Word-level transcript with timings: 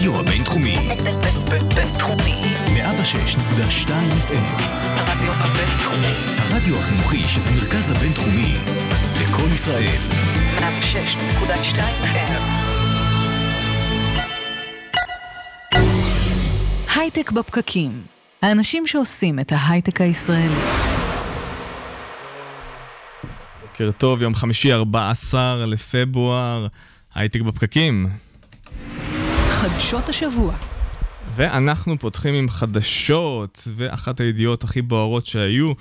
הרדיו 0.00 0.20
הבינתחומי. 0.20 0.76
בינתחומי. 1.74 2.40
106.2 2.66 3.88
FM. 4.28 4.62
הרדיו 4.96 5.32
הבינתחומי. 5.32 6.14
הרדיו 6.38 6.76
החינוכי 6.78 7.28
של 7.28 7.40
המרכז 7.46 7.90
הבינתחומי. 7.90 8.54
לקום 9.22 9.52
ישראל. 9.54 9.98
106.2 10.58 11.78
FM. 12.02 12.40
הייטק 16.96 17.30
בפקקים. 17.32 18.02
האנשים 18.42 18.86
שעושים 18.86 19.40
את 19.40 19.52
ההייטק 19.52 20.00
הישראלי. 20.00 20.60
בוקר 23.62 23.90
טוב, 23.98 24.22
יום 24.22 24.34
חמישי 24.34 24.72
14 24.72 25.66
לפברואר, 25.66 26.66
הייטק 27.14 27.40
בפקקים. 27.40 28.29
חדשות 29.60 30.08
השבוע. 30.08 30.54
ואנחנו 31.36 31.98
פותחים 31.98 32.34
עם 32.34 32.48
חדשות, 32.48 33.68
ואחת 33.76 34.20
הידיעות 34.20 34.64
הכי 34.64 34.82
בוערות 34.82 35.26
שהיו, 35.26 35.72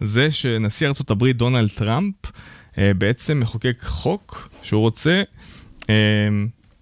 זה 0.00 0.30
שנשיא 0.30 0.88
הברית 1.10 1.36
דונלד 1.36 1.68
טראמפ 1.68 2.14
אה, 2.78 2.94
בעצם 2.94 3.40
מחוקק 3.40 3.82
חוק 3.82 4.48
שהוא 4.62 4.80
רוצה 4.80 5.22
אה, 5.90 5.94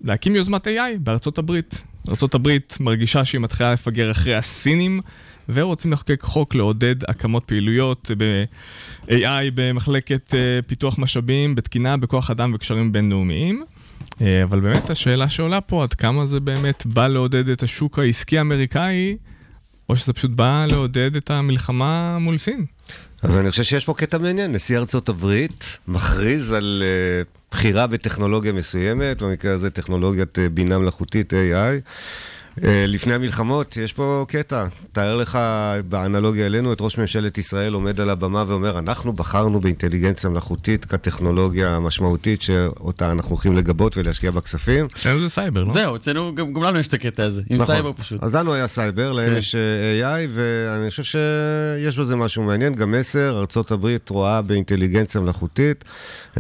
להקים 0.01 0.37
יוזמת 0.37 0.66
AI 0.66 0.98
בארצות 1.01 1.38
הברית. 1.38 1.82
ארצות 2.09 2.34
הברית 2.34 2.77
מרגישה 2.80 3.24
שהיא 3.24 3.41
מתחילה 3.41 3.73
לפגר 3.73 4.10
אחרי 4.10 4.34
הסינים, 4.34 5.01
ורוצים 5.48 5.93
לחוקק 5.93 6.23
חוק 6.23 6.54
לעודד 6.54 7.10
הקמות 7.10 7.45
פעילויות 7.45 8.10
ב-AI 8.18 9.51
במחלקת 9.54 10.34
אה, 10.34 10.62
פיתוח 10.66 10.98
משאבים, 10.98 11.54
בתקינה, 11.54 11.96
בכוח 11.96 12.30
אדם 12.30 12.52
וקשרים 12.54 12.93
בינלאומיים. 12.93 13.65
אה, 14.20 14.42
אבל 14.42 14.60
באמת 14.60 14.91
השאלה 14.91 15.28
שעולה 15.28 15.60
פה, 15.60 15.83
עד 15.83 15.95
כמה 15.95 16.27
זה 16.27 16.41
באמת 16.41 16.87
בא 16.87 17.07
לעודד 17.07 17.49
את 17.49 17.62
השוק 17.62 17.99
העסקי 17.99 18.38
האמריקאי, 18.38 19.16
או 19.88 19.96
שזה 19.96 20.13
פשוט 20.13 20.30
בא 20.30 20.66
לעודד 20.71 21.16
את 21.16 21.30
המלחמה 21.30 22.18
מול 22.18 22.38
סין. 22.38 22.65
אז 23.23 23.37
אני 23.37 23.51
חושב 23.51 23.63
שיש 23.63 23.85
פה 23.85 23.95
קטע 23.95 24.18
מעניין. 24.18 24.52
נשיא 24.52 24.79
ארצות 24.79 25.09
הברית 25.09 25.79
מכריז 25.88 26.52
על 26.52 26.82
uh, 26.82 27.29
בחירה 27.51 27.87
בטכנולוגיה 27.87 28.52
מסוימת, 28.52 29.23
במקרה 29.23 29.54
הזה 29.54 29.71
טכנולוגיית 29.71 30.38
uh, 30.38 30.41
בינה 30.54 30.79
מלאכותית 30.79 31.32
AI. 31.32 31.91
Uh, 32.59 32.62
לפני 32.88 33.15
המלחמות, 33.15 33.76
יש 33.76 33.93
פה 33.93 34.24
קטע. 34.29 34.66
תאר 34.93 35.16
לך 35.16 35.38
באנלוגיה 35.88 36.46
אלינו 36.46 36.73
את 36.73 36.80
ראש 36.80 36.98
ממשלת 36.98 37.38
ישראל 37.38 37.73
עומד 37.73 38.01
על 38.01 38.10
הבמה 38.10 38.45
ואומר, 38.46 38.79
אנחנו 38.79 39.13
בחרנו 39.13 39.60
באינטליגנציה 39.60 40.30
מלאכותית 40.30 40.85
כטכנולוגיה 40.85 41.76
המשמעותית 41.76 42.43
שאותה 42.43 43.13
אנחנו 43.13 43.30
הולכים 43.30 43.57
לגבות 43.57 43.96
ולהשקיע 43.96 44.30
בכספים. 44.30 44.87
אצלנו 44.87 45.21
זה 45.21 45.29
סייבר, 45.29 45.65
לא? 45.65 45.73
זהו, 45.73 45.96
אצלנו 45.96 46.35
גם 46.35 46.52
גם 46.52 46.63
לנו 46.63 46.79
יש 46.79 46.88
את 46.88 46.95
הקטע 46.95 47.24
הזה, 47.24 47.43
עם 47.51 47.57
נכון. 47.57 47.74
סייבר 47.74 47.93
פשוט. 47.93 48.23
אז 48.23 48.35
לנו 48.35 48.54
היה 48.54 48.66
סייבר, 48.66 49.13
להם 49.13 49.30
כן. 49.30 49.37
יש 49.37 49.54
אה, 49.54 50.24
AI, 50.24 50.29
ואני 50.29 50.91
חושב 50.91 51.02
שיש 51.02 51.98
בזה 51.98 52.16
משהו 52.16 52.43
מעניין. 52.43 52.74
גם 52.74 52.91
מסר, 52.93 53.45
ארה"ב 53.57 53.96
רואה 54.09 54.43
באינטליגנציה 54.43 55.20
מלאכותית 55.20 55.85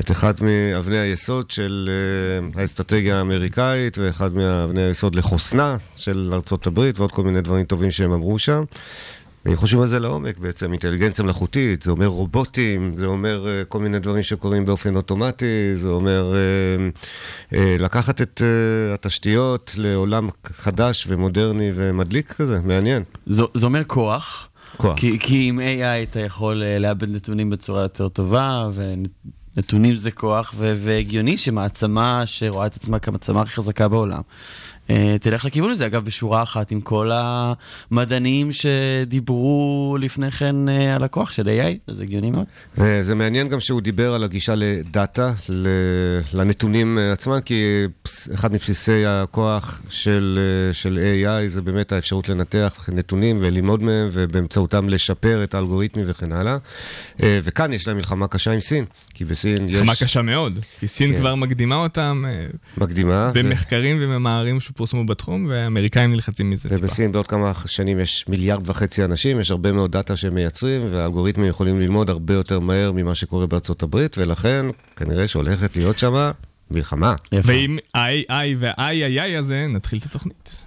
את 0.00 0.10
אחת 0.10 0.40
מאבני 0.40 0.98
היסוד 0.98 1.50
של 1.50 1.88
אה, 2.54 2.60
האסטרטגיה 2.60 3.18
האמריקאית, 3.18 3.98
ואחד 3.98 4.34
מאבני 4.34 4.82
היסוד 4.82 5.14
לחוסנה 5.14 5.76
של 5.94 6.32
ארה"ב, 6.32 6.90
ועוד 6.96 7.12
כל 7.12 7.22
מיני 7.22 7.40
דברים 7.40 7.64
טובים 7.64 7.90
שהם 7.90 8.12
אמרו 8.12 8.38
שם. 8.38 8.64
אני 9.46 9.56
חושב 9.56 9.80
על 9.80 9.86
זה 9.86 9.98
לעומק 9.98 10.38
בעצם, 10.38 10.72
אינטליגנציה 10.72 11.24
מלאכותית, 11.24 11.82
זה 11.82 11.90
אומר 11.90 12.06
רובוטים, 12.06 12.92
זה 12.94 13.06
אומר 13.06 13.46
אה, 13.46 13.68
כל 13.68 13.78
מיני 13.78 13.98
דברים 13.98 14.22
שקורים 14.22 14.64
באופן 14.64 14.96
אוטומטי, 14.96 15.76
זה 15.76 15.88
אומר 15.88 16.34
uh, 17.50 17.54
uh, 17.54 17.56
לקחת 17.78 18.22
את 18.22 18.42
uh, 18.44 18.94
התשתיות 18.94 19.74
לעולם 19.78 20.28
חדש 20.44 21.06
ומודרני 21.08 21.72
ומדליק 21.74 22.32
כזה, 22.32 22.60
מעניין. 22.64 23.02
זה 23.26 23.42
זה 23.54 23.66
אומר 23.66 23.84
כוח. 23.84 24.48
כוח. 24.76 24.98
כי, 24.98 25.18
כי 25.18 25.48
עם 25.48 25.58
AI 25.58 26.10
אתה 26.10 26.20
יכול 26.20 26.62
אה, 26.62 26.78
לאבד 26.78 27.10
נתונים 27.10 27.50
בצורה 27.50 27.82
יותר 27.82 28.08
טובה, 28.08 28.68
ונתונים 29.56 29.96
זה 29.96 30.10
כוח, 30.10 30.54
ו- 30.56 30.74
והגיוני 30.78 31.36
שמעצמה 31.36 32.22
שרואה 32.26 32.66
את 32.66 32.76
עצמה 32.76 32.98
כמעצמה 32.98 33.40
הכי 33.40 33.52
חזקה 33.52 33.88
בעולם, 33.88 34.20
אה, 34.90 35.16
תלך 35.20 35.44
לכיוון 35.44 35.70
הזה. 35.70 35.86
אגב, 35.86 36.04
בשורה 36.04 36.42
אחת 36.42 36.70
עם 36.70 36.80
כל 36.80 37.10
המדענים 37.12 38.50
שדיברו 38.52 39.96
לפני 40.00 40.30
כן 40.30 40.68
אה, 40.68 40.94
על 40.94 41.04
הכוח 41.04 41.32
של 41.32 41.48
AI, 41.48 41.92
זה 41.92 42.02
הגיוני 42.02 42.30
מאוד. 42.30 42.44
וזה 42.78 43.14
מעניין 43.14 43.48
גם 43.48 43.60
שהוא 43.60 43.80
דיבר 43.80 44.14
על 44.14 44.24
הגישה 44.24 44.54
לדאטה, 44.54 45.32
לנתונים 46.32 46.98
אה, 46.98 47.12
עצמם, 47.12 47.38
כי 47.44 47.84
אחד 48.34 48.52
מבסיסי 48.52 49.06
הכוח 49.06 49.82
של, 49.88 50.38
אה, 50.68 50.74
של 50.74 50.98
AI 50.98 51.48
זה 51.48 51.62
באמת 51.62 51.92
האפשרות 51.92 52.28
לנתח 52.28 52.88
נתונים 52.92 53.38
וללמוד 53.40 53.82
מהם, 53.82 54.08
ובאמצעותם 54.12 54.88
לשפר 54.88 55.44
את 55.44 55.54
האלגוריתמים 55.54 56.04
וכן 56.08 56.32
הלאה. 56.32 56.56
אה, 57.22 57.40
וכאן 57.42 57.72
יש 57.72 57.88
להם 57.88 57.96
מלחמה 57.96 58.28
קשה 58.28 58.50
עם 58.52 58.60
סין, 58.60 58.84
כי 59.16 59.24
בסין 59.24 59.68
יש... 59.68 59.74
מלחמה 59.74 59.92
קשה 59.94 60.22
מאוד, 60.22 60.58
כי 60.80 60.88
סין 60.88 61.12
כן. 61.12 61.18
כבר 61.18 61.34
מקדימה 61.34 61.76
אותם 61.76 62.24
אה, 62.28 62.46
מקדימה. 62.76 63.30
ו- 63.34 63.38
במחקרים 63.38 63.96
וממאמרים 64.00 64.60
שפורסמו 64.60 65.06
בתחום, 65.06 65.46
והאמריקאים 65.50 66.10
נלחצים 66.10 66.50
מזה 66.50 66.68
טיפה. 66.68 66.80
ובסין 66.80 67.12
בעוד 67.12 67.26
כמה 67.26 67.52
שנים 67.66 68.00
יש 68.00 68.24
מיליארד 68.28 68.68
וחצי 68.68 69.04
אנשים, 69.04 69.40
יש 69.40 69.50
הרבה 69.50 69.72
מאוד 69.72 69.92
דאטה 69.92 70.16
שהם 70.16 70.34
מייצרים, 70.34 70.82
והאלגוריתמים 70.90 71.48
יכולים 71.48 71.80
ללמוד 71.80 72.10
הרבה 72.10 72.34
יותר 72.34 72.60
מהר 72.60 72.92
ממה 72.92 73.14
שקורה 73.14 73.46
בארצות 73.46 73.82
הברית, 73.82 74.18
ולכן 74.18 74.66
כנראה 74.96 75.28
שהולכת 75.28 75.76
להיות 75.76 75.98
שמה 75.98 76.30
מלחמה. 76.70 77.14
יפה. 77.32 77.48
ועם 77.48 77.78
ה-AI 77.94 78.56
וה-III 78.58 79.38
הזה 79.38 79.66
נתחיל 79.68 79.98
את 79.98 80.04
התוכנית. 80.04 80.65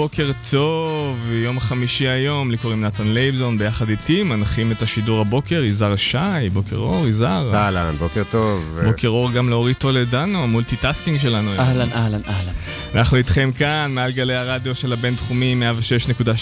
בוקר 0.00 0.30
טוב, 0.50 1.18
יום 1.32 1.60
חמישי 1.60 2.08
היום, 2.08 2.50
לי 2.50 2.56
קוראים 2.56 2.84
נתן 2.84 3.06
לייבזון, 3.08 3.58
ביחד 3.58 3.88
איתי 3.88 4.22
מנחים 4.22 4.72
את 4.72 4.82
השידור 4.82 5.20
הבוקר, 5.20 5.62
יזהר 5.64 5.96
שי, 5.96 6.18
בוקר 6.52 6.76
אור, 6.76 7.08
יזהר. 7.08 7.54
אהלן, 7.54 7.94
בוקר 7.98 8.22
טוב. 8.30 8.80
בוקר 8.84 9.08
אור 9.08 9.32
גם 9.32 9.48
לאורית 9.48 9.78
טולדנו, 9.78 10.42
ה 10.42 10.48
multitasking 10.48 11.18
שלנו. 11.18 11.50
אהלן, 11.58 11.88
אהלן, 11.92 12.20
אהלן. 12.28 12.52
אנחנו 12.94 13.16
איתכם 13.16 13.50
כאן, 13.58 13.90
מעל 13.94 14.10
גלי 14.12 14.34
הרדיו 14.34 14.74
של 14.74 14.92
הבינתחומי 14.92 15.54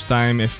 106.2 0.08 0.10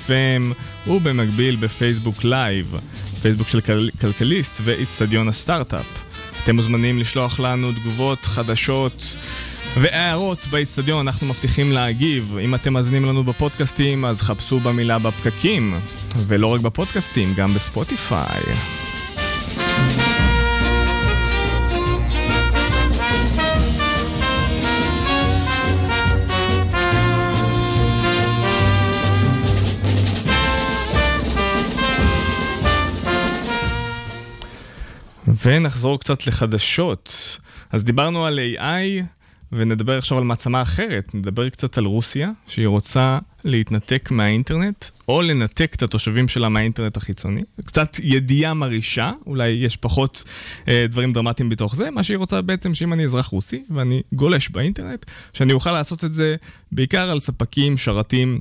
FM, 0.09 0.43
ובמקביל 0.87 1.57
בפייסבוק 1.57 2.25
live, 2.25 2.75
פייסבוק 3.23 3.49
של 3.49 3.61
כל- 3.61 3.89
כלכליסט 4.01 4.53
ואיצטדיון 4.63 5.29
הסטארט-אפ. 5.29 5.87
אתם 6.45 6.57
מוזמנים 6.57 6.99
לשלוח 6.99 7.41
לנו 7.41 7.73
תגובות, 7.73 8.25
חדשות 8.25 9.17
והערות 9.75 10.47
באיצטדיון, 10.51 11.07
אנחנו 11.07 11.27
מבטיחים 11.27 11.73
להגיב. 11.73 12.37
אם 12.41 12.55
אתם 12.55 12.73
מאזינים 12.73 13.05
לנו 13.05 13.25
בפודקאסטים, 13.25 14.05
אז 14.05 14.23
חפשו 14.23 14.61
במילה 14.61 14.99
בפקקים, 14.99 15.75
ולא 16.17 16.47
רק 16.47 16.61
בפודקאסטים, 16.61 17.35
גם 17.37 17.55
בספוטיפיי. 17.55 18.43
ונחזור 35.45 36.01
קצת 36.01 36.27
לחדשות. 36.27 37.39
אז 37.73 37.85
דיברנו 37.85 38.27
על 38.27 38.39
AI, 38.39 39.18
ונדבר 39.53 39.99
עכשיו 39.99 40.19
על 40.19 40.25
מעצמה 40.25 40.63
אחרת. 40.63 41.15
נדבר 41.15 41.49
קצת 41.49 41.79
על 41.79 41.85
רוסיה, 41.85 42.31
שהיא 42.49 42.67
רוצה 42.67 43.19
להתנתק 43.45 44.11
מהאינטרנט, 44.11 44.85
או 45.09 45.23
לנתק 45.23 45.75
את 45.77 45.83
התושבים 45.83 46.29
שלה 46.29 46.49
מהאינטרנט 46.49 46.97
החיצוני. 46.97 47.43
קצת 47.65 47.97
ידיעה 48.03 48.55
מרעישה, 48.55 49.13
אולי 49.27 49.49
יש 49.49 49.77
פחות 49.77 50.25
אה, 50.69 50.87
דברים 50.89 51.13
דרמטיים 51.13 51.49
בתוך 51.49 51.77
זה. 51.77 51.91
מה 51.91 52.03
שהיא 52.03 52.17
רוצה 52.17 52.43
בעצם, 52.43 52.75
שאם 52.75 52.93
אני 52.93 53.05
אזרח 53.05 53.27
רוסי, 53.27 53.63
ואני 53.71 54.03
גולש 54.13 54.49
באינטרנט, 54.49 55.07
שאני 55.33 55.53
אוכל 55.53 55.73
לעשות 55.73 56.05
את 56.05 56.15
זה 56.15 56.37
בעיקר 56.73 57.11
על 57.11 57.21
ספקים, 57.21 57.77
שרתים 57.77 58.41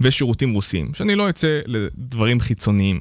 ושירותים 0.00 0.54
רוסיים. 0.54 0.94
שאני 0.94 1.14
לא 1.14 1.30
אצא 1.30 1.60
לדברים 1.66 2.40
חיצוניים. 2.40 3.00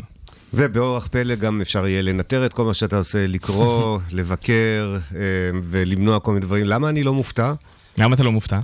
ובאורח 0.54 1.08
פלא 1.08 1.36
גם 1.36 1.62
אפשר 1.62 1.88
יהיה 1.88 2.02
לנטר 2.02 2.46
את 2.46 2.54
כל 2.54 2.64
מה 2.66 2.74
שאתה 2.74 2.98
עושה, 2.98 3.28
לקרוא, 3.28 4.00
לבקר 4.12 4.98
אה, 5.16 5.20
ולמנוע 5.64 6.20
כל 6.20 6.32
מיני 6.34 6.46
דברים. 6.46 6.66
למה 6.66 6.90
אני 6.90 7.04
לא 7.04 7.14
מופתע? 7.14 7.54
למה 7.98 8.16
אתה 8.16 8.24
לא 8.24 8.32
מופתע? 8.32 8.60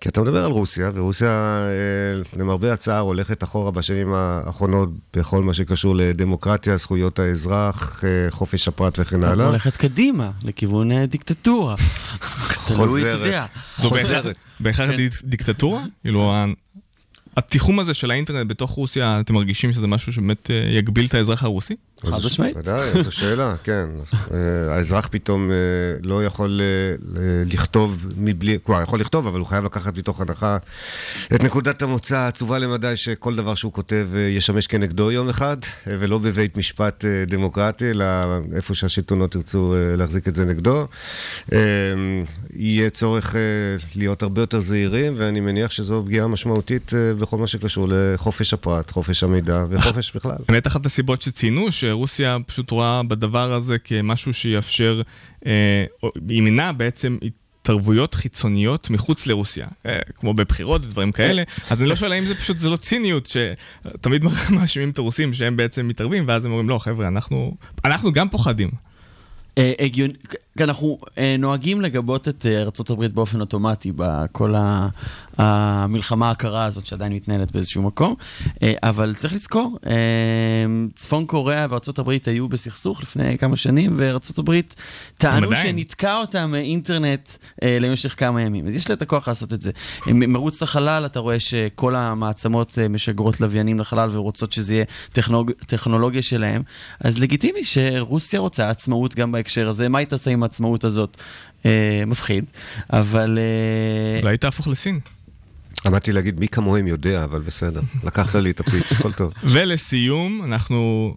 כי 0.00 0.08
אתה 0.08 0.20
מדבר 0.22 0.44
על 0.44 0.50
רוסיה, 0.50 0.90
ורוסיה, 0.94 1.28
אה, 1.28 2.38
למרבה 2.40 2.72
הצער, 2.72 2.98
הולכת 3.00 3.42
אחורה 3.44 3.70
בשנים 3.70 4.12
האחרונות 4.14 4.88
בכל 5.16 5.42
מה 5.42 5.54
שקשור 5.54 5.96
לדמוקרטיה, 5.96 6.76
זכויות 6.76 7.18
האזרח, 7.18 8.04
אה, 8.04 8.30
חופש 8.30 8.68
הפרט 8.68 8.98
וכן 8.98 9.24
הלאה. 9.24 9.46
הולכת 9.48 9.76
קדימה, 9.76 10.30
לכיוון 10.42 11.04
דיקטטורה. 11.06 11.74
זו 13.78 13.90
בהכרח- 13.90 14.12
חוזרת. 14.12 14.36
בהכרח. 14.60 14.90
דיק- 14.96 15.20
דיקטטורה? 15.24 15.82
כאילו, 16.02 16.34
התיחום 17.36 17.78
הזה 17.78 17.94
של 17.94 18.10
האינטרנט 18.10 18.50
בתוך 18.50 18.70
רוסיה, 18.70 19.20
אתם 19.20 19.34
מרגישים 19.34 19.72
שזה 19.72 19.86
משהו 19.86 20.12
שבאמת 20.12 20.50
אה, 20.50 20.56
יגביל 20.70 21.06
את 21.06 21.14
האזרח 21.14 21.44
הרוסי? 21.44 21.74
חד 22.02 22.26
משמעית. 22.26 22.56
ודאי, 22.56 23.02
זו 23.02 23.12
שאלה, 23.12 23.54
כן. 23.64 23.88
האזרח 24.70 25.08
פתאום 25.10 25.50
אה, 25.50 25.56
לא 26.02 26.24
יכול 26.24 26.60
אה, 26.60 27.22
לכתוב 27.46 28.06
מבלי, 28.16 28.58
כלומר, 28.62 28.82
יכול 28.82 29.00
לכתוב, 29.00 29.26
אבל 29.26 29.38
הוא 29.38 29.46
חייב 29.46 29.64
לקחת 29.64 29.98
מתוך 29.98 30.20
הנחה 30.20 30.56
את 31.34 31.42
נקודת 31.42 31.82
המוצא 31.82 32.16
העצובה 32.16 32.58
למדי 32.58 32.96
שכל 32.96 33.36
דבר 33.36 33.54
שהוא 33.54 33.72
כותב 33.72 34.08
אה, 34.14 34.20
ישמש 34.20 34.66
כנגדו 34.66 35.10
יום 35.10 35.28
אחד, 35.28 35.56
ולא 35.86 36.18
בבית 36.18 36.56
משפט 36.56 37.04
דמוקרטי, 37.26 37.90
אלא 37.90 38.04
איפה 38.56 38.74
שהשלטונות 38.74 39.34
ירצו 39.34 39.74
להחזיק 39.96 40.28
את 40.28 40.36
זה 40.36 40.44
נגדו. 40.44 40.86
יהיה 42.54 42.90
צורך 42.90 43.34
להיות 43.96 44.22
הרבה 44.22 44.42
יותר 44.42 44.60
זהירים, 44.60 45.14
ואני 45.16 45.40
מניח 45.40 45.70
שזו 45.70 46.02
פגיעה 46.06 46.28
משמעותית 46.28 46.92
בכל 47.18 47.38
מה 47.38 47.46
שקשור 47.46 47.88
לחופש 47.90 48.54
הפרט, 48.54 48.90
חופש 48.90 49.24
המידע 49.24 49.64
וחופש 49.70 50.12
בכלל. 50.16 50.36
באמת 50.48 50.66
אחת 50.66 50.86
הסיבות 50.86 51.22
שציינו, 51.22 51.72
שרוסיה 51.84 52.36
פשוט 52.46 52.70
רואה 52.70 53.02
בדבר 53.02 53.52
הזה 53.52 53.78
כמשהו 53.78 54.32
שיאפשר, 54.32 55.02
אה, 55.46 55.84
ימנע 56.28 56.72
בעצם 56.72 57.16
התערבויות 57.22 58.14
חיצוניות 58.14 58.90
מחוץ 58.90 59.26
לרוסיה, 59.26 59.66
אה, 59.86 59.98
כמו 60.14 60.34
בבחירות 60.34 60.86
ודברים 60.86 61.12
כאלה, 61.12 61.42
אז 61.70 61.80
אני 61.80 61.88
לא 61.88 61.96
שואל 61.96 62.12
האם 62.12 62.24
זה 62.24 62.34
פשוט, 62.34 62.58
זה 62.58 62.68
לא 62.68 62.76
ציניות, 62.76 63.26
שתמיד 63.26 64.24
מאשימים 64.56 64.90
את 64.90 64.98
הרוסים 64.98 65.34
שהם 65.34 65.56
בעצם 65.56 65.88
מתערבים, 65.88 66.24
ואז 66.26 66.44
הם 66.44 66.50
אומרים, 66.50 66.68
לא 66.68 66.78
חבר'ה, 66.78 67.08
אנחנו, 67.08 67.54
אנחנו 67.84 68.12
גם 68.12 68.28
פוחדים. 68.28 68.70
אה, 69.58 69.72
הגיוני, 69.78 70.12
כי 70.58 70.64
אנחנו 70.64 70.98
אה, 71.18 71.36
נוהגים 71.38 71.80
לגבות 71.80 72.28
את 72.28 72.46
אה, 72.46 72.62
ארה"ב 72.62 73.06
באופן 73.06 73.40
אוטומטי 73.40 73.92
בכל 73.96 74.54
המלחמה 75.38 76.30
הקרה 76.30 76.64
הזאת 76.64 76.86
שעדיין 76.86 77.12
מתנהלת 77.12 77.52
באיזשהו 77.52 77.82
מקום, 77.82 78.14
אה, 78.62 78.72
אבל 78.82 79.14
צריך 79.14 79.34
לזכור, 79.34 79.78
אה, 79.86 79.94
צפון 80.94 81.26
קוריאה 81.26 81.66
וארה"ב 81.70 82.10
היו 82.26 82.48
בסכסוך 82.48 83.02
לפני 83.02 83.38
כמה 83.38 83.56
שנים, 83.56 83.96
וארה"ב 83.98 84.60
טענו. 85.18 85.50
שנתקע 85.56 86.16
אותם 86.16 86.50
מאינטרנט 86.50 87.30
אה, 87.62 87.78
למשך 87.80 88.14
כמה 88.18 88.42
ימים. 88.42 88.66
אז 88.66 88.74
יש 88.74 88.88
לה 88.88 88.94
את 88.94 89.02
הכוח 89.02 89.28
לעשות 89.28 89.52
את 89.52 89.62
זה. 89.62 89.70
מרוץ 90.06 90.62
לחלל, 90.62 91.06
אתה 91.06 91.18
רואה 91.18 91.40
שכל 91.40 91.94
המעצמות 91.96 92.78
משגרות 92.90 93.40
לוויינים 93.40 93.80
לחלל 93.80 94.08
ורוצות 94.12 94.52
שזה 94.52 94.74
יהיה 94.74 94.84
טכנולוג... 95.12 95.50
טכנולוגיה 95.66 96.22
שלהם, 96.22 96.62
אז 97.00 97.18
לגיטימי 97.18 97.64
שרוסיה 97.64 98.40
רוצה 98.40 98.70
עצמאות 98.70 99.14
גם 99.14 99.32
בהקשר 99.32 99.68
הזה. 99.68 99.88
מה 99.88 99.98
היא 99.98 100.06
תעשה 100.06 100.30
עם 100.30 100.42
העצמאות 100.42 100.84
הזאת? 100.84 101.16
אה, 101.66 102.02
מפחיד, 102.06 102.44
אבל... 102.92 103.38
אולי 104.22 104.38
תהפוך 104.38 104.68
לסין. 104.68 105.00
עמדתי 105.86 106.12
להגיד 106.12 106.40
מי 106.40 106.48
כמוהם 106.48 106.86
יודע, 106.86 107.24
אבל 107.24 107.40
בסדר. 107.40 107.80
לקחת 108.04 108.34
לי 108.34 108.50
את 108.50 108.60
ה 108.60 108.65
pitch, 108.65 108.92
הכל 108.92 109.12
טוב. 109.12 109.32
ולסיום, 109.52 110.42
אנחנו 110.44 111.14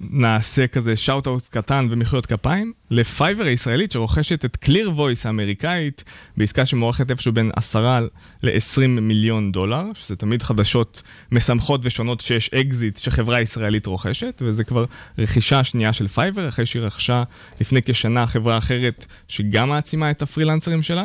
נעשה 0.00 0.66
כזה 0.66 0.96
shout-out 0.96 1.42
קטן 1.50 1.86
ומחיאות 1.90 2.26
כפיים 2.26 2.72
לפייבר 2.90 3.44
הישראלית 3.44 3.92
שרוכשת 3.92 4.44
את 4.44 4.56
ClearVoice 4.56 5.26
האמריקאית 5.26 6.04
בעסקה 6.36 6.66
שמוערכת 6.66 7.10
איפשהו 7.10 7.32
בין 7.32 7.50
10 7.56 8.06
ל-20 8.42 8.86
מיליון 8.86 9.52
דולר, 9.52 9.84
שזה 9.94 10.16
תמיד 10.16 10.42
חדשות 10.42 11.02
משמחות 11.32 11.80
ושונות 11.84 12.20
שיש 12.20 12.48
אקזיט 12.54 12.96
שחברה 12.96 13.40
ישראלית 13.40 13.86
רוכשת, 13.86 14.42
וזה 14.44 14.64
כבר 14.64 14.84
רכישה 15.18 15.64
שנייה 15.64 15.92
של 15.92 16.08
Fiverr, 16.08 16.48
אחרי 16.48 16.66
שהיא 16.66 16.82
רכשה 16.82 17.22
לפני 17.60 17.82
כשנה 17.82 18.26
חברה 18.26 18.58
אחרת 18.58 19.06
שגם 19.28 19.68
מעצימה 19.68 20.10
את 20.10 20.22
הפרילנסרים 20.22 20.82
שלה, 20.82 21.04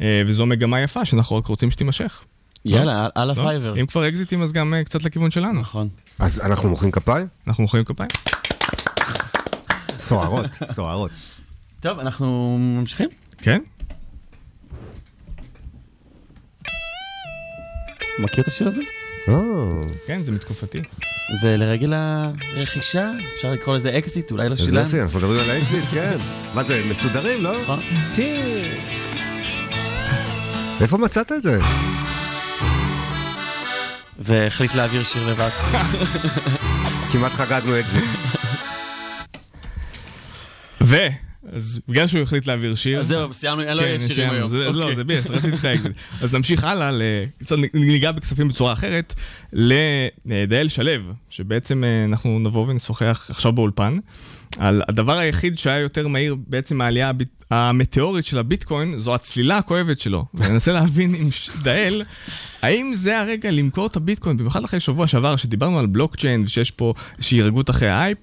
אה, 0.00 0.22
וזו 0.26 0.46
מגמה 0.46 0.80
יפה 0.80 1.04
שאנחנו 1.04 1.36
רק 1.36 1.46
רוצים 1.46 1.70
שתימשך. 1.70 2.24
יאללה, 2.64 3.08
על-? 3.14 3.30
ה 3.30 3.36
Fiverr. 3.36 3.80
אם 3.80 3.86
כבר 3.86 4.08
אקזיטים 4.08 4.42
אז 4.42 4.52
גם 4.52 4.74
אה, 4.74 4.84
קצת 4.84 5.04
לכיוון 5.04 5.30
שלנו. 5.30 5.60
נכון. 5.60 5.88
אז 6.18 6.40
אנחנו 6.40 6.68
מוחאים 6.68 6.90
כפיים? 6.90 7.26
אנחנו 7.46 7.62
מוחאים 7.62 7.84
כפיים. 7.84 8.10
סוערות, 9.98 10.46
סוערות. 10.70 11.10
טוב, 11.80 11.98
אנחנו 11.98 12.58
ממשיכים? 12.58 13.08
כן? 13.38 13.58
מכיר 18.18 18.40
את 18.40 18.46
השיר 18.48 18.68
הזה? 18.68 18.80
כן, 20.06 20.22
זה 20.22 20.32
מתקופתי. 20.32 20.82
זה 21.40 21.56
לרגל 21.56 21.92
הרכישה, 21.92 23.10
אפשר 23.36 23.50
לקרוא 23.52 23.76
לזה 23.76 23.98
אקזיט, 23.98 24.30
אולי 24.30 24.48
לא 24.48 24.52
איזה 24.52 24.64
שילם. 24.64 24.82
יופי, 24.82 25.02
אנחנו 25.02 25.18
מדברים 25.18 25.40
על 25.40 25.50
האקזיט, 25.50 25.84
כן. 25.84 26.16
מה 26.54 26.62
זה, 26.62 26.82
מסודרים, 26.90 27.42
לא? 27.42 27.62
נכון. 27.62 27.80
כן. 28.16 28.74
איפה 30.80 30.98
מצאת 30.98 31.32
את 31.32 31.42
זה? 31.42 31.58
והחליט 34.24 34.74
להעביר 34.74 35.02
שיר 35.02 35.30
לבד. 35.30 35.48
כמעט 37.12 37.32
חגגנו 37.32 37.80
אקזיט. 37.80 38.04
ו... 40.80 40.96
אז 41.52 41.80
בגלל 41.88 42.06
שהוא 42.06 42.22
החליט 42.22 42.46
להעביר 42.46 42.74
שיר... 42.74 43.00
אז 43.00 43.06
זהו, 43.06 43.34
סיימנו, 43.34 43.62
אין 43.62 43.76
לו 43.76 43.82
כן, 43.82 43.98
שירים 43.98 44.14
סיימנו. 44.14 44.34
היום. 44.34 44.48
זה, 44.48 44.58
לא, 44.58 44.82
אוקיי. 44.82 44.94
זה 44.94 45.04
ביאס, 45.04 45.30
רציתי 45.30 45.56
את 45.56 45.64
האקזיט. 45.64 45.92
אז 46.22 46.34
נמשיך 46.34 46.64
הלאה, 46.64 46.90
קצת 47.38 47.56
ניגע 47.74 48.12
בכספים 48.12 48.48
בצורה 48.48 48.72
אחרת, 48.72 49.14
לדאל 50.24 50.68
שלו, 50.68 51.12
שבעצם 51.28 51.84
אה, 51.84 52.04
אנחנו 52.04 52.38
נבוא 52.38 52.66
ונשוחח 52.68 53.26
עכשיו 53.30 53.52
באולפן, 53.52 53.96
על 54.58 54.82
הדבר 54.88 55.18
היחיד 55.18 55.58
שהיה 55.58 55.78
יותר 55.78 56.08
מהיר 56.08 56.36
בעצם 56.46 56.78
מהעלייה 56.78 57.08
הביט- 57.08 57.44
המטאורית 57.50 58.24
של 58.24 58.38
הביטקוין, 58.38 58.98
זו 58.98 59.14
הצלילה 59.14 59.58
הכואבת 59.58 60.00
שלו. 60.00 60.24
וננסה 60.34 60.72
להבין 60.72 61.14
עם 61.14 61.28
דאל, 61.62 62.02
האם 62.62 62.92
זה 62.94 63.20
הרגע 63.20 63.50
למכור 63.50 63.86
את 63.86 63.96
הביטקוין, 63.96 64.36
במיוחד 64.36 64.64
אחרי 64.64 64.80
שבוע 64.80 65.06
שעבר, 65.06 65.36
שדיברנו 65.36 65.78
על 65.78 65.86
בלוקצ'יין 65.86 66.42
ושיש 66.42 66.70
פה 66.70 66.94
איזושהי 67.16 67.38
הירגות 67.38 67.70
אחרי 67.70 67.88
האייפ, 67.88 68.18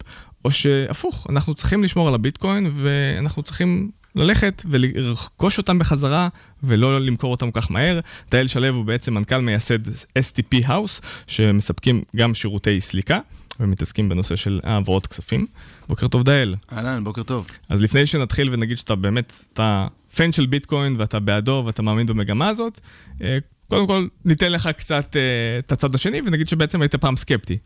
או 0.46 0.52
שהפוך, 0.52 1.28
אנחנו 1.30 1.54
צריכים 1.54 1.84
לשמור 1.84 2.08
על 2.08 2.14
הביטקוין 2.14 2.72
ואנחנו 2.74 3.44
צריכים 3.44 3.92
ללכת 4.16 4.64
ולרכוש 4.70 5.58
אותם 5.58 5.80
בחזרה 5.80 6.28
ולא 6.64 7.02
למכור 7.02 7.31
אותם 7.31 7.52
כך 7.52 7.72
מהר. 7.72 8.00
דאל 8.31 8.48
שלו 8.48 8.68
הוא 8.68 8.86
בעצם 8.86 9.14
מנכ"ל 9.14 9.38
מייסד 9.38 9.88
STP 10.18 10.66
House, 10.66 11.02
שמספקים 11.28 12.02
גם 12.16 12.34
שירותי 12.34 12.81
סליקה 12.81 13.20
ומתעסקים 13.60 14.10
בנושא 14.10 14.36
של 14.36 14.60
העברות 14.64 15.08
כספים. 15.08 15.48
בוקר 15.89 16.07
טוב 16.07 16.24
דאל. 16.24 16.56
אהלן, 16.74 17.03
בוקר 17.03 17.24
טוב. 17.24 17.47
אז 17.69 17.81
לפני 17.81 18.06
שנתחיל 18.06 18.53
ונגיד 18.53 18.77
שאתה 18.77 18.95
באמת, 18.95 19.33
אתה 19.53 19.88
פן 20.15 20.31
של 20.31 20.45
ביטקוין 20.45 20.95
ואתה 20.97 21.19
בעדו 21.19 21.63
ואתה 21.65 21.81
מאמין 21.81 22.06
במגמה 22.07 22.47
הזאת, 22.47 22.80
אה, 23.21 23.37
קודם 23.68 23.87
כל 23.87 24.07
ניתן 24.25 24.52
לך 24.52 24.69
קצת 24.78 25.16
אה, 25.16 25.21
את 25.59 25.71
הצד 25.71 25.95
השני 25.95 26.21
ונגיד 26.25 26.47
שבעצם 26.49 26.81
היית 26.81 26.95
פעם 26.95 27.18
סקפטי. 27.18 27.57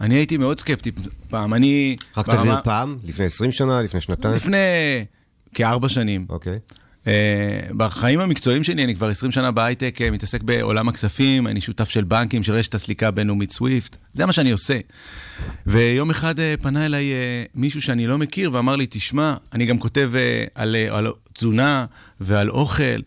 אני 0.00 0.14
הייתי 0.14 0.36
מאוד 0.36 0.58
סקפטי 0.58 0.90
פעם, 1.28 1.54
אני... 1.54 1.96
רק 2.16 2.26
ברמה- 2.28 2.42
תבהיר 2.42 2.56
פעם, 2.64 2.96
לפני 3.04 3.24
20 3.24 3.52
שנה, 3.52 3.82
לפני 3.82 4.00
שנתיים. 4.00 4.34
לפני 4.34 4.56
כארבע 5.54 5.88
שנים. 5.88 6.26
אוקיי. 6.28 6.52
אה, 6.52 6.58
בחיים 7.76 8.20
המקצועיים 8.20 8.64
שלי, 8.64 8.84
אני 8.84 8.94
כבר 8.94 9.08
20 9.08 9.32
שנה 9.32 9.50
בהייטק, 9.50 9.98
אה, 10.00 10.10
מתעסק 10.10 10.42
בעולם 10.42 10.88
הכספים, 10.88 11.46
אני 11.46 11.60
שותף 11.60 11.88
של 11.88 12.04
בנקים, 12.04 12.42
של 12.42 12.54
רשת 12.54 12.74
הסליקה 12.74 13.08
הבינלאומית 13.08 13.52
סוויפט, 13.52 13.96
זה 14.12 14.26
מה 14.26 14.32
שאני 14.32 14.50
עושה. 14.50 14.78
ויום 15.66 16.10
אחד 16.10 16.40
אה, 16.40 16.54
פנה 16.62 16.86
אליי 16.86 17.12
אה, 17.12 17.44
מישהו 17.54 17.82
שאני 17.82 18.06
לא 18.06 18.18
מכיר 18.18 18.52
ואמר 18.52 18.76
לי, 18.76 18.86
תשמע, 18.90 19.34
אני 19.52 19.66
גם 19.66 19.78
כותב 19.78 20.10
אה, 20.14 20.44
על, 20.54 20.76
אה, 20.76 20.98
על 20.98 21.12
תזונה 21.32 21.84
ועל 22.20 22.50
אוכל. 22.50 23.00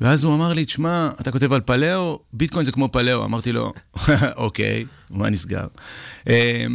ואז 0.00 0.24
הוא 0.24 0.34
אמר 0.34 0.52
לי, 0.52 0.64
תשמע, 0.64 1.10
אתה 1.20 1.32
כותב 1.32 1.52
על 1.52 1.60
פלאו, 1.60 2.20
ביטקוין 2.32 2.64
זה 2.64 2.72
כמו 2.72 2.88
פלאו. 2.92 3.24
אמרתי 3.24 3.52
לו, 3.52 3.72
אוקיי, 4.36 4.84
מה 5.10 5.30
נסגר? 5.30 5.66
אה, 6.28 6.66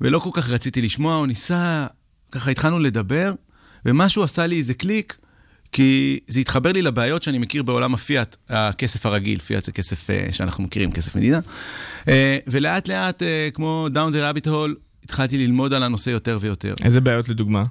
ולא 0.00 0.18
כל 0.18 0.30
כך 0.32 0.50
רציתי 0.50 0.82
לשמוע, 0.82 1.14
הוא 1.14 1.26
ניסה, 1.26 1.86
ככה 2.32 2.50
התחלנו 2.50 2.78
לדבר, 2.78 3.32
ומשהו 3.84 4.22
עשה 4.22 4.46
לי 4.46 4.58
איזה 4.58 4.74
קליק, 4.74 5.16
כי 5.72 6.18
זה 6.26 6.40
התחבר 6.40 6.72
לי 6.72 6.82
לבעיות 6.82 7.22
שאני 7.22 7.38
מכיר 7.38 7.62
בעולם 7.62 7.94
הפיאט, 7.94 8.36
הכסף 8.48 9.06
הרגיל, 9.06 9.38
פיאט 9.38 9.64
זה 9.64 9.72
כסף 9.72 10.10
אה, 10.10 10.26
שאנחנו 10.30 10.64
מכירים, 10.64 10.92
כסף 10.92 11.16
מדינה. 11.16 11.40
אה, 12.08 12.38
ולאט 12.46 12.88
לאט, 12.88 13.22
אה, 13.22 13.48
כמו 13.54 13.88
down 13.92 14.14
the 14.14 14.36
rabbit 14.36 14.46
hole, 14.46 14.74
התחלתי 15.04 15.38
ללמוד 15.38 15.74
על 15.74 15.82
הנושא 15.82 16.10
יותר 16.10 16.38
ויותר. 16.40 16.74
איזה 16.84 17.00
בעיות 17.00 17.28
לדוגמה? 17.28 17.64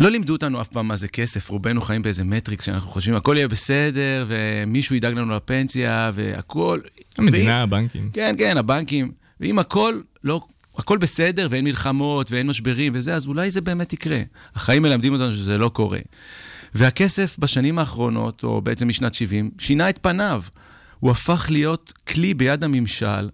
לא 0.00 0.10
לימדו 0.10 0.32
אותנו 0.32 0.60
אף 0.60 0.68
פעם 0.68 0.88
מה 0.88 0.96
זה 0.96 1.08
כסף, 1.08 1.50
רובנו 1.50 1.80
חיים 1.80 2.02
באיזה 2.02 2.24
מטריקס 2.24 2.64
שאנחנו 2.64 2.90
חושבים, 2.90 3.16
הכל 3.16 3.34
יהיה 3.36 3.48
בסדר, 3.48 4.26
ומישהו 4.28 4.96
ידאג 4.96 5.14
לנו 5.14 5.36
לפנסיה, 5.36 6.10
והכל... 6.14 6.80
המדינה, 7.18 7.62
הבנקים. 7.62 8.10
כן, 8.12 8.34
כן, 8.38 8.56
הבנקים. 8.56 9.12
ואם 9.40 9.58
הכל 9.58 10.00
לא, 10.24 10.40
הכל 10.78 10.98
בסדר 10.98 11.48
ואין 11.50 11.64
מלחמות 11.64 12.32
ואין 12.32 12.46
משברים 12.46 12.92
וזה, 12.94 13.14
אז 13.14 13.26
אולי 13.26 13.50
זה 13.50 13.60
באמת 13.60 13.92
יקרה. 13.92 14.22
החיים 14.54 14.82
מלמדים 14.82 15.12
אותנו 15.12 15.32
שזה 15.32 15.58
לא 15.58 15.68
קורה. 15.68 15.98
והכסף 16.74 17.36
בשנים 17.38 17.78
האחרונות, 17.78 18.44
או 18.44 18.60
בעצם 18.60 18.88
משנת 18.88 19.14
70, 19.14 19.50
שינה 19.58 19.88
את 19.90 19.98
פניו. 20.02 20.42
הוא 21.00 21.10
הפך 21.10 21.46
להיות 21.50 21.92
כלי 22.08 22.34
ביד 22.34 22.64
הממשל. 22.64 23.28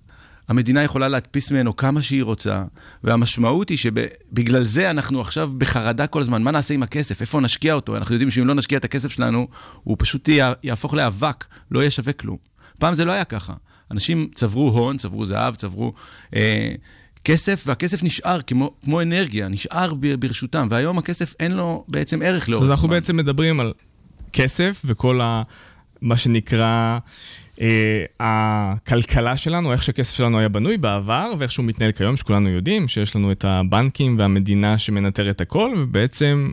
המדינה 0.48 0.82
יכולה 0.82 1.08
להדפיס 1.08 1.50
ממנו 1.50 1.76
כמה 1.76 2.02
שהיא 2.02 2.22
רוצה, 2.22 2.64
והמשמעות 3.04 3.68
היא 3.68 3.78
שבגלל 3.78 4.62
זה 4.62 4.90
אנחנו 4.90 5.20
עכשיו 5.20 5.50
בחרדה 5.58 6.06
כל 6.06 6.20
הזמן. 6.20 6.42
מה 6.42 6.50
נעשה 6.50 6.74
עם 6.74 6.82
הכסף? 6.82 7.20
איפה 7.20 7.40
נשקיע 7.40 7.74
אותו? 7.74 7.96
אנחנו 7.96 8.14
יודעים 8.14 8.30
שאם 8.30 8.46
לא 8.46 8.54
נשקיע 8.54 8.78
את 8.78 8.84
הכסף 8.84 9.10
שלנו, 9.12 9.48
הוא 9.84 9.96
פשוט 9.98 10.28
יה- 10.28 10.52
יהפוך 10.62 10.94
לאבק, 10.94 11.44
לא 11.70 11.80
יהיה 11.80 11.90
שווה 11.90 12.12
כלום. 12.12 12.36
פעם 12.78 12.94
זה 12.94 13.04
לא 13.04 13.12
היה 13.12 13.24
ככה. 13.24 13.54
אנשים 13.90 14.28
צברו 14.34 14.68
הון, 14.68 14.96
צברו 14.96 15.24
זהב, 15.24 15.54
צברו 15.54 15.92
אה, 16.36 16.72
כסף, 17.26 17.64
והכסף 17.66 18.02
נשאר 18.02 18.42
כמו, 18.42 18.70
כמו 18.84 19.02
אנרגיה, 19.02 19.48
נשאר 19.48 19.94
ברשותם, 20.18 20.68
והיום 20.70 20.98
הכסף 20.98 21.34
אין 21.40 21.52
לו 21.52 21.84
בעצם 21.88 22.22
ערך 22.22 22.48
לאורך 22.48 22.62
אז 22.62 22.66
זמן. 22.66 22.72
אנחנו 22.74 22.88
בעצם 22.88 23.16
מדברים 23.16 23.60
על 23.60 23.72
כסף 24.32 24.82
וכל 24.84 25.20
ה... 25.20 25.42
מה 26.00 26.16
שנקרא 26.16 26.98
אה, 27.60 28.04
הכלכלה 28.20 29.36
שלנו, 29.36 29.72
איך 29.72 29.82
שהכסף 29.82 30.14
שלנו 30.14 30.38
היה 30.38 30.48
בנוי 30.48 30.76
בעבר 30.76 31.32
ואיך 31.38 31.52
שהוא 31.52 31.66
מתנהל 31.66 31.92
כיום, 31.92 32.16
שכולנו 32.16 32.48
יודעים 32.48 32.88
שיש 32.88 33.16
לנו 33.16 33.32
את 33.32 33.44
הבנקים 33.44 34.18
והמדינה 34.18 34.78
שמנטר 34.78 35.30
את 35.30 35.40
הכל, 35.40 35.74
ובעצם 35.78 36.50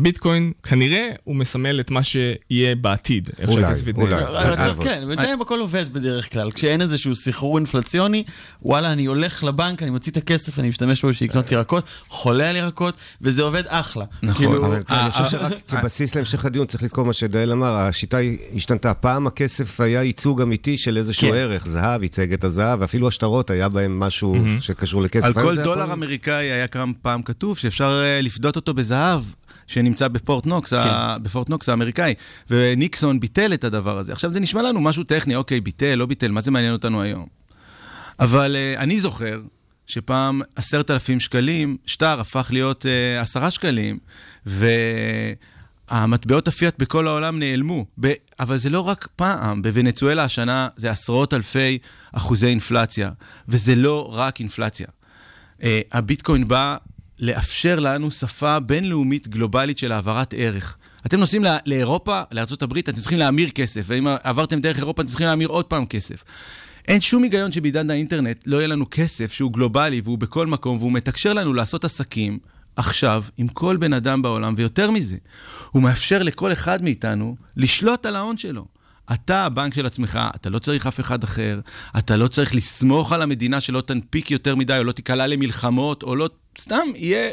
הביטקוין 0.00 0.52
כנראה 0.62 1.10
הוא 1.24 1.36
מסמל 1.36 1.80
את 1.80 1.90
מה 1.90 2.02
שיהיה 2.02 2.74
בעתיד, 2.80 3.28
אולי. 3.48 3.66
אולי. 3.96 4.22
אבל 4.24 4.36
אה, 4.36 4.74
זה- 4.74 4.82
כן, 4.84 5.04
בינתיים 5.08 5.40
הכל 5.42 5.58
עובד 5.60 5.92
בדרך 5.92 6.32
כלל. 6.32 6.50
כשאין 6.52 6.80
איזשהו 6.82 7.14
סחרור 7.14 7.58
אינפלציוני, 7.58 8.24
וואלה, 8.62 8.92
אני 8.92 9.06
הולך 9.06 9.44
לבנק, 9.44 9.82
אני 9.82 9.90
מוציא 9.90 10.12
את 10.12 10.16
הכסף, 10.16 10.58
אני 10.58 10.68
משתמש 10.68 11.02
בו 11.02 11.08
בשביל 11.08 11.30
לקנות 11.30 11.52
ירקות, 11.52 11.84
חולה 12.08 12.50
על 12.50 12.56
ירקות, 12.56 12.94
וזה 13.20 13.42
עובד 13.42 13.62
אחלה. 13.66 14.04
נכון, 14.22 14.46
כאילו, 14.46 14.66
אבל 14.66 14.82
אה, 14.90 15.02
אני 15.02 15.10
חושב 15.10 15.24
אה, 15.24 15.28
שרק 15.30 15.52
כבסיס 15.68 16.14
להמשך 16.14 16.44
הדיון 16.44 16.66
צריך 16.66 16.82
לזכור 16.82 17.04
מה 17.04 17.12
שדאל 17.12 17.52
אמר, 17.52 17.76
השיטה 17.76 18.18
השתנתה. 18.54 18.94
פעם 18.94 19.26
הכסף 19.26 19.80
היה 19.80 20.02
ייצוג 20.02 20.42
אמיתי 20.42 20.76
של 20.76 20.96
איזשהו 20.96 21.28
כן. 21.30 21.34
ערך, 21.34 21.66
זהב 21.66 22.02
ייצג 22.02 22.32
את 22.32 22.44
הזהב, 22.44 22.80
ואפילו 22.80 23.08
השטרות 23.08 23.50
היה 23.50 23.68
בהם 23.68 24.00
משהו 24.00 24.36
שקשור 24.60 25.02
לכסף. 25.02 25.26
על 25.26 25.32
כל 25.32 25.56
דולר 25.64 25.92
אמריקאי 25.92 26.34
היה 26.52 26.66
כמה 26.68 26.92
פעם 27.02 27.22
כתוב 27.22 27.58
שאפשר 27.58 28.02
אה, 28.04 28.20
לפדות 28.22 28.56
אותו 28.56 28.74
בזהב. 28.74 29.22
שנמצא 29.66 30.08
בפורט 30.08 30.46
נוקס, 30.46 30.70
כן. 30.70 30.78
ה... 30.78 31.16
בפורט 31.22 31.48
נוקס 31.48 31.68
האמריקאי, 31.68 32.14
וניקסון 32.50 33.20
ביטל 33.20 33.54
את 33.54 33.64
הדבר 33.64 33.98
הזה. 33.98 34.12
עכשיו 34.12 34.30
זה 34.30 34.40
נשמע 34.40 34.62
לנו 34.62 34.80
משהו 34.80 35.04
טכני, 35.04 35.36
אוקיי, 35.36 35.60
ביטל, 35.60 35.94
לא 35.94 36.06
ביטל, 36.06 36.30
מה 36.30 36.40
זה 36.40 36.50
מעניין 36.50 36.72
אותנו 36.72 37.02
היום? 37.02 37.26
אבל 38.20 38.56
uh, 38.56 38.80
אני 38.80 39.00
זוכר 39.00 39.40
שפעם 39.86 40.40
עשרת 40.56 40.90
אלפים 40.90 41.20
שקלים, 41.20 41.76
שטר 41.86 42.20
הפך 42.20 42.48
להיות 42.52 42.84
uh, 42.84 43.22
עשרה 43.22 43.50
שקלים, 43.50 43.98
והמטבעות 45.90 46.48
הפיאט 46.48 46.78
בכל 46.78 47.08
העולם 47.08 47.38
נעלמו. 47.38 47.86
ב... 48.00 48.12
אבל 48.40 48.56
זה 48.56 48.70
לא 48.70 48.80
רק 48.80 49.08
פעם, 49.16 49.62
בוונצואלה 49.62 50.24
השנה 50.24 50.68
זה 50.76 50.90
עשרות 50.90 51.34
אלפי 51.34 51.78
אחוזי 52.12 52.46
אינפלציה, 52.46 53.10
וזה 53.48 53.74
לא 53.74 54.10
רק 54.12 54.40
אינפלציה. 54.40 54.86
Uh, 55.60 55.64
הביטקוין 55.92 56.48
בא 56.48 56.76
לאפשר 57.20 57.80
לנו 57.80 58.10
שפה 58.10 58.60
בינלאומית 58.60 59.28
גלובלית 59.28 59.78
של 59.78 59.92
העברת 59.92 60.34
ערך. 60.36 60.76
אתם 61.06 61.20
נוסעים 61.20 61.44
לא, 61.44 61.50
לאירופה, 61.66 62.22
לארה"ב, 62.32 62.78
אתם 62.78 62.92
צריכים 62.92 63.18
להמיר 63.18 63.48
כסף, 63.48 63.84
ואם 63.86 64.06
עברתם 64.22 64.60
דרך 64.60 64.78
אירופה, 64.78 65.02
אתם 65.02 65.10
צריכים 65.10 65.26
להמיר 65.26 65.48
עוד 65.48 65.64
פעם 65.64 65.86
כסף. 65.86 66.24
אין 66.88 67.00
שום 67.00 67.22
היגיון 67.22 67.52
שבעידן 67.52 67.90
האינטרנט 67.90 68.42
לא 68.46 68.56
יהיה 68.56 68.66
לנו 68.66 68.86
כסף 68.90 69.32
שהוא 69.32 69.52
גלובלי 69.52 70.00
והוא 70.04 70.18
בכל 70.18 70.46
מקום, 70.46 70.78
והוא 70.78 70.92
מתקשר 70.92 71.32
לנו 71.32 71.54
לעשות 71.54 71.84
עסקים 71.84 72.38
עכשיו 72.76 73.24
עם 73.36 73.48
כל 73.48 73.76
בן 73.76 73.92
אדם 73.92 74.22
בעולם, 74.22 74.54
ויותר 74.56 74.90
מזה, 74.90 75.16
הוא 75.70 75.82
מאפשר 75.82 76.22
לכל 76.22 76.52
אחד 76.52 76.82
מאיתנו 76.82 77.36
לשלוט 77.56 78.06
על 78.06 78.16
ההון 78.16 78.36
שלו. 78.36 78.66
אתה 79.12 79.44
הבנק 79.44 79.74
של 79.74 79.86
עצמך, 79.86 80.18
אתה 80.34 80.50
לא 80.50 80.58
צריך 80.58 80.86
אף 80.86 81.00
אחד 81.00 81.24
אחר, 81.24 81.60
אתה 81.98 82.16
לא 82.16 82.28
צריך 82.28 82.54
לסמוך 82.54 83.12
על 83.12 83.22
המדינה 83.22 83.60
שלא 83.60 83.80
תנפיק 83.80 84.30
יותר 84.30 84.56
מדי, 84.56 84.78
או 84.78 84.84
לא 84.84 84.92
תיקלע 84.92 85.26
למלחמות, 85.26 86.02
או 86.02 86.16
לא, 86.16 86.30
סתם 86.58 86.86
יהיה, 86.94 87.30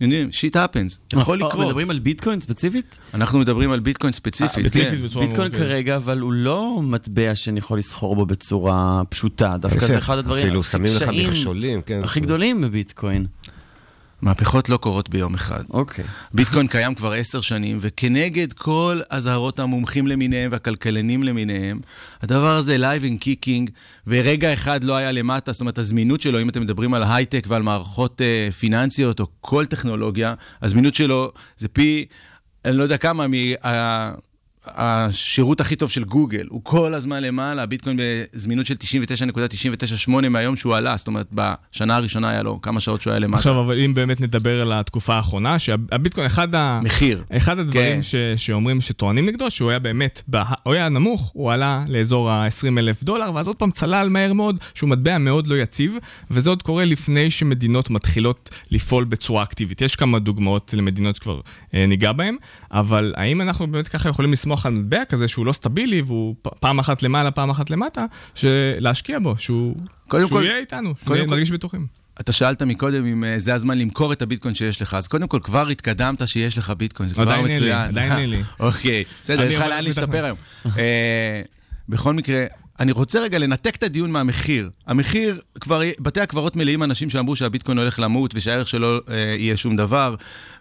יודעים, 0.00 0.32
שיט 0.32 0.56
happens, 0.56 1.18
יכול 1.20 1.42
אה, 1.42 1.48
לקרות. 1.48 1.66
מדברים 1.66 1.90
על 1.90 1.98
ביטקוין 1.98 2.40
ספציפית? 2.40 2.98
אנחנו 3.14 3.38
מדברים 3.38 3.70
על 3.70 3.80
ביטקוין 3.80 4.12
ספציפית, 4.12 4.52
כן. 4.52 4.68
ספציפית 4.68 5.00
בצורה 5.00 5.26
ביטקוין. 5.26 5.52
כרגע, 5.52 5.96
אבל 5.96 6.18
הוא 6.18 6.32
לא 6.32 6.80
מטבע 6.82 7.34
שאני 7.34 7.58
יכול 7.58 7.78
לסחור 7.78 8.16
בו 8.16 8.26
בצורה 8.26 9.02
פשוטה. 9.08 9.56
דווקא 9.60 9.86
זה 9.86 9.98
אחד 9.98 10.18
הדברים 10.18 10.46
אפילו 10.46 10.62
שמים 10.62 10.96
לך 10.96 11.08
מכשולים, 11.08 11.82
כן. 11.82 12.00
הכי 12.04 12.20
גדולים 12.20 12.60
בביטקוין. 12.60 13.26
מהפכות 14.22 14.68
לא 14.68 14.76
קורות 14.76 15.08
ביום 15.08 15.34
אחד. 15.34 15.62
אוקיי. 15.70 16.04
ביטקוין 16.34 16.66
קיים 16.66 16.94
כבר 16.94 17.12
עשר 17.12 17.40
שנים, 17.40 17.78
וכנגד 17.80 18.52
כל 18.52 19.00
אזהרות 19.10 19.58
המומחים 19.58 20.06
למיניהם 20.06 20.52
והכלכלנים 20.52 21.22
למיניהם, 21.22 21.80
הדבר 22.22 22.56
הזה 22.56 22.76
live 22.76 23.04
and 23.04 23.24
kicking, 23.24 23.70
ורגע 24.06 24.52
אחד 24.52 24.84
לא 24.84 24.96
היה 24.96 25.12
למטה, 25.12 25.52
זאת 25.52 25.60
אומרת, 25.60 25.78
הזמינות 25.78 26.20
שלו, 26.20 26.40
אם 26.40 26.48
אתם 26.48 26.62
מדברים 26.62 26.94
על 26.94 27.02
הייטק 27.02 27.44
ועל 27.48 27.62
מערכות 27.62 28.20
uh, 28.20 28.52
פיננסיות 28.52 29.20
או 29.20 29.26
כל 29.40 29.66
טכנולוגיה, 29.66 30.34
הזמינות 30.62 30.94
שלו 30.94 31.32
זה 31.58 31.68
פי, 31.68 32.06
אני 32.64 32.76
לא 32.76 32.82
יודע 32.82 32.96
כמה, 32.96 33.26
מה... 33.26 34.12
השירות 34.74 35.60
הכי 35.60 35.76
טוב 35.76 35.90
של 35.90 36.04
גוגל, 36.04 36.46
הוא 36.48 36.60
כל 36.64 36.94
הזמן 36.94 37.22
למעלה, 37.22 37.62
הביטקוין 37.62 37.98
בזמינות 38.00 38.66
של 38.66 38.74
99.998 38.74 40.28
מהיום 40.30 40.56
שהוא 40.56 40.74
עלה, 40.74 40.96
זאת 40.96 41.06
אומרת, 41.06 41.26
בשנה 41.32 41.96
הראשונה 41.96 42.30
היה 42.30 42.42
לו 42.42 42.60
כמה 42.62 42.80
שעות 42.80 43.00
שהוא 43.00 43.10
היה 43.10 43.20
למטה. 43.20 43.36
עכשיו, 43.36 43.60
אבל 43.60 43.80
אם 43.80 43.94
באמת 43.94 44.20
נדבר 44.20 44.60
על 44.60 44.72
התקופה 44.72 45.14
האחרונה, 45.14 45.58
שהביטקוין, 45.58 46.26
אחד 46.26 46.54
ה... 46.54 46.80
מחיר. 46.82 47.24
אחד 47.36 47.58
הדברים 47.58 47.96
כן. 47.96 48.02
ש, 48.02 48.14
שאומרים, 48.36 48.80
שטוענים 48.80 49.26
נגדו, 49.26 49.50
שהוא 49.50 49.70
היה 49.70 49.78
באמת, 49.78 50.22
בה, 50.28 50.44
הוא 50.62 50.74
היה 50.74 50.88
נמוך, 50.88 51.30
הוא 51.34 51.52
עלה 51.52 51.84
לאזור 51.88 52.30
ה-20 52.30 52.78
אלף 52.78 53.02
דולר, 53.02 53.30
ואז 53.34 53.46
עוד 53.46 53.56
פעם 53.56 53.70
צלל 53.70 54.08
מהר 54.08 54.32
מאוד, 54.32 54.56
שהוא 54.74 54.90
מטבע 54.90 55.18
מאוד 55.18 55.46
לא 55.46 55.54
יציב, 55.54 55.96
וזה 56.30 56.50
עוד 56.50 56.62
קורה 56.62 56.84
לפני 56.84 57.30
שמדינות 57.30 57.90
מתחילות 57.90 58.50
לפעול 58.70 59.04
בצורה 59.04 59.42
אקטיבית. 59.42 59.80
יש 59.80 59.96
כמה 59.96 60.18
דוגמאות 60.18 60.74
למדינות 60.76 61.16
שכבר 61.16 61.40
ניגע 61.74 62.12
בהן, 62.12 62.36
אבל 62.70 63.14
האם 63.16 63.40
אנחנו 63.40 63.66
באמת 63.66 63.88
ככה 63.88 64.08
יכולים 64.08 64.32
לסמוך 64.32 64.66
על 64.66 64.72
מטבע 64.72 65.04
כזה 65.04 65.28
שהוא 65.28 65.46
לא 65.46 65.52
סטבילי, 65.52 66.02
והוא 66.02 66.34
פעם 66.60 66.78
אחת 66.78 67.02
למעלה, 67.02 67.30
פעם 67.30 67.50
אחת 67.50 67.70
למטה, 67.70 68.04
להשקיע 68.78 69.18
בו, 69.18 69.34
שהוא, 69.38 69.76
שהוא 70.10 70.30
כל- 70.30 70.42
יהיה 70.44 70.58
איתנו, 70.58 70.94
כל- 71.04 71.16
שנרגיש 71.16 71.50
בטוחים. 71.50 71.86
אתה 72.20 72.32
שאלת 72.32 72.62
מקודם 72.62 73.06
אם 73.06 73.24
אה, 73.24 73.34
זה 73.38 73.54
הזמן 73.54 73.78
למכור 73.78 74.12
את 74.12 74.22
הביטקוין 74.22 74.54
שיש 74.54 74.82
לך, 74.82 74.94
אז 74.94 75.08
קודם 75.08 75.28
כל 75.28 75.38
כבר 75.42 75.68
התקדמת 75.68 76.28
שיש 76.28 76.58
לך 76.58 76.70
ביטקוין, 76.70 77.08
זה 77.08 77.14
כבר 77.14 77.22
עדיין 77.22 77.40
אין 77.46 77.48
לי, 77.50 77.56
מצוין. 77.56 77.78
עדיין 77.88 78.12
אין 78.12 78.30
לי. 78.30 78.42
אוקיי, 78.60 79.04
בסדר, 79.22 79.42
יש 79.42 79.54
לך 79.54 79.60
לאן 79.60 79.84
להשתפר. 79.84 80.24
היום. 80.24 80.36
אה, 80.78 81.42
בכל 81.88 82.14
מקרה, 82.14 82.44
אני 82.80 82.92
רוצה 82.92 83.20
רגע 83.20 83.38
לנתק 83.38 83.76
את 83.76 83.82
הדיון 83.82 84.10
מהמחיר. 84.10 84.70
המחיר, 84.86 85.40
כבר 85.60 85.82
בתי 86.00 86.20
הקברות 86.20 86.56
מלאים 86.56 86.82
אנשים 86.82 87.10
שאמרו 87.10 87.36
שהביטקוין 87.36 87.78
הולך 87.78 87.98
למות 87.98 88.34
ושהערך 88.34 88.68
שלו 88.68 88.98
אה, 89.08 89.16
יהיה 89.38 89.56
שום 89.56 89.76
דבר. 89.76 90.14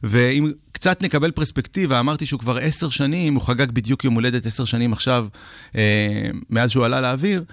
ואם 0.04 0.52
קצת 0.72 1.04
נקבל 1.04 1.32
פרספקטיבה, 1.32 2.00
אמרתי 2.00 2.26
שהוא 2.26 2.40
כבר 2.40 2.58
עשר 2.58 2.90
שנים, 2.90 3.36
הוא 3.36 3.42
חגג 3.44 3.72
בדיוק 3.72 4.04
יום 4.04 4.14
הולדת 4.14 4.46
עשר 4.46 4.66
שנים 4.66 4.94
עכשיו, 4.94 5.28
אה, 5.76 6.30
מאז 6.50 6.72
שהוא 6.72 6.86
עלה 6.86 7.02
לאוויר. 7.02 7.44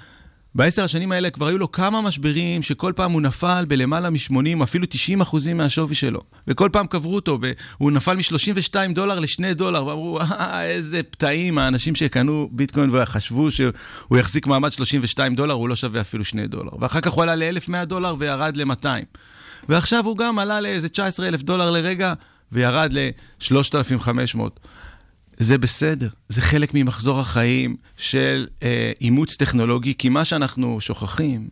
בעשר 0.56 0.84
השנים 0.84 1.12
האלה 1.12 1.30
כבר 1.30 1.46
היו 1.46 1.58
לו 1.58 1.72
כמה 1.72 2.00
משברים 2.00 2.62
שכל 2.62 2.92
פעם 2.96 3.12
הוא 3.12 3.22
נפל 3.22 3.64
בלמעלה 3.68 4.10
מ-80, 4.10 4.62
אפילו 4.62 4.86
90 4.90 5.20
אחוזים 5.20 5.56
מהשווי 5.56 5.94
שלו. 5.94 6.20
וכל 6.48 6.68
פעם 6.72 6.86
קברו 6.86 7.14
אותו, 7.14 7.38
הוא 7.78 7.92
נפל 7.92 8.14
מ-32 8.16 8.74
דולר 8.94 9.18
ל-2 9.18 9.54
דולר, 9.54 9.86
ואמרו, 9.86 10.20
אה, 10.20 10.64
איזה 10.64 11.02
פתאים, 11.02 11.58
האנשים 11.58 11.94
שקנו 11.94 12.48
ביטקוין 12.52 12.90
וחשבו 12.92 13.50
שהוא 13.50 14.18
יחזיק 14.18 14.46
מעמד 14.46 14.72
32 14.72 15.34
דולר, 15.34 15.54
הוא 15.54 15.68
לא 15.68 15.76
שווה 15.76 16.00
אפילו 16.00 16.24
2 16.24 16.46
דולר. 16.46 16.70
ואחר 16.80 17.00
כך 17.00 17.10
הוא 17.10 17.22
עלה 17.22 17.34
ל-1,100 17.34 17.84
דולר 17.84 18.14
וירד 18.18 18.56
ל-200. 18.56 18.86
ועכשיו 19.68 20.06
הוא 20.06 20.16
גם 20.16 20.38
עלה 20.38 20.60
לאיזה 20.60 20.88
19,000 20.88 21.42
דולר 21.42 21.70
לרגע, 21.70 22.12
וירד 22.52 22.92
ל-3,500. 22.92 24.40
זה 25.38 25.58
בסדר, 25.58 26.08
זה 26.28 26.40
חלק 26.40 26.74
ממחזור 26.74 27.20
החיים 27.20 27.76
של 27.96 28.46
אה, 28.62 28.92
אימוץ 29.00 29.36
טכנולוגי, 29.36 29.94
כי 29.98 30.08
מה 30.08 30.24
שאנחנו 30.24 30.80
שוכחים 30.80 31.48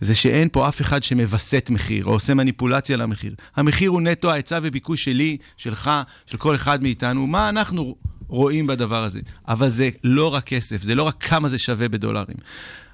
זה 0.00 0.14
שאין 0.14 0.48
פה 0.52 0.68
אף 0.68 0.80
אחד 0.80 1.02
שמווסת 1.02 1.68
מחיר 1.70 2.04
או 2.04 2.12
עושה 2.12 2.34
מניפולציה 2.34 2.96
למחיר. 2.96 3.34
המחיר 3.56 3.90
הוא 3.90 4.00
נטו 4.00 4.30
ההיצע 4.30 4.58
וביקוש 4.62 5.04
שלי, 5.04 5.36
שלך, 5.56 5.90
של 6.26 6.36
כל 6.36 6.54
אחד 6.54 6.82
מאיתנו, 6.82 7.26
מה 7.26 7.48
אנחנו 7.48 7.96
רואים 8.28 8.66
בדבר 8.66 9.04
הזה. 9.04 9.20
אבל 9.48 9.68
זה 9.68 9.90
לא 10.04 10.34
רק 10.34 10.44
כסף, 10.44 10.82
זה 10.82 10.94
לא 10.94 11.02
רק 11.02 11.22
כמה 11.22 11.48
זה 11.48 11.58
שווה 11.58 11.88
בדולרים. 11.88 12.36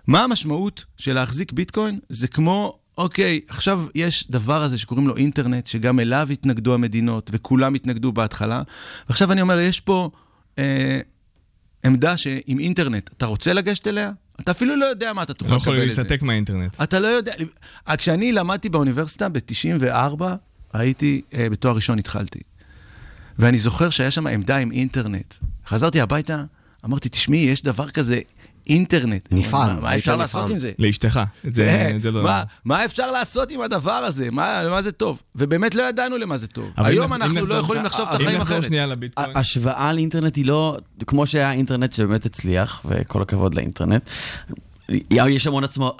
מה 0.07 0.25
המשמעות 0.25 0.85
של 0.97 1.13
להחזיק 1.15 1.53
ביטקוין? 1.53 1.99
זה 2.09 2.29
כמו 2.29 2.81
אוקיי, 2.99 3.41
עכשיו 3.49 3.85
יש 3.95 4.31
דבר 4.31 4.63
הזה 4.63 4.79
שקוראים 4.79 5.09
לו 5.09 5.17
אינטרנט, 5.17 5.67
שגם 5.67 6.01
אליו 6.01 6.29
התנגדו 6.31 6.75
המדינות, 6.75 7.31
וכולם 7.33 7.75
התנגדו 7.75 8.13
בהתחלה. 8.13 8.63
ועכשיו 9.09 9.33
אני 9.33 9.43
אומר, 9.43 9.59
יש 9.59 9.81
פה 9.81 10.11
אה, 10.61 11.01
עמדה 11.85 12.17
שעם 12.17 12.59
אינטרנט, 12.59 13.11
אתה 13.13 13.27
רוצה 13.27 13.53
לגשת 13.53 13.87
אליה? 13.87 14.13
אתה 14.41 14.51
אפילו 14.51 14.77
לא 14.77 14.85
יודע 14.85 15.13
מה 15.13 15.23
אתה 15.23 15.35
תוכל 15.35 15.51
לא 15.51 15.57
לקבל 15.57 15.75
לזה. 15.75 16.03
להתנתק 16.03 16.23
מהאינטרנט. 16.23 16.83
אתה 16.83 16.99
לא 16.99 17.07
יודע. 17.07 17.33
אה, 17.89 17.97
כשאני 17.97 18.33
למדתי 18.33 18.69
באוניברסיטה 18.69 19.29
ב-94, 19.29 20.23
הייתי, 20.73 21.23
אה, 21.35 21.51
בתואר 21.51 21.75
ראשון 21.75 21.99
התחלתי. 21.99 22.41
ואני 23.39 23.59
זוכר 23.59 23.91
שהיה 23.91 24.11
שם 24.11 24.27
עמדה 24.27 24.57
עם 24.57 24.73
אינטרנט. 24.73 25.35
חזרתי 25.67 26.01
הביתה, 26.01 26.45
אמרתי, 26.85 27.09
תשמעי, 27.09 27.39
יש 27.39 27.63
דבר 27.63 27.91
כזה 27.91 28.21
אינטרנט. 28.67 29.29
נפעם, 29.31 29.83
מה- 29.83 29.97
אפשר. 29.97 30.17
לעשות 30.17 30.51
עם 30.51 30.59
זה? 30.59 30.73
לאשתך. 30.79 31.21
זה, 31.51 31.67
אה, 31.69 31.93
זה 32.01 32.11
לא... 32.11 32.23
מה, 32.23 32.43
מה 32.65 32.85
אפשר 32.85 33.11
לעשות 33.11 33.51
עם 33.51 33.61
הדבר 33.61 33.91
הזה? 33.93 34.31
מה, 34.31 34.63
למה 34.63 34.83
זה 34.83 34.93
טוב? 34.93 35.19
ובאמת 35.35 35.75
לא 35.75 35.83
ידענו 35.83 36.19
למה 36.19 36.37
זה 36.37 36.47
טוב. 36.47 36.71
היום 36.77 37.13
אנחנו 37.13 37.47
לא 37.47 37.55
יכולים 37.55 37.85
לחשוב 37.85 38.09
את 38.09 38.15
אם 38.15 38.21
החיים 38.21 38.39
נחזור 38.41 38.57
אחרת. 38.59 38.67
שנייה 38.69 38.87
לביטקוין. 38.87 39.31
השוואה 39.37 39.93
לאינטרנט 39.93 40.37
היא 40.37 40.47
לא, 40.47 40.77
כמו 41.07 41.27
שהיה 41.27 41.53
אינטרנט 41.53 41.93
שבאמת 41.93 42.27
הצליח, 42.27 42.83
וכל 42.85 43.23
הכבוד 43.23 43.55
לאינטרנט. 43.55 44.03
יש 45.11 45.47
המון 45.47 45.65
עצמו, 45.65 45.97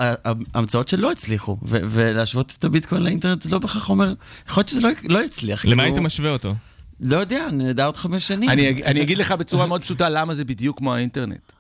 המצאות 0.55 0.89
שלא 0.89 1.13
הצליחו, 1.13 1.57
ו- 1.63 1.79
ולהשוות 1.91 2.55
את 2.59 2.65
הביטקוין 2.65 3.03
לאינטרנט 3.03 3.43
זה 3.43 3.51
לא 3.51 3.59
בהכרח 3.59 3.91
אומר, 3.91 4.15
יכול 4.49 4.61
להיות 4.61 4.69
שזה 4.69 4.81
לא, 4.81 4.89
לא 5.05 5.25
יצליח. 5.25 5.65
למה 5.65 5.83
כאילו, 5.83 5.95
היית 5.95 6.05
משווה 6.07 6.31
אותו? 6.31 6.55
לא 7.01 7.17
יודע, 7.17 7.47
נדע 7.53 7.85
עוד 7.87 7.97
חמש 7.97 8.29
שנים. 8.29 8.51
אני 8.51 9.03
אגיד 9.03 9.19
לך 9.19 9.33
בצורה 9.33 9.67
מאוד 9.67 9.81
פשוטה 9.83 10.09
למה 10.09 10.35
זה 10.35 10.45
בדיוק 10.45 10.79
כמו 10.79 10.95
האינטרנט. 10.95 11.53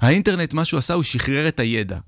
האינטרנט, 0.00 0.52
מה 0.52 0.64
שהוא 0.64 0.78
עשה, 0.78 0.94
הוא 0.94 1.02
שחרר 1.02 1.48
את 1.48 1.60
הידע. 1.60 1.98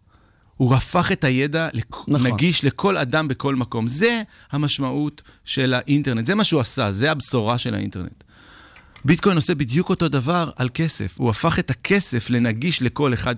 הוא 0.56 0.74
הפך 0.74 1.12
את 1.12 1.24
הידע 1.24 1.68
לכ- 1.72 2.04
נכון. 2.08 2.26
נגיש 2.26 2.64
לכל 2.64 2.96
אדם 2.96 3.28
בכל 3.28 3.54
מקום. 3.56 3.86
זה 3.86 4.22
המשמעות 4.50 5.22
של 5.44 5.74
האינטרנט, 5.74 6.26
זה 6.26 6.34
מה 6.34 6.44
שהוא 6.44 6.60
עשה, 6.60 6.92
זה 6.92 7.10
הבשורה 7.10 7.58
של 7.58 7.74
האינטרנט. 7.74 8.24
ביטקוין 9.04 9.36
עושה 9.36 9.54
בדיוק 9.54 9.90
אותו 9.90 10.08
דבר 10.08 10.50
על 10.56 10.68
כסף. 10.74 11.14
הוא 11.18 11.30
הפך 11.30 11.58
את 11.58 11.70
הכסף 11.70 12.30
לנגיש 12.30 12.82
לכל 12.82 13.14
אחד 13.14 13.34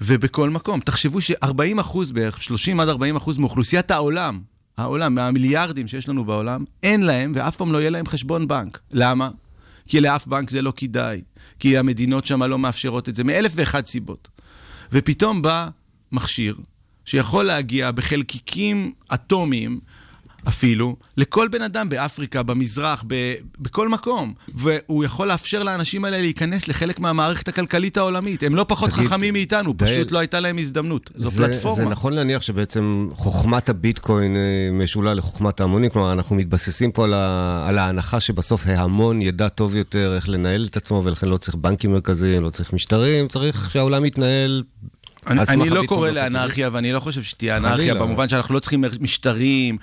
ובכל 0.00 0.50
מקום. 0.50 0.80
תחשבו 0.80 1.20
ש-40 1.20 1.80
אחוז 1.80 2.12
בערך, 2.12 2.42
30 2.42 2.80
עד 2.80 2.88
40 2.88 3.16
אחוז 3.16 3.38
מאוכלוסיית 3.38 3.90
העולם, 3.90 4.40
העולם, 4.76 5.14
מהמיליארדים 5.14 5.88
שיש 5.88 6.08
לנו 6.08 6.24
בעולם, 6.24 6.64
אין 6.82 7.02
להם 7.02 7.32
ואף 7.34 7.56
פעם 7.56 7.72
לא 7.72 7.78
יהיה 7.78 7.90
להם 7.90 8.06
חשבון 8.06 8.48
בנק. 8.48 8.78
למה? 8.92 9.30
כי 9.86 10.00
לאף 10.00 10.26
בנק 10.26 10.50
זה 10.50 10.62
לא 10.62 10.72
כדאי, 10.76 11.20
כי 11.58 11.78
המדינות 11.78 12.26
שם 12.26 12.42
לא 12.42 12.58
מאפשרות 12.58 13.08
את 13.08 13.14
זה, 13.14 13.24
מאלף 13.24 13.52
ואחת 13.54 13.86
סיבות. 13.86 14.28
ופתאום 14.92 15.42
בא 15.42 15.68
מכשיר 16.12 16.56
שיכול 17.04 17.44
להגיע 17.44 17.90
בחלקיקים 17.90 18.92
אטומיים 19.14 19.80
אפילו, 20.48 20.96
לכל 21.16 21.48
בן 21.48 21.62
אדם 21.62 21.88
באפריקה, 21.88 22.42
במזרח, 22.42 23.04
ב- 23.06 23.34
בכל 23.58 23.88
מקום. 23.88 24.34
והוא 24.54 25.04
יכול 25.04 25.28
לאפשר 25.28 25.62
לאנשים 25.62 26.04
האלה 26.04 26.20
להיכנס 26.20 26.68
לחלק 26.68 27.00
מהמערכת 27.00 27.48
הכלכלית 27.48 27.96
העולמית. 27.96 28.42
הם 28.42 28.54
לא 28.54 28.64
פחות 28.68 28.90
תגיד, 28.90 29.06
חכמים 29.06 29.34
מאיתנו, 29.34 29.72
דייל, 29.72 29.94
פשוט 29.94 30.12
לא 30.12 30.18
הייתה 30.18 30.40
להם 30.40 30.58
הזדמנות. 30.58 31.10
זו 31.14 31.30
זה, 31.30 31.46
פלטפורמה. 31.46 31.76
זה 31.76 31.84
נכון 31.84 32.12
להניח 32.12 32.42
שבעצם 32.42 33.08
חוכמת 33.12 33.68
הביטקוין 33.68 34.36
אה, 34.36 34.40
משולה 34.72 35.14
לחוכמת 35.14 35.60
ההמונים, 35.60 35.90
כלומר 35.90 36.12
אנחנו 36.12 36.36
מתבססים 36.36 36.92
פה 36.92 37.04
על, 37.04 37.14
ה, 37.14 37.64
על 37.68 37.78
ההנחה 37.78 38.20
שבסוף 38.20 38.66
ההמון 38.66 39.22
ידע 39.22 39.48
טוב 39.48 39.76
יותר 39.76 40.14
איך 40.16 40.28
לנהל 40.28 40.66
את 40.70 40.76
עצמו, 40.76 41.02
ולכן 41.04 41.28
לא 41.28 41.36
צריך 41.36 41.54
בנקים 41.54 41.92
מרכזיים, 41.92 42.42
לא 42.42 42.50
צריך 42.50 42.72
משטרים, 42.72 43.28
צריך 43.28 43.70
שהעולם 43.72 44.04
יתנהל 44.04 44.62
אני, 45.26 45.40
אני 45.48 45.70
לא 45.70 45.82
קורא 45.86 46.10
לאנרכיה, 46.10 46.70
ואני 46.72 46.92
לא 46.92 47.00
חושב 47.00 47.22
שתהיה. 47.22 47.56
אנרכיה, 47.56 47.94
במובן 47.94 48.28
שאנחנו 48.28 48.54
לא 48.54 48.60
צריכים 48.60 48.84
משטרים. 49.00 49.78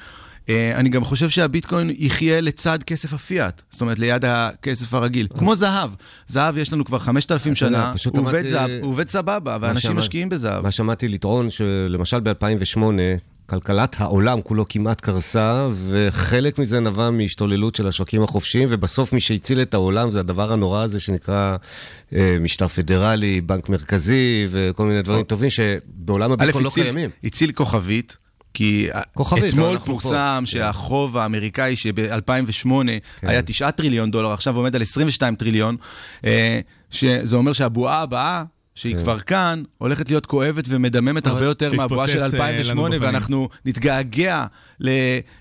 אה, 0.49 0.75
אני 0.79 0.89
גם 0.89 1.03
חושב 1.03 1.29
שהביטקוין 1.29 1.89
יחיה 1.97 2.41
לצד 2.41 2.83
כסף 2.83 3.13
הפיאט, 3.13 3.61
זאת 3.69 3.81
אומרת, 3.81 3.99
ליד 3.99 4.25
הכסף 4.25 4.93
הרגיל. 4.93 5.27
כמו 5.37 5.55
זהב. 5.55 5.89
זהב 6.27 6.57
יש 6.57 6.73
לנו 6.73 6.85
כבר 6.85 6.99
5,000 6.99 7.53
אתה 7.53 7.65
יודע, 7.65 7.77
שנה, 7.95 8.11
הוא 8.17 8.27
עובד 8.27 8.47
זהב, 8.47 8.69
הוא 8.81 8.89
עובד 8.89 9.07
סבבה, 9.07 9.57
ואנשים 9.61 9.95
משקיעים 9.95 10.29
בזהב. 10.29 10.63
מה 10.63 10.71
שמעתי 10.71 11.07
לטעון, 11.07 11.49
שלמשל 11.49 12.19
ב-2008, 12.19 12.79
כלכלת 13.49 13.95
העולם 13.99 14.41
כולו 14.41 14.65
כמעט 14.69 15.01
קרסה, 15.01 15.67
וחלק 15.87 16.59
מזה 16.59 16.79
נבע 16.79 17.09
מהשתוללות 17.09 17.75
של 17.75 17.87
השווקים 17.87 18.23
החופשיים, 18.23 18.67
ובסוף 18.71 19.13
מי 19.13 19.19
שהציל 19.19 19.61
את 19.61 19.73
העולם 19.73 20.11
זה 20.11 20.19
הדבר 20.19 20.51
הנורא 20.53 20.81
הזה 20.83 20.99
שנקרא 20.99 21.55
אה, 22.15 22.37
משטר 22.41 22.67
פדרלי, 22.67 23.41
בנק 23.41 23.69
מרכזי, 23.69 24.47
וכל 24.49 24.85
מיני 24.85 25.01
דברים 25.01 25.23
טובים 25.23 25.49
שבעולם 25.49 26.31
הביטקוין 26.31 26.63
לא 26.63 26.69
הציל- 26.69 26.83
קיימים. 26.83 27.09
הציל 27.23 27.51
כוכבית. 27.51 28.17
כי 28.55 28.87
כוכבית, 29.13 29.43
לא, 29.43 29.49
אתמול 29.49 29.69
אנחנו 29.69 29.85
פה. 29.95 30.01
פורסם 30.01 30.37
כן. 30.39 30.45
שהחוב 30.45 31.17
האמריקאי 31.17 31.75
שב-2008 31.75 32.69
כן. 33.21 33.27
היה 33.27 33.41
9 33.41 33.71
טריליון 33.71 34.11
דולר, 34.11 34.31
עכשיו 34.31 34.57
עומד 34.57 34.75
על 34.75 34.81
22 34.81 35.35
טריליון, 35.35 35.75
אה, 36.25 36.59
שזה 36.89 37.35
אומר 37.35 37.53
שהבועה 37.53 38.01
הבאה, 38.01 38.43
שהיא 38.75 38.95
כן. 38.95 39.01
כבר 39.01 39.19
כאן, 39.19 39.63
הולכת 39.77 40.09
להיות 40.09 40.25
כואבת 40.25 40.63
ומדממת 40.67 41.27
הרבה 41.27 41.45
יותר 41.45 41.73
מהבועה 41.73 42.07
של 42.07 42.13
אה, 42.23 42.27
לנו 42.27 42.33
2008, 42.37 42.95
בפנים. 42.95 43.01
ואנחנו 43.13 43.49
נתגעגע 43.65 44.45
ל- 44.79 44.89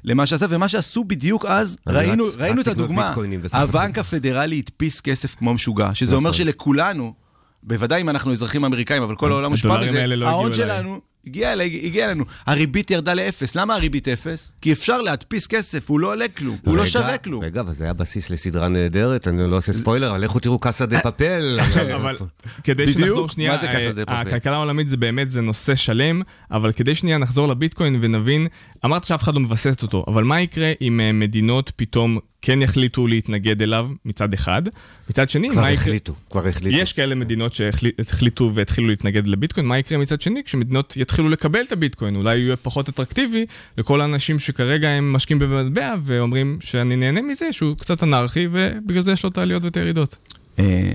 למה 0.04 0.26
שעשה, 0.26 0.46
ומה 0.48 0.68
שעשו 0.68 1.04
בדיוק 1.04 1.44
אז, 1.44 1.76
ראינו 1.88 2.24
רץ- 2.24 2.34
ראינו 2.38 2.60
רץ 2.60 2.68
את 2.68 2.72
הדוגמה. 2.76 3.14
הבנק 3.52 3.98
הפדרלי 3.98 4.58
הדפיס 4.58 5.00
כסף 5.00 5.34
כמו 5.34 5.54
משוגע, 5.54 5.90
שזה 5.94 6.14
אומר 6.14 6.30
נכון. 6.30 6.38
שלכולנו, 6.38 7.14
בוודאי 7.62 8.00
אם 8.00 8.08
אנחנו 8.08 8.32
אזרחים 8.32 8.64
אמריקאים, 8.64 9.02
אבל 9.02 9.14
כל 9.16 9.30
העולם 9.32 9.50
מושפע 9.50 9.80
מזה, 9.80 10.06
לא 10.06 10.28
ההון. 10.28 10.52
שלנו 10.52 11.00
הגיע, 11.26 11.52
אליי, 11.52 11.80
הגיע 11.84 12.06
אלינו. 12.06 12.24
הריבית 12.46 12.90
ירדה 12.90 13.14
לאפס. 13.14 13.54
למה 13.54 13.74
הריבית 13.74 14.08
אפס? 14.08 14.52
כי 14.60 14.72
אפשר 14.72 15.02
להדפיס 15.02 15.46
כסף, 15.46 15.90
הוא 15.90 16.00
לא 16.00 16.12
עולה 16.12 16.28
כלום, 16.28 16.56
הוא 16.64 16.76
לא 16.76 16.82
רגע, 16.82 16.90
שווה 16.90 17.18
כלום. 17.18 17.44
רגע, 17.44 17.60
אבל 17.60 17.72
זה 17.72 17.84
היה 17.84 17.92
בסיס 17.92 18.30
לסדרה 18.30 18.68
נהדרת, 18.68 19.28
אני 19.28 19.50
לא 19.50 19.56
עושה 19.56 19.72
ספוילר, 19.72 20.10
אבל 20.10 20.20
לכו 20.20 20.38
תראו 20.38 20.58
Casa 20.58 20.86
de 20.86 21.00
Papel. 21.00 21.58
אבל 21.96 22.16
כדי. 22.64 22.92
שנחזור 22.92 23.28
שנייה, 23.28 23.52
מה 23.52 23.58
זה 23.58 23.66
Casa 23.66 23.92
de 23.92 24.00
אה, 24.00 24.06
Papel? 24.06 24.28
הכלכלה 24.28 24.56
העולמית 24.56 24.88
זה 24.88 24.96
באמת, 24.96 25.30
זה 25.30 25.40
נושא 25.40 25.74
שלם, 25.74 26.22
אבל 26.50 26.72
כדי 26.72 26.94
שנייה 26.94 27.18
נחזור 27.18 27.48
לביטקוין 27.48 27.98
ונבין, 28.00 28.46
אמרת 28.84 29.04
שאף 29.04 29.22
אחד 29.22 29.34
לא 29.34 29.40
מבסס 29.40 29.82
אותו, 29.82 30.04
אבל 30.08 30.24
מה 30.24 30.40
יקרה 30.40 30.72
אם 30.80 31.00
אה, 31.00 31.12
מדינות 31.12 31.72
פתאום 31.76 32.18
כן 32.46 32.62
יחליטו 32.62 33.06
להתנגד 33.06 33.62
אליו 33.62 33.88
מצד 34.04 34.34
אחד, 34.34 34.62
מצד 35.10 35.30
שני, 35.30 35.50
כבר 35.50 35.60
מה 35.60 35.70
יקרה... 35.70 35.84
החליטו, 35.84 36.14
כבר 36.30 36.46
החליטו. 36.48 36.76
יש 36.76 36.92
כאלה 36.92 37.14
מדינות 37.14 37.54
שהחליטו 37.54 38.50
והתחילו 38.54 38.88
להתנגד 38.88 39.26
לביטקוין, 39.26 39.66
מה 39.66 39.78
יקרה 39.78 39.98
מצד 39.98 40.20
שני 40.20 40.44
כשמדינות 40.44 40.94
יתחילו 40.96 41.28
לקבל 41.28 41.62
את 41.62 41.72
הביטקוין? 41.72 42.16
אולי 42.16 42.38
יהיה 42.38 42.56
פחות 42.56 42.88
אטרקטיבי 42.88 43.46
לכל 43.78 44.00
האנשים 44.00 44.38
שכרגע 44.38 44.88
הם 44.88 45.12
משקיעים 45.12 45.38
במטבע 45.38 45.94
ואומרים 46.02 46.58
שאני 46.60 46.96
נהנה 46.96 47.22
מזה, 47.22 47.52
שהוא 47.52 47.76
קצת 47.76 48.02
אנרכי, 48.02 48.48
ובגלל 48.52 49.02
זה 49.02 49.12
יש 49.12 49.24
לו 49.24 49.30
את 49.30 49.38
העליות 49.38 49.64
ואת 49.64 49.76
הירידות. 49.76 50.16
אה, 50.58 50.92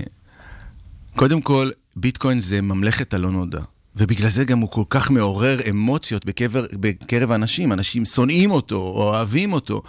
קודם 1.16 1.40
כל, 1.40 1.70
ביטקוין 1.96 2.38
זה 2.38 2.60
ממלכת 2.60 3.14
הלא 3.14 3.30
נודע. 3.30 3.60
ובגלל 3.96 4.28
זה 4.28 4.44
גם 4.44 4.58
הוא 4.58 4.70
כל 4.70 4.84
כך 4.90 5.10
מעורר 5.10 5.58
אמוציות 5.70 6.24
בקבר, 6.24 6.66
בקרב 6.72 7.32
האנשים. 7.32 7.72
אנשים 7.72 8.04
שונאים 8.04 8.50
אותו, 8.50 8.76
או 8.76 9.02
אוהבים 9.02 9.52
אותו. 9.52 9.82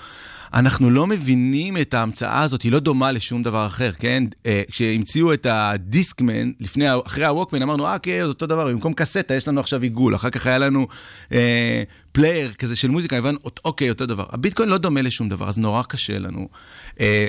אנחנו 0.54 0.90
לא 0.90 1.08
מבינים 1.08 1.78
את 1.78 1.94
ההמצאה 1.94 2.42
הזאת, 2.42 2.62
היא 2.62 2.72
לא 2.72 2.80
דומה 2.80 3.12
לשום 3.12 3.44
דבר 3.44 3.68
אחר, 3.68 3.92
כן? 3.92 4.24
אה, 4.46 4.62
כשהמציאו 4.72 5.34
את 5.34 5.46
הדיסקמן, 5.50 6.52
לפני, 6.60 6.86
אחרי 7.06 7.26
הווקמן, 7.26 7.62
אמרנו, 7.62 7.88
אה, 7.88 8.00
כן, 8.00 8.20
זה 8.22 8.28
אותו 8.28 8.46
דבר, 8.46 8.68
במקום 8.68 8.94
קסטה 8.94 9.34
יש 9.34 9.48
לנו 9.48 9.60
עכשיו 9.60 9.82
עיגול, 9.82 10.16
אחר 10.16 10.30
כך 10.30 10.48
היה 10.48 10.58
לנו 10.58 10.88
אה, 11.32 11.84
player 12.12 12.52
כזה 12.54 12.76
של 12.76 12.90
מוזיקה, 12.90 13.18
הבנו, 13.18 13.38
אוקיי, 13.66 13.90
אותו 13.90 14.06
דבר. 14.06 14.26
הביטקוין 14.30 14.70
לא 14.70 14.78
דומה 14.78 15.02
לשום 15.02 15.30
דבר, 15.30 15.50
אז 15.50 15.58
נורא 15.58 15.84
קשה 15.84 16.20
לנו. 16.20 16.48
אה, 17.00 17.28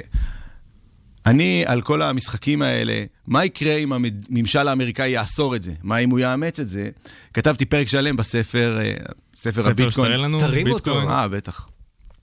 אני, 1.27 1.65
על 1.67 1.81
כל 1.81 2.03
המשחקים 2.03 2.63
האלה, 2.63 3.05
מה 3.27 3.45
יקרה 3.45 3.77
אם 3.77 3.93
הממשל 3.93 4.69
האמריקאי 4.69 5.09
יאסור 5.09 5.57
את 5.57 5.63
זה? 5.63 5.73
מה 5.83 5.99
אם 5.99 6.11
הוא 6.11 6.19
יאמץ 6.19 6.61
את 6.61 6.69
זה? 6.69 6.89
כתבתי 7.35 7.65
פרק 7.65 7.89
שלם 7.89 8.17
בספר, 8.17 8.79
אה, 8.81 8.95
ספר 9.37 9.63
ספר 9.63 9.71
הביטקוין. 9.71 9.91
שתראה 9.91 10.17
לנו, 10.17 10.41
תרים 10.41 10.67
אותו. 10.69 10.95
ביטקוין, 10.95 11.09
אה, 11.09 11.29
בטח. 11.29 11.69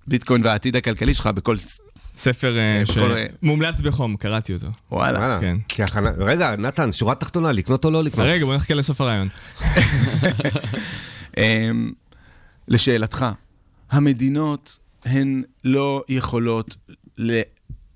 ביטקוין 0.10 0.42
והעתיד 0.46 0.76
הכלכלי 0.76 1.14
שלך 1.14 1.28
בכל... 1.28 1.56
ספר 2.18 2.58
אה, 2.58 2.84
שמומלץ 2.86 3.82
בחום, 3.82 4.18
קראתי 4.18 4.54
אותו. 4.54 4.68
וואלה. 4.92 5.38
כן. 5.42 5.58
כהכנה- 5.70 6.12
רגע, 6.18 6.56
נתן, 6.56 6.92
שורה 6.92 7.16
תחתונה, 7.16 7.52
לקנות 7.52 7.86
או 7.86 7.92
לא 7.92 8.04
לקנות? 8.04 8.26
רגע, 8.30 8.46
בוא 8.46 8.56
נחכה 8.56 8.74
לסוף 8.74 9.02
הרעיון. 9.02 9.28
אמ, 11.38 11.92
לשאלתך, 12.68 13.26
המדינות 13.92 14.78
הן 15.06 15.44
לא 15.64 16.04
יכולות 16.10 16.76
ל- 17.18 17.42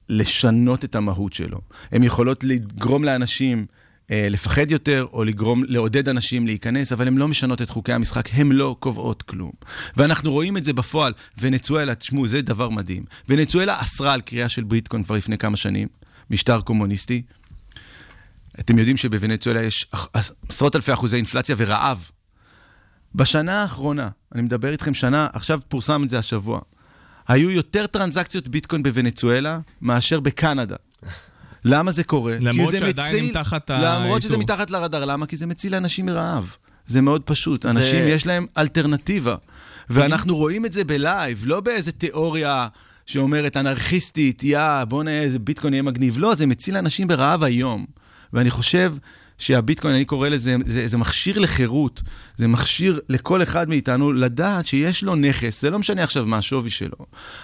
לשנות 0.10 0.86
את 0.86 0.96
המהות 0.96 1.34
שלו. 1.34 1.60
הן 1.92 2.04
יכולות 2.04 2.44
לגרום 2.44 3.04
לאנשים 3.04 3.58
אה, 3.60 3.66
לפחד 4.10 4.72
יותר, 4.72 5.06
או 5.14 5.24
לגרום, 5.24 5.64
לעודד 5.68 6.10
אנשים 6.10 6.48
להיכנס, 6.48 6.92
אבל 6.92 7.08
הן 7.08 7.18
לא 7.18 7.28
משנות 7.28 7.62
את 7.62 7.70
חוקי 7.70 7.94
המשחק, 7.94 8.30
הן 8.34 8.52
לא 8.52 8.76
קובעות 8.80 9.22
כלום. 9.22 9.52
ואנחנו 9.98 10.32
רואים 10.32 10.58
את 10.58 10.64
זה 10.64 10.74
בפועל. 10.74 11.14
ונצואלה, 11.38 11.96
תשמעו, 11.96 12.28
זה 12.28 12.42
דבר 12.42 12.70
מדהים. 12.70 13.04
ונצואלה 13.30 13.82
אסרה 13.82 14.14
על 14.14 14.22
קריאה 14.22 14.50
של 14.50 14.64
בריטקוין 14.64 15.04
כבר 15.04 15.16
לפני 15.16 15.38
כמה 15.38 15.58
שנים, 15.58 15.88
משטר 16.30 16.62
קומוניסטי. 16.62 17.22
אתם 18.60 18.78
יודעים 18.78 18.98
שבוונצואלה 18.98 19.64
יש 19.64 19.88
עש- 20.14 20.32
עשרות 20.50 20.76
אלפי 20.76 20.94
אחוזי 20.94 21.18
אינפלציה 21.18 21.56
ורעב. 21.60 22.10
בשנה 23.16 23.62
האחרונה, 23.62 24.10
אני 24.36 24.42
מדבר 24.42 24.72
איתכם 24.72 24.94
שנה, 24.94 25.28
עכשיו 25.34 25.60
פורסם 25.68 26.04
את 26.04 26.10
זה 26.10 26.20
השבוע, 26.20 26.60
היו 27.28 27.52
יותר 27.52 27.88
טרנזקציות 27.88 28.48
ביטקוין 28.48 28.84
בוונצואלה 28.84 29.60
מאשר 29.82 30.20
בקנדה. 30.20 30.76
למה 31.66 31.92
זה 31.92 32.04
קורה? 32.04 32.36
למרות 32.42 32.72
כי 32.72 32.80
זה 32.80 32.86
שעדיין 32.86 33.16
מציל- 33.16 33.26
הם 33.38 33.44
תחת 33.44 33.70
למרות 33.72 34.22
שזה. 34.22 34.38
מתחת 34.38 34.72
לרדאר, 34.72 35.06
למה? 35.06 35.26
כי 35.26 35.38
זה 35.38 35.48
מציל 35.48 35.76
אנשים 35.76 36.06
מרעב. 36.06 36.56
זה 36.88 37.02
מאוד 37.02 37.22
פשוט. 37.26 37.66
אנשים, 37.66 38.04
יש 38.08 38.28
להם 38.28 38.46
אלטרנטיבה. 38.58 39.36
ואנחנו 39.90 40.36
רואים 40.36 40.66
את 40.66 40.74
זה 40.74 40.84
בלייב, 40.84 41.44
לא 41.46 41.60
באיזה 41.62 41.92
תיאוריה 41.92 42.68
שאומרת 43.06 43.58
אנרכיסטית, 43.58 44.44
יא, 44.44 44.60
בוא 44.88 45.04
נראה 45.04 45.22
איזה 45.22 45.40
ביטקוין 45.40 45.74
יהיה 45.74 45.84
מגניב. 45.84 46.18
לא, 46.18 46.36
זה 46.36 46.46
מציל 46.46 46.78
אנשים 46.78 47.08
ברעב 47.08 47.44
היום. 47.44 47.86
ואני 48.34 48.50
חושב 48.50 48.94
שהביטקוין, 49.44 49.96
אני 49.96 50.06
קורא 50.06 50.30
לזה, 50.30 50.56
זה, 50.66 50.88
זה 50.88 50.98
מכשיר 50.98 51.40
לחירות, 51.40 52.02
זה 52.38 52.48
מכשיר 52.48 53.00
לכל 53.10 53.44
אחד 53.44 53.70
מאיתנו 53.70 54.14
לדעת 54.14 54.66
שיש 54.66 55.04
לו 55.04 55.16
נכס, 55.16 55.62
זה 55.62 55.70
לא 55.70 55.80
משנה 55.80 56.04
עכשיו 56.04 56.26
מה 56.26 56.38
השווי 56.38 56.70
שלו, 56.70 56.96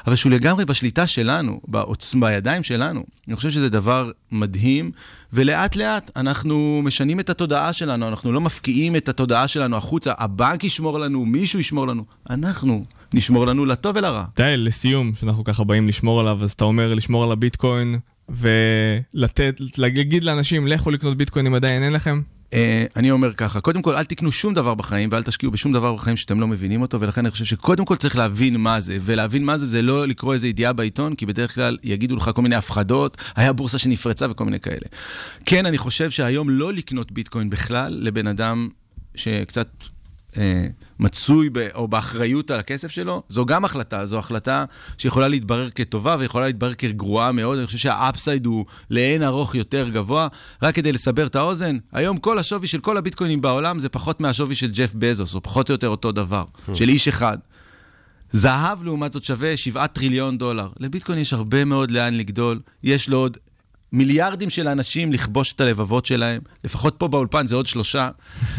אבל 0.08 0.16
שהוא 0.16 0.32
לגמרי 0.32 0.66
בשליטה 0.66 1.08
שלנו, 1.08 1.62
בעוצמה, 1.68 2.28
בידיים 2.28 2.64
שלנו. 2.64 3.04
אני 3.28 3.36
חושב 3.36 3.50
שזה 3.50 3.70
דבר 3.70 4.12
מדהים, 4.32 4.92
ולאט 5.34 5.76
לאט 5.76 6.12
אנחנו 6.16 6.82
משנים 6.84 7.20
את 7.20 7.30
התודעה 7.30 7.74
שלנו, 7.74 8.08
אנחנו 8.08 8.32
לא 8.32 8.42
מפקיעים 8.42 8.96
את 8.96 9.10
התודעה 9.10 9.48
שלנו 9.48 9.78
החוצה, 9.78 10.14
הבנק 10.18 10.64
ישמור 10.64 11.00
לנו, 11.00 11.26
מישהו 11.26 11.60
ישמור 11.60 11.88
לנו, 11.88 12.06
אנחנו 12.30 12.86
נשמור 13.14 13.48
לנו 13.48 13.66
לטוב 13.66 13.96
ולרע. 13.96 14.26
תהל, 14.34 14.68
לסיום, 14.68 15.12
שאנחנו 15.16 15.44
ככה 15.44 15.64
באים 15.64 15.88
לשמור 15.88 16.20
עליו, 16.20 16.40
אז 16.44 16.52
אתה 16.52 16.64
אומר 16.64 16.94
לשמור 16.94 17.24
על 17.24 17.32
הביטקוין 17.32 18.00
ולתת, 18.32 19.62
להגיד 19.78 20.24
לאנשים, 20.24 20.68
לכו 20.68 20.92
לקנות 20.92 21.18
ביטקוין 21.18 21.46
אם 21.46 21.54
עדיין 21.54 21.84
אין 21.84 21.94
לכם? 21.94 22.22
Uh, 22.50 22.52
אני 22.96 23.12
אומר 23.12 23.34
ככה, 23.34 23.62
קודם 23.62 23.82
כל 23.82 23.96
אל 23.96 24.04
תקנו 24.04 24.32
שום 24.32 24.54
דבר 24.54 24.74
בחיים 24.74 25.10
ואל 25.12 25.24
תשקיעו 25.24 25.52
בשום 25.52 25.74
דבר 25.74 25.94
בחיים 25.94 26.18
שאתם 26.18 26.40
לא 26.40 26.48
מבינים 26.48 26.82
אותו, 26.82 27.02
ולכן 27.02 27.26
אני 27.26 27.32
חושב 27.32 27.46
שקודם 27.46 27.86
כל 27.86 27.96
צריך 27.96 28.16
להבין 28.16 28.58
מה 28.58 28.80
זה, 28.80 28.98
ולהבין 29.02 29.46
מה 29.46 29.58
זה 29.58 29.66
זה 29.66 29.82
לא 29.82 30.08
לקרוא 30.08 30.34
איזה 30.34 30.48
ידיעה 30.48 30.74
בעיתון, 30.74 31.16
כי 31.16 31.26
בדרך 31.26 31.56
כלל 31.56 31.78
יגידו 31.84 32.16
לך 32.16 32.32
כל 32.36 32.42
מיני 32.42 32.56
הפחדות, 32.56 33.18
היה 33.36 33.54
בורסה 33.54 33.78
שנפרצה 33.78 34.32
וכל 34.32 34.46
מיני 34.46 34.60
כאלה. 34.60 34.86
כן, 35.46 35.66
אני 35.66 35.78
חושב 35.78 36.12
שהיום 36.12 36.50
לא 36.50 36.74
לקנות 36.74 37.12
ביטקוין 37.12 37.50
בכלל 37.50 37.98
לבן 38.00 38.28
אדם 38.28 38.70
שקצת 39.16 39.68
אה, 40.38 40.66
מצוי 41.00 41.50
ב, 41.50 41.68
או 41.76 41.88
באחריות 41.88 42.52
על 42.52 42.60
הכסף 42.60 42.92
שלו, 42.92 43.24
זו 43.30 43.46
גם 43.46 43.66
החלטה, 43.66 44.06
זו 44.06 44.20
החלטה 44.20 44.66
שיכולה 44.98 45.28
להתברר 45.28 45.70
כטובה 45.70 46.16
ויכולה 46.20 46.46
להתברר 46.46 46.74
כגרועה 46.74 47.32
מאוד. 47.32 47.58
אני 47.58 47.66
חושב 47.66 47.78
שהאפסייד 47.78 48.46
הוא 48.46 48.66
לאין 48.90 49.24
ארוך 49.24 49.56
יותר 49.56 49.90
גבוה. 49.90 50.28
רק 50.62 50.76
כדי 50.76 50.92
לסבר 50.92 51.28
את 51.28 51.36
האוזן, 51.36 51.78
היום 51.92 52.18
כל 52.18 52.40
השווי 52.40 52.68
של 52.68 52.80
כל 52.80 52.98
הביטקוינים 52.98 53.42
בעולם 53.42 53.80
זה 53.80 53.90
פחות 53.90 54.22
מהשווי 54.22 54.56
של 54.56 54.72
ג'ף 54.72 54.94
בזוס, 54.96 55.36
או 55.36 55.44
פחות 55.44 55.70
או 55.70 55.74
יותר 55.74 55.88
אותו 55.88 56.12
דבר, 56.12 56.44
של 56.74 56.90
איש 56.90 57.08
אחד. 57.08 57.38
זהב, 58.32 58.84
לעומת 58.84 59.14
זאת, 59.14 59.24
שווה 59.24 59.58
7 59.58 59.88
טריליון 59.88 60.38
דולר. 60.38 60.70
לביטקוין 60.80 61.18
יש 61.18 61.34
הרבה 61.34 61.66
מאוד 61.66 61.92
לאן 61.92 62.14
לגדול, 62.14 62.60
יש 62.84 63.10
לו 63.10 63.18
עוד 63.18 63.38
מיליארדים 63.94 64.50
של 64.50 64.68
אנשים 64.68 65.14
לכבוש 65.14 65.54
את 65.54 65.62
הלבבות 65.62 66.06
שלהם, 66.06 66.42
לפחות 66.64 66.96
פה 66.98 67.08
באולפן 67.08 67.48
זה 67.48 67.56
עוד 67.56 67.66
שלושה, 67.66 68.10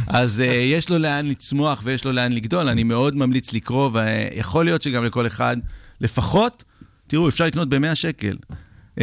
אז 0.06 0.42
uh, 0.46 0.50
יש 0.74 0.90
לו 0.90 0.98
לאן 0.98 1.26
לצמוח 1.26 1.82
ויש 1.84 2.04
לו 2.04 2.12
לאן 2.12 2.32
לגדול, 2.32 2.68
אני 2.68 2.82
מאוד 2.82 3.16
ממליץ 3.16 3.52
לקרוא, 3.52 3.90
ויכול 3.92 4.64
להיות 4.64 4.82
שגם 4.82 5.04
לכל 5.04 5.26
אחד, 5.26 5.56
לפחות, 6.00 6.64
תראו, 7.06 7.28
אפשר 7.28 7.46
לקנות 7.46 7.68
ב-100 7.68 7.94
שקל, 7.94 8.36
אה, 8.98 9.02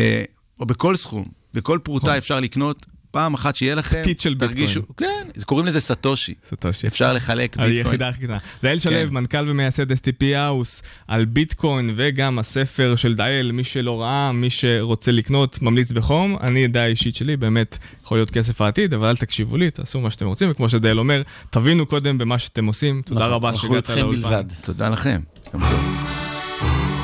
או 0.60 0.66
בכל 0.66 0.96
סכום, 0.96 1.26
בכל 1.54 1.80
פרוטה 1.84 2.18
אפשר 2.18 2.40
לקנות. 2.40 2.86
פעם 3.18 3.34
אחת 3.34 3.56
שיהיה 3.56 3.76
לכם, 3.76 4.02
פתית 4.02 4.20
של 4.20 4.36
תרגישו, 4.38 4.82
ביטקוין. 4.82 5.10
כן, 5.34 5.42
קוראים 5.46 5.66
לזה 5.68 5.82
סטושי. 5.82 6.34
סטושי. 6.46 6.88
אפשר 6.88 7.14
לחלק 7.14 7.58
ביטקוין. 7.58 7.78
היחידה 7.78 8.08
הכי 8.08 8.22
קטנה. 8.22 8.38
דאל 8.64 8.80
שלו, 8.80 8.92
כן. 8.92 9.08
מנכ"ל 9.10 9.50
ומייסד 9.50 9.92
STP 9.92 10.26
House, 10.36 10.84
על 11.08 11.26
ביטקוין 11.26 11.94
וגם 11.96 12.40
הספר 12.40 12.96
של 12.96 13.16
דאל, 13.16 13.52
מי 13.52 13.64
שלא 13.64 14.02
ראה, 14.02 14.32
מי 14.32 14.50
שרוצה 14.50 15.12
לקנות, 15.12 15.62
ממליץ 15.62 15.92
בחום. 15.92 16.38
אני, 16.42 16.68
דעה 16.68 16.86
אישית 16.86 17.16
שלי, 17.16 17.38
באמת 17.38 17.78
יכול 18.04 18.18
להיות 18.18 18.32
כסף 18.32 18.62
העתיד, 18.62 18.94
אבל 18.94 19.08
אל 19.08 19.16
תקשיבו 19.16 19.58
לי, 19.58 19.72
תעשו 19.72 20.02
מה 20.02 20.12
שאתם 20.12 20.26
רוצים, 20.26 20.52
וכמו 20.52 20.70
שדאל 20.70 21.00
אומר, 21.00 21.22
תבינו 21.50 21.86
קודם 21.86 22.18
במה 22.18 22.40
שאתם 22.40 22.66
עושים. 22.66 23.02
תודה 23.06 23.20
נכון, 23.20 23.34
רבה 23.34 23.50
אנחנו 23.50 23.68
שהגעת 23.68 23.90
איתכם 23.90 24.02
לאולפן. 24.02 24.30
בלבד. 24.30 24.44
תודה 24.62 24.90
לכם. 24.90 25.22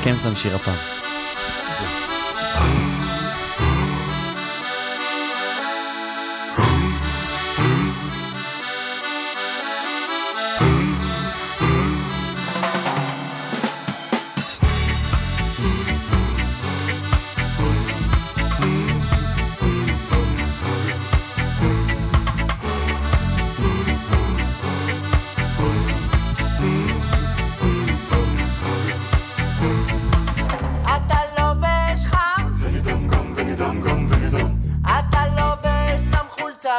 כן, 0.04 0.14
שם 0.22 0.36
שיר 0.36 0.54
הפעם. 0.54 1.03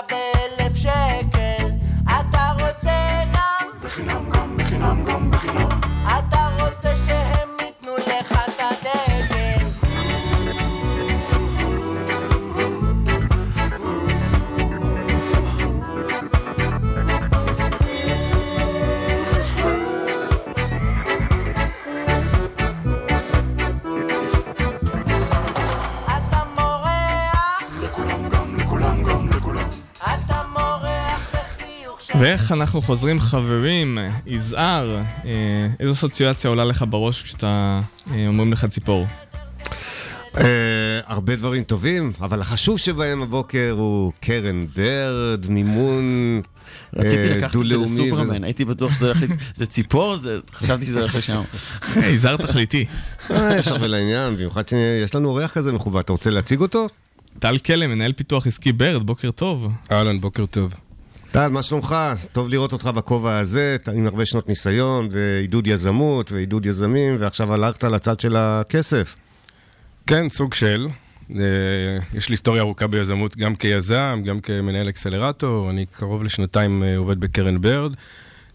סתם 0.04 0.35
ואיך 32.20 32.52
אנחנו 32.52 32.82
חוזרים 32.82 33.20
חברים, 33.20 33.98
יזהר, 34.26 34.98
אה, 35.26 35.32
איזו 35.80 35.96
סיטואציה 35.96 36.50
עולה 36.50 36.64
לך 36.66 36.86
בראש 36.90 37.24
כשאתה 37.24 37.80
אה, 38.12 38.28
אומרים 38.28 38.52
לך 38.54 38.66
ציפור? 38.66 39.06
אה, 40.38 40.44
הרבה 41.06 41.36
דברים 41.36 41.64
טובים, 41.64 42.12
אבל 42.22 42.42
החשוב 42.42 42.78
שבהם 42.80 43.22
הבוקר 43.22 43.76
הוא 43.78 44.12
קרן 44.22 44.66
ברד, 44.76 45.46
מימון 45.50 46.42
רציתי 46.96 47.16
אה, 47.18 47.38
לקחת 47.38 47.48
את 47.48 47.52
זה 47.52 47.58
דו-לאומי 47.58 47.86
לסופרמן, 47.86 48.44
הייתי 48.44 48.66
בטוח 48.66 48.94
שזה 48.94 49.06
הולך... 49.06 49.22
ל- 49.24 49.26
זה 49.56 49.66
ציפור? 49.66 50.16
זה- 50.16 50.40
חשבתי 50.54 50.86
שזה 50.86 51.00
הולך 51.00 51.16
לשם. 51.16 51.42
יזהר 51.98 52.38
תכליתי. 52.38 52.86
יש 53.60 53.68
הרבה 53.68 53.88
לעניין, 53.88 54.36
במיוחד 54.36 54.68
שיש 54.68 55.16
לנו 55.16 55.30
אורח 55.30 55.52
כזה 55.52 55.72
מכובד. 55.72 56.00
אתה 56.00 56.12
רוצה 56.12 56.30
להציג 56.30 56.62
אותו? 56.62 56.88
טל 57.40 57.58
קלם, 57.58 57.90
מנהל 57.90 58.14
פיתוח 58.14 58.48
עסקי 58.48 58.72
ברד, 58.72 59.04
בוקר 59.04 59.32
טוב. 59.32 59.72
אהלן, 59.92 60.22
בוקר 60.22 60.46
טוב. 60.46 60.74
טל, 61.36 61.48
מה 61.48 61.64
שלומך? 61.64 61.96
טוב 62.32 62.50
לראות 62.50 62.74
אותך 62.74 62.86
בכובע 62.86 63.38
הזה, 63.38 63.78
עם 63.94 64.08
הרבה 64.08 64.26
שנות 64.26 64.50
ניסיון, 64.50 65.08
ועידוד 65.12 65.68
יזמות, 65.68 66.32
ועידוד 66.32 66.66
יזמים, 66.66 67.16
ועכשיו 67.20 67.54
הלכת 67.54 67.84
לצד 67.84 68.20
של 68.20 68.36
הכסף. 68.36 69.16
כן, 70.08 70.30
סוג 70.30 70.54
של. 70.54 70.88
אה, 71.36 71.44
יש 72.14 72.30
לי 72.30 72.34
היסטוריה 72.34 72.62
ארוכה 72.62 72.88
ביזמות, 72.88 73.38
גם 73.38 73.56
כיזם, 73.56 74.22
גם 74.26 74.40
כמנהל 74.40 74.90
אקסלרטור. 74.90 75.70
אני 75.70 75.86
קרוב 75.86 76.24
לשנתיים 76.24 76.84
אה, 76.84 76.98
עובד 76.98 77.20
בקרן 77.20 77.62
ברד. 77.62 77.92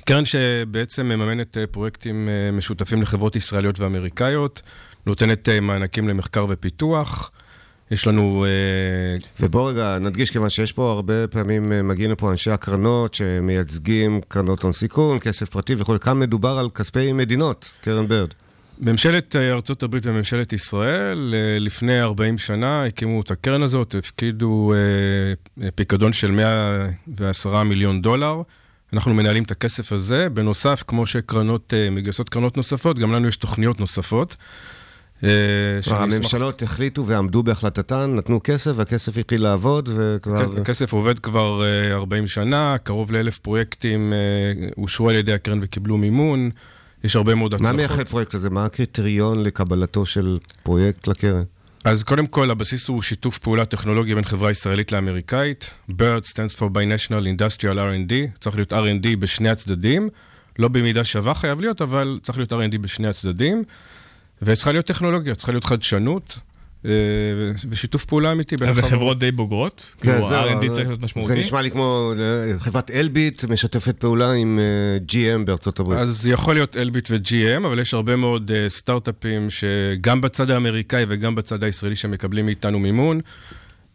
קרן 0.05 0.25
שבעצם 0.25 1.07
מממנת 1.07 1.59
אה, 1.59 1.67
פרויקטים 1.67 2.29
משותפים 2.53 3.03
לחברות 3.03 3.37
ישראליות 3.37 3.81
ואמריקאיות, 3.81 4.63
נותנת 5.07 5.49
מענקים 5.49 6.09
למחקר 6.09 6.47
ופיתוח. 6.49 7.31
יש 7.91 8.07
לנו... 8.07 8.45
אה, 8.45 9.17
ובוא 9.41 9.71
רגע 9.71 9.99
נדגיש, 10.01 10.31
כיוון 10.31 10.51
שיש 10.51 10.73
פה 10.73 10.93
הרבה 10.93 11.27
פעמים 11.27 11.73
אה, 11.73 11.83
מגיעים 11.83 12.11
לפה 12.11 12.31
אנשי 12.31 12.51
הקרנות 12.51 13.15
שמייצגים 13.15 14.21
קרנות 14.29 14.63
הון 14.63 14.73
סיכון, 14.73 15.19
כסף 15.19 15.49
פרטי 15.49 15.75
וכו', 15.79 15.99
כאן 16.01 16.19
מדובר 16.19 16.59
על 16.59 16.71
כספי 16.71 17.13
מדינות, 17.13 17.71
קרן 17.81 18.09
ברד. 18.09 18.29
ממשלת 18.79 19.37
אה, 19.37 19.53
ארצות 19.53 19.83
הברית 19.83 20.07
וממשלת 20.07 20.53
ישראל, 20.53 21.35
לפני 21.61 22.01
40 22.01 22.39
שנה 22.39 22.85
הקימו 22.85 23.21
את 23.21 23.31
הקרן 23.31 23.63
הזאת, 23.63 23.95
הפקידו 23.95 24.73
פיקדון 25.75 26.13
של 26.13 26.31
110 26.31 27.63
מיליון 27.63 28.03
דולר. 28.03 28.43
אנחנו 28.93 29.15
מנהלים 29.15 29.43
את 29.43 29.51
הכסף 29.51 29.93
הזה. 29.93 30.29
בנוסף, 30.29 30.85
כמו 30.87 31.07
שקרנות 31.07 31.75
מגייסות 31.91 32.29
קרנות 32.29 32.57
נוספות, 32.57 32.99
גם 32.99 33.13
לנו 33.13 33.29
יש 33.29 33.37
תוכניות 33.37 33.81
נוספות. 33.81 34.37
אה, 35.25 35.31
הממשלות 35.87 36.63
החליטו 36.63 37.07
ועמדו 37.07 37.43
בהחלטתן, 37.43 38.15
נתנו 38.17 38.41
כסף, 38.45 38.73
והכסף 38.75 39.17
התחיל 39.17 39.43
לעבוד, 39.43 39.89
וכבר... 39.97 40.55
כן, 40.55 40.61
הכסף 40.61 40.93
עובד 40.93 41.19
כבר 41.19 41.63
אה, 41.65 41.93
40 41.93 42.27
שנה, 42.27 42.77
קרוב 42.83 43.13
לאלף 43.13 43.39
פרויקטים 43.39 44.13
אה, 44.13 44.69
אושרו 44.79 45.11
על 45.11 45.17
ידי 45.17 45.33
הקרן 45.33 45.59
וקיבלו 45.63 45.97
מימון. 45.97 46.51
יש 47.05 47.17
הרבה 47.17 47.35
מאוד 47.35 47.51
מה 47.51 47.57
הצלחות. 47.57 47.77
מייחד 47.77 48.09
פרויקט 48.09 48.35
הזה? 48.35 48.51
מה 48.51 48.65
הקריטריון 48.65 49.43
לקבלתו 49.43 50.07
של 50.07 50.39
פרויקט 50.63 51.09
לקרן? 51.09 51.43
אז 51.85 52.03
קודם 52.03 52.27
כל, 52.27 52.51
הבסיס 52.51 52.89
הוא 52.89 53.03
שיתוף 53.03 53.39
פעולה 53.39 53.65
טכנולוגי 53.65 54.15
בין 54.15 54.25
חברה 54.25 54.51
ישראלית 54.51 54.93
לאמריקאית. 54.93 55.75
BIRD 55.91 56.27
stands 56.33 56.59
for 56.59 56.65
Binational 56.65 57.39
Industrial 57.39 57.77
R&D, 57.77 58.13
צריך 58.41 58.57
להיות 58.57 58.73
R&D 58.73 59.17
בשני 59.19 59.49
הצדדים. 59.49 60.09
לא 60.59 60.69
במידה 60.69 61.05
שווה 61.05 61.35
חייב 61.35 61.61
להיות, 61.61 61.83
אבל 61.83 62.19
צריך 62.23 62.39
להיות 62.39 62.53
R&D 62.53 62.79
בשני 62.79 63.09
הצדדים. 63.09 63.65
וצריכה 64.43 64.73
להיות 64.73 64.87
טכנולוגיה, 64.87 65.35
צריכה 65.35 65.53
להיות 65.53 65.65
חדשנות. 65.65 66.39
אה, 66.85 66.91
ושיתוף 67.71 68.05
פעולה 68.05 68.33
אמיתי 68.33 68.57
בין 68.57 68.69
אז 68.69 68.75
זה 68.75 68.81
החברות. 68.81 68.99
חברות 69.01 69.19
די 69.19 69.31
בוגרות? 69.31 69.87
כן, 70.01 70.13
כאילו, 70.13 70.29
זהו, 70.29 70.45
R&D 70.45 70.61
זה- 70.67 70.69
צריך 70.75 70.89
להיות 70.89 71.03
משמעותי? 71.03 71.33
זה 71.33 71.39
נשמע 71.39 71.63
לי 71.63 71.71
כמו 71.71 72.13
אה, 72.19 72.59
חברת 72.59 72.91
אלביט 72.91 73.45
משתפת 73.45 73.97
פעולה 73.99 74.33
עם 74.33 74.59
אה, 74.59 74.99
GM 75.13 75.45
בארצות 75.45 75.81
הברית. 75.81 75.99
אז 75.99 76.27
יכול 76.27 76.55
להיות 76.55 76.77
אלביט 76.77 77.09
ו-GM, 77.11 77.67
אבל 77.67 77.79
יש 77.79 77.95
הרבה 77.95 78.17
מאוד 78.17 78.51
סטארט-אפים 78.69 79.49
שגם 79.51 80.21
בצד 80.21 80.51
האמריקאי 80.51 81.05
וגם 81.09 81.35
בצד 81.35 81.65
הישראלי 81.65 81.97
שמקבלים 81.97 82.47
מאיתנו 82.47 82.79
מימון. 82.79 83.21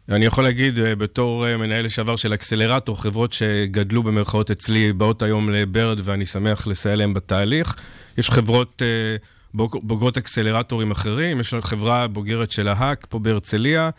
אני 0.08 0.24
יכול 0.24 0.44
להגיד, 0.44 0.74
בתור 0.98 1.56
מנהל 1.56 1.84
לשעבר 1.86 2.16
של 2.16 2.34
אקסלרטור, 2.34 3.02
חברות 3.02 3.32
שגדלו 3.32 4.02
במרכאות 4.02 4.50
אצלי 4.50 4.92
באות 4.92 5.22
היום 5.22 5.50
לברד 5.50 5.98
ואני 6.04 6.26
שמח 6.26 6.66
לסייע 6.66 6.96
להם 6.96 7.14
בתהליך. 7.14 7.76
יש 8.18 8.30
חברות 8.30 8.82
אה, 8.82 9.26
בוגרות 9.56 10.16
אקסלרטורים 10.18 10.90
אחרים, 10.90 11.40
יש 11.40 11.52
לנו 11.52 11.62
חברה 11.62 12.06
בוגרת 12.08 12.50
של 12.52 12.68
ה 12.68 12.78
HAC 12.78 13.06
פה 13.08 13.18
בהרצליה, 13.18 13.90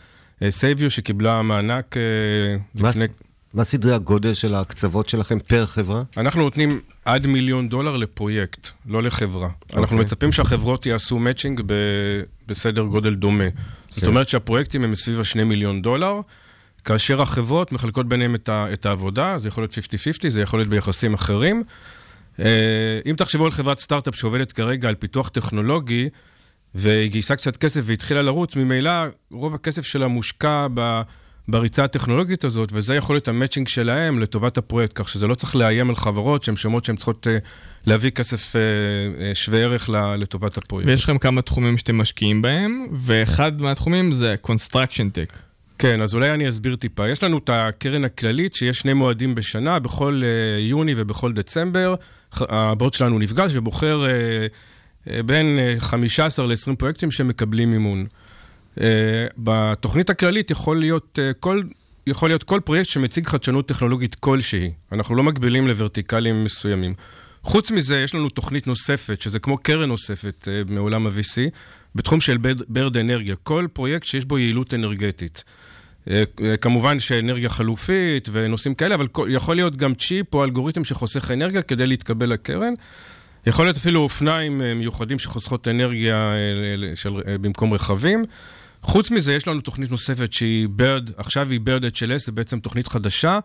סייביו, 0.49 0.91
שקיבלה 0.91 1.41
מענק 1.41 1.95
מה- 2.75 2.89
לפני... 2.89 3.05
מה 3.53 3.63
סדרי 3.63 3.93
הגודל 3.93 4.33
של 4.33 4.53
ההקצאות 4.53 5.09
שלכם 5.09 5.39
פר 5.39 5.65
חברה? 5.65 6.03
אנחנו 6.17 6.41
נותנים 6.41 6.79
עד 7.05 7.27
מיליון 7.27 7.69
דולר 7.69 7.97
לפרויקט, 7.97 8.67
לא 8.87 9.03
לחברה. 9.03 9.49
Okay. 9.49 9.77
אנחנו 9.79 9.97
מצפים 9.97 10.31
שהחברות 10.31 10.85
יעשו 10.85 11.19
matching 11.19 11.61
ב- 11.65 11.73
בסדר 12.47 12.81
גודל 12.83 13.15
דומה. 13.15 13.43
זאת 13.95 14.03
אומרת 14.03 14.29
שהפרויקטים 14.29 14.83
הם 14.83 14.95
סביב 14.95 15.19
ה-2 15.19 15.43
מיליון 15.43 15.81
דולר, 15.81 16.21
כאשר 16.85 17.21
החברות 17.21 17.71
מחלקות 17.71 18.07
ביניהם 18.07 18.35
את, 18.35 18.49
ה- 18.49 18.73
את 18.73 18.85
העבודה, 18.85 19.39
זה 19.39 19.47
יכול 19.47 19.63
להיות 19.63 19.73
50-50, 19.73 20.29
זה 20.29 20.41
יכול 20.41 20.59
להיות 20.59 20.69
ביחסים 20.69 21.13
אחרים. 21.13 21.63
אה, 22.39 22.99
אם 23.05 23.15
תחשבו 23.15 23.45
על 23.45 23.51
חברת 23.51 23.79
סטארט-אפ 23.79 24.15
שעובדת 24.15 24.51
כרגע 24.51 24.89
על 24.89 24.95
פיתוח 24.95 25.29
טכנולוגי, 25.29 26.09
והיא 26.75 27.11
גייסה 27.11 27.35
קצת 27.35 27.57
כסף 27.57 27.81
והתחילה 27.83 28.21
לרוץ, 28.21 28.55
ממילא 28.55 28.91
רוב 29.31 29.55
הכסף 29.55 29.85
שלה 29.85 30.07
מושקע 30.07 30.67
ב... 30.73 31.01
בריצה 31.49 31.83
הטכנולוגית 31.83 32.43
הזאת, 32.43 32.69
וזה 32.73 32.95
יכול 32.95 33.15
להיות 33.15 33.27
המצ'ינג 33.27 33.67
שלהם 33.67 34.19
לטובת 34.19 34.57
הפרויקט, 34.57 34.91
כך 34.95 35.09
שזה 35.09 35.27
לא 35.27 35.35
צריך 35.35 35.55
לאיים 35.55 35.89
על 35.89 35.95
חברות 35.95 36.43
שהן 36.43 36.55
שומעות 36.55 36.85
שהן 36.85 36.95
צריכות 36.95 37.27
אה, 37.27 37.37
להביא 37.85 38.09
כסף 38.09 38.55
אה, 38.55 38.61
שווה 39.35 39.59
ערך 39.59 39.89
לטובת 40.17 40.57
הפרויקט. 40.57 40.89
ויש 40.89 41.03
לכם 41.03 41.17
כמה 41.17 41.41
תחומים 41.41 41.77
שאתם 41.77 41.97
משקיעים 41.97 42.41
בהם, 42.41 42.87
ואחד 42.93 43.61
מהתחומים 43.61 44.11
זה 44.11 44.35
Construction 44.47 45.09
Tech. 45.15 45.37
כן, 45.79 46.01
אז 46.01 46.13
אולי 46.13 46.33
אני 46.33 46.49
אסביר 46.49 46.75
טיפה. 46.75 47.09
יש 47.09 47.23
לנו 47.23 47.37
את 47.37 47.49
הקרן 47.53 48.03
הכללית, 48.03 48.53
שיש 48.53 48.79
שני 48.79 48.93
מועדים 48.93 49.35
בשנה, 49.35 49.79
בכל 49.79 50.21
יוני 50.59 50.93
ובכל 50.97 51.33
דצמבר. 51.33 51.95
הבורד 52.33 52.93
שלנו 52.93 53.19
נפגש 53.19 53.51
ובוחר 53.55 54.05
אה, 54.05 54.11
אה, 55.09 55.23
בין 55.23 55.59
אה, 55.59 55.75
15 55.79 56.47
ל-20 56.47 56.75
פרויקטים 56.75 57.11
שמקבלים 57.11 57.71
מימון. 57.71 58.05
אה, 58.81 59.27
בתוכנית 59.37 60.09
הכללית 60.09 60.51
יכול 60.51 60.77
להיות, 60.79 61.19
אה, 61.21 61.33
כל, 61.33 61.61
יכול 62.07 62.29
להיות 62.29 62.43
כל 62.43 62.59
פרויקט 62.65 62.89
שמציג 62.89 63.27
חדשנות 63.27 63.67
טכנולוגית 63.67 64.15
כלשהי. 64.15 64.71
אנחנו 64.91 65.15
לא 65.15 65.23
מגבילים 65.23 65.67
לוורטיקלים 65.67 66.43
מסוימים. 66.43 66.93
חוץ 67.43 67.71
מזה, 67.71 67.99
יש 67.99 68.15
לנו 68.15 68.29
תוכנית 68.29 68.67
נוספת, 68.67 69.21
שזה 69.21 69.39
כמו 69.39 69.57
קרן 69.57 69.89
נוספת 69.89 70.47
אה, 70.47 70.61
מעולם 70.69 71.07
ה-VC, 71.07 71.41
בתחום 71.95 72.21
של 72.21 72.37
ברד 72.67 72.97
אנרגיה. 72.97 73.35
כל 73.43 73.67
פרויקט 73.73 74.05
שיש 74.05 74.25
בו 74.25 74.37
יעילות 74.39 74.73
אנרגטית. 74.73 75.43
אה, 76.09 76.57
כמובן 76.61 76.99
שאנרגיה 76.99 77.49
חלופית 77.49 78.29
ונושאים 78.31 78.75
כאלה, 78.75 78.95
אבל 78.95 79.07
יכול 79.29 79.55
להיות 79.55 79.75
גם 79.75 79.95
צ'יפ 79.95 80.33
או 80.33 80.43
אלגוריתם 80.43 80.83
שחוסך 80.83 81.31
אנרגיה 81.31 81.61
כדי 81.61 81.87
להתקבל 81.87 82.29
לקרן. 82.29 82.73
יכול 83.47 83.65
להיות 83.65 83.77
אפילו 83.77 83.99
אופניים 83.99 84.61
אה, 84.61 84.73
מיוחדים 84.73 85.19
שחוסכות 85.19 85.67
אנרגיה 85.67 86.33
אה, 86.33 86.95
של, 86.95 87.21
במקום 87.41 87.73
רכבים. 87.73 88.25
חוץ 88.81 89.11
מזה, 89.11 89.33
יש 89.33 89.47
לנו 89.47 89.61
תוכנית 89.61 89.91
נוספת 89.91 90.33
שהיא 90.33 90.67
BIRD, 90.77 91.11
עכשיו 91.17 91.49
היא 91.51 91.59
BIRD 91.59 91.83
HLS, 91.83 92.25
זה 92.25 92.31
בעצם 92.31 92.59
תוכנית 92.59 92.87
חדשה, 92.87 93.39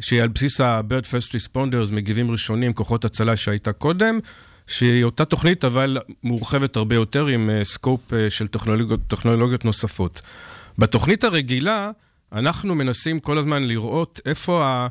שהיא 0.00 0.22
על 0.22 0.28
בסיס 0.28 0.60
ה-BIRD 0.60 1.04
First 1.04 1.30
Responders, 1.30 1.92
מגיבים 1.92 2.30
ראשונים, 2.30 2.72
כוחות 2.72 3.04
הצלה 3.04 3.36
שהייתה 3.36 3.72
קודם, 3.72 4.18
שהיא 4.66 5.04
אותה 5.04 5.24
תוכנית, 5.24 5.64
אבל 5.64 5.98
מורחבת 6.24 6.76
הרבה 6.76 6.94
יותר 6.94 7.26
עם 7.26 7.50
סקופ 7.62 8.00
של 8.28 8.48
טכנולוגיות, 8.48 9.00
טכנולוגיות 9.08 9.64
נוספות. 9.64 10.20
בתוכנית 10.78 11.24
הרגילה, 11.24 11.90
אנחנו 12.32 12.74
מנסים 12.74 13.20
כל 13.20 13.38
הזמן 13.38 13.62
לראות 13.62 14.20
איפה. 14.26 14.86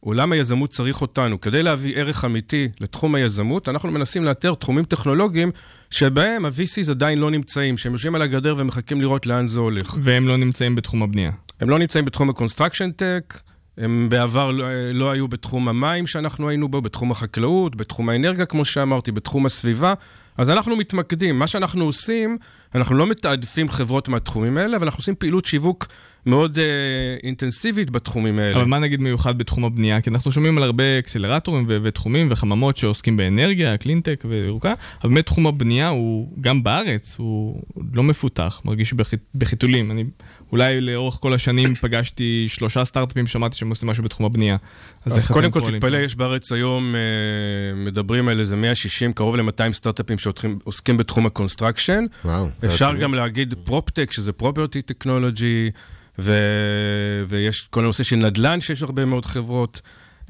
עולם 0.00 0.32
היזמות 0.32 0.70
צריך 0.70 1.02
אותנו. 1.02 1.40
כדי 1.40 1.62
להביא 1.62 1.96
ערך 1.96 2.24
אמיתי 2.24 2.68
לתחום 2.80 3.14
היזמות, 3.14 3.68
אנחנו 3.68 3.90
מנסים 3.90 4.24
לאתר 4.24 4.54
תחומים 4.54 4.84
טכנולוגיים 4.84 5.50
שבהם 5.90 6.44
ה-VCs 6.44 6.90
עדיין 6.90 7.18
לא 7.18 7.30
נמצאים, 7.30 7.76
שהם 7.76 7.92
יושבים 7.92 8.14
על 8.14 8.22
הגדר 8.22 8.54
ומחכים 8.58 9.00
לראות 9.00 9.26
לאן 9.26 9.46
זה 9.46 9.60
הולך. 9.60 9.98
והם 10.02 10.28
לא 10.28 10.36
נמצאים 10.36 10.74
בתחום 10.74 11.02
הבנייה. 11.02 11.30
הם 11.60 11.70
לא 11.70 11.78
נמצאים 11.78 12.04
בתחום 12.04 12.30
ה-construction 12.30 12.90
tech, 12.98 13.38
הם 13.78 14.06
בעבר 14.10 14.50
לא, 14.50 14.64
לא 14.92 15.10
היו 15.10 15.28
בתחום 15.28 15.68
המים 15.68 16.06
שאנחנו 16.06 16.48
היינו 16.48 16.68
בו, 16.68 16.80
בתחום 16.80 17.10
החקלאות, 17.10 17.76
בתחום 17.76 18.08
האנרגיה, 18.08 18.46
כמו 18.46 18.64
שאמרתי, 18.64 19.12
בתחום 19.12 19.46
הסביבה. 19.46 19.94
אז 20.38 20.50
אנחנו 20.50 20.76
מתמקדים. 20.76 21.38
מה 21.38 21.46
שאנחנו 21.46 21.84
עושים, 21.84 22.38
אנחנו 22.74 22.94
לא 22.94 23.06
מתעדפים 23.06 23.68
חברות 23.68 24.08
מהתחומים 24.08 24.58
האלה, 24.58 24.76
אבל 24.76 24.84
אנחנו 24.86 25.00
עושים 25.00 25.14
פעילות 25.18 25.44
שיווק 25.44 25.86
מאוד 26.26 26.58
אה, 26.58 26.64
אינטנסיבית 27.22 27.90
בתחומים 27.90 28.38
האלה. 28.38 28.56
אבל 28.56 28.64
מה 28.64 28.78
נגיד 28.78 29.00
מיוחד 29.00 29.38
בתחום 29.38 29.64
הבנייה? 29.64 30.00
כי 30.00 30.10
אנחנו 30.10 30.32
שומעים 30.32 30.56
על 30.58 30.62
הרבה 30.64 30.98
אקסלרטורים 30.98 31.64
ו- 31.68 31.78
ותחומים 31.82 32.26
וחממות 32.30 32.76
שעוסקים 32.76 33.16
באנרגיה, 33.16 33.76
קלינטק 33.76 34.24
וירוקה, 34.28 34.74
אבל 35.02 35.10
באמת 35.10 35.26
תחום 35.26 35.46
הבנייה 35.46 35.88
הוא, 35.88 36.28
גם 36.40 36.62
בארץ, 36.62 37.14
הוא 37.18 37.62
לא 37.94 38.02
מפותח, 38.02 38.60
מרגיש 38.64 38.92
בח- 38.92 39.10
בחיתולים. 39.34 39.90
אני 39.90 40.04
אולי 40.54 40.80
לאורך 40.80 41.14
כל 41.14 41.34
השנים 41.34 41.74
פגשתי 41.82 42.44
שלושה 42.48 42.84
סטארט-אפים, 42.84 43.26
שמעתי 43.26 43.56
שהם 43.56 43.70
עושים 43.70 43.88
משהו 43.88 44.04
בתחום 44.04 44.26
הבנייה. 44.26 44.56
אז, 45.04 45.18
אז 45.18 45.28
קודם 45.28 45.50
כל 45.50 45.60
פועלים 45.60 45.80
תתפלא? 45.80 45.96
יש 45.96 46.16
בארץ 46.16 46.52
היום, 46.52 46.94
אה, 46.94 47.00
מדברים 47.76 48.28
על 48.28 48.40
איזה 48.40 48.56
160, 48.56 49.12
קרוב 49.12 49.36
ל-200 49.36 49.72
סטארט-אפים 49.72 50.18
שעוסקים 50.18 50.96
בתחום 50.96 51.26
ה 51.26 51.32
construction. 51.32 52.04
וואו. 52.24 52.48
אפשר. 52.64 52.94
גם 52.94 53.14
להגיד 53.14 53.54
PropTech, 53.64 54.12
שזה 54.12 54.32
property 54.32 54.82
technology, 54.82 55.70
ו... 56.18 56.32
ויש 57.28 57.66
כל 57.70 57.80
הנושא 57.80 58.04
של 58.04 58.16
נדל"ן, 58.16 58.60
שיש 58.60 58.82
הרבה 58.82 59.04
מאוד 59.04 59.26
חברות. 59.26 59.80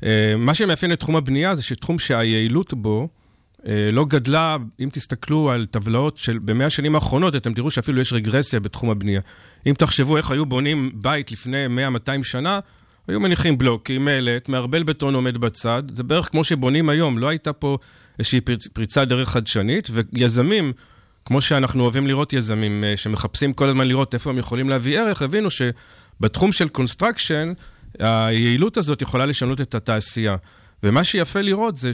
אה, 0.04 0.34
מה 0.36 0.54
שמאפיין 0.54 0.92
את 0.92 1.00
תחום 1.00 1.16
הבנייה 1.16 1.54
זה 1.54 1.62
שתחום 1.62 1.98
שהיעילות 1.98 2.74
בו 2.74 3.08
לא 3.92 4.04
גדלה, 4.04 4.56
אם 4.80 4.88
תסתכלו 4.92 5.50
על 5.50 5.66
טבלאות 5.66 6.16
של 6.16 6.38
במאה 6.38 6.66
השנים 6.66 6.94
האחרונות, 6.94 7.36
אתם 7.36 7.54
תראו 7.54 7.70
שאפילו 7.70 8.00
יש 8.00 8.12
רגרסיה 8.12 8.60
בתחום 8.60 8.90
הבנייה. 8.90 9.20
אם 9.66 9.74
תחשבו 9.78 10.16
איך 10.16 10.30
היו 10.30 10.46
בונים 10.46 10.90
בית 10.94 11.32
לפני 11.32 11.66
100-200 11.66 12.22
שנה, 12.22 12.60
היו 13.08 13.20
מניחים 13.20 13.58
בלוקים, 13.58 14.04
מלט, 14.04 14.48
מערבל 14.48 14.82
בטון 14.82 15.14
עומד 15.14 15.38
בצד, 15.38 15.82
זה 15.92 16.02
בערך 16.02 16.28
כמו 16.30 16.44
שבונים 16.44 16.88
היום, 16.88 17.18
לא 17.18 17.28
הייתה 17.28 17.52
פה 17.52 17.78
איזושהי 18.18 18.40
פריצ, 18.40 18.68
פריצה 18.68 19.04
דרך 19.04 19.28
חדשנית, 19.28 19.88
ויזמים, 19.92 20.72
כמו 21.24 21.40
שאנחנו 21.40 21.82
אוהבים 21.82 22.06
לראות 22.06 22.32
יזמים, 22.32 22.84
אה, 22.84 22.96
שמחפשים 22.96 23.52
כל 23.52 23.68
הזמן 23.68 23.88
לראות 23.88 24.14
איפה 24.14 24.30
הם 24.30 24.38
יכולים 24.38 24.68
להביא 24.68 25.00
ערך, 25.00 25.22
הבינו 25.22 25.48
שבתחום 25.50 26.52
של 26.52 26.68
construction, 26.68 27.52
היעילות 27.98 28.76
הזאת 28.76 29.02
יכולה 29.02 29.26
לשנות 29.26 29.60
את 29.60 29.74
התעשייה. 29.74 30.36
ומה 30.82 31.04
שיפה 31.04 31.40
לראות 31.40 31.76
זה 31.76 31.90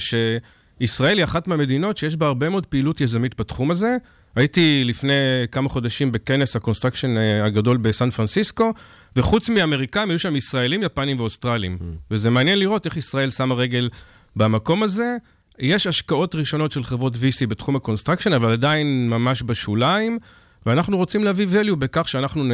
שישראל 0.81 1.19
היא 1.19 1.25
אחת 1.25 1.49
מהמדינות 1.49 1.97
שיש 1.97 2.17
בה 2.17 2.27
הרבה 2.27 2.49
מאוד 2.49 2.67
פעילות 2.67 3.01
יזמית 3.01 3.41
בתחום 3.41 3.71
הזה. 3.71 3.97
הייתי 4.37 4.83
לפני 4.85 5.13
כמה 5.53 5.69
חודשים 5.69 6.13
בכנס 6.13 6.57
ה 6.57 6.61
construction 6.61 7.17
אה, 7.17 7.45
הגדול 7.45 7.77
בסן 7.77 8.11
פרנסיסקו, 8.11 8.73
וחוץ 9.17 9.49
מאמריקאים 9.49 10.11
היו 10.11 10.19
שם 10.19 10.37
ישראלים, 10.37 10.83
יפנים 10.83 11.21
ואוסטרלים. 11.21 11.79
וזה 12.11 12.31
מעניין 12.31 12.59
לראות 12.59 12.87
איך 12.87 12.97
ישראל 12.97 13.31
שמה 13.31 13.55
רגל 13.55 13.89
במקום 14.37 14.83
הזה. 14.83 15.17
יש 15.59 15.87
השקעות 15.87 16.35
ראשונות 16.35 16.73
של 16.73 16.85
חברות 16.85 17.15
VC 17.15 17.47
בתחום 17.49 17.77
ה 17.77 17.81
construction, 17.81 18.33
אבל 18.33 18.53
עדיין 18.53 19.09
ממש 19.11 19.43
בשוליים, 19.47 20.19
ואנחנו 20.67 20.97
רוצים 20.97 21.25
להביא 21.25 21.47
value 21.47 21.77
בכך 21.77 22.09
שאנחנו 22.09 22.45
נ, 22.45 22.51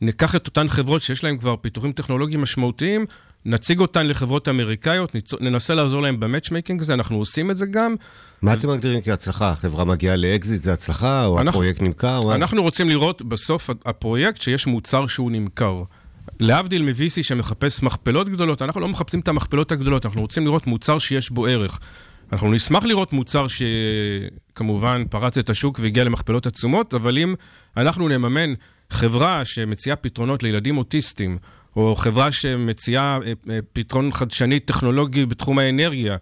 ניקח 0.00 0.34
את 0.34 0.46
אותן 0.46 0.68
חברות 0.68 1.02
שיש 1.02 1.24
להן 1.24 1.38
כבר 1.38 1.56
פיתוחים 1.56 1.92
טכנולוגיים 1.92 2.42
משמעותיים, 2.42 3.06
נציג 3.44 3.80
אותן 3.80 4.06
לחברות 4.06 4.48
אמריקאיות. 4.48 5.16
ננסה 5.40 5.74
לעזור 5.74 6.02
להן 6.02 6.20
ב 6.20 6.25
matchmaking 6.25 6.80
הזה, 6.80 6.94
אנחנו 6.94 7.16
עושים 7.16 7.50
את 7.50 7.56
זה 7.56 7.66
גם. 7.66 7.94
מה 8.42 8.54
אתם 8.54 8.68
מגדירים 8.70 9.00
כהצלחה? 9.02 9.50
החברה 9.50 9.84
מגיעה 9.84 10.16
לאקזיט, 10.16 10.62
זה 10.62 10.72
הצלחה? 10.72 11.24
או 11.24 11.40
אנחנו- 11.40 11.50
הפרויקט 11.60 11.82
נמכר? 11.82 12.20
מה? 12.26 12.34
אנחנו 12.34 12.62
רוצים 12.62 12.88
לראות 12.88 13.22
בסוף 13.22 13.70
הפרויקט 13.86 14.42
שיש 14.42 14.66
מוצר 14.66 15.06
שהוא 15.06 15.30
נמכר. 15.30 15.82
להבדיל 16.40 16.82
מ-VC 16.82 17.22
שמחפש 17.22 17.82
מכפלות 17.82 18.28
גדולות, 18.28 18.62
אנחנו 18.62 18.80
לא 18.80 18.88
מחפשים 18.88 19.20
את 19.20 19.28
המכפלות 19.28 19.72
הגדולות, 19.72 20.06
אנחנו 20.06 20.20
רוצים 20.20 20.44
לראות 20.44 20.66
מוצר 20.66 20.98
שיש 20.98 21.30
בו 21.30 21.46
ערך. 21.46 21.80
אנחנו 22.32 22.52
נשמח 22.52 22.84
לראות 22.84 23.12
מוצר 23.12 23.46
שכמובן 23.48 25.04
פרץ 25.10 25.38
את 25.38 25.50
השוק 25.50 25.78
והגיע 25.82 26.04
למכפלות 26.04 26.46
עצומות, 26.46 26.94
אבל 26.94 27.18
אם 27.18 27.34
אנחנו 27.76 28.08
נממן 28.08 28.54
חברה 28.90 29.44
שמציעה 29.44 29.96
פתרונות 29.96 30.42
לילדים 30.42 30.78
אוטיסטים, 30.78 31.38
או 31.76 31.96
חברה 31.96 32.32
שמציעה 32.32 33.18
אה, 33.26 33.32
אה, 33.50 33.58
פתרון 33.72 34.12
חדשני 34.12 34.60
טכנולוגי 34.60 35.26
בתחום 35.26 35.58
האנרגיה, 35.58 36.16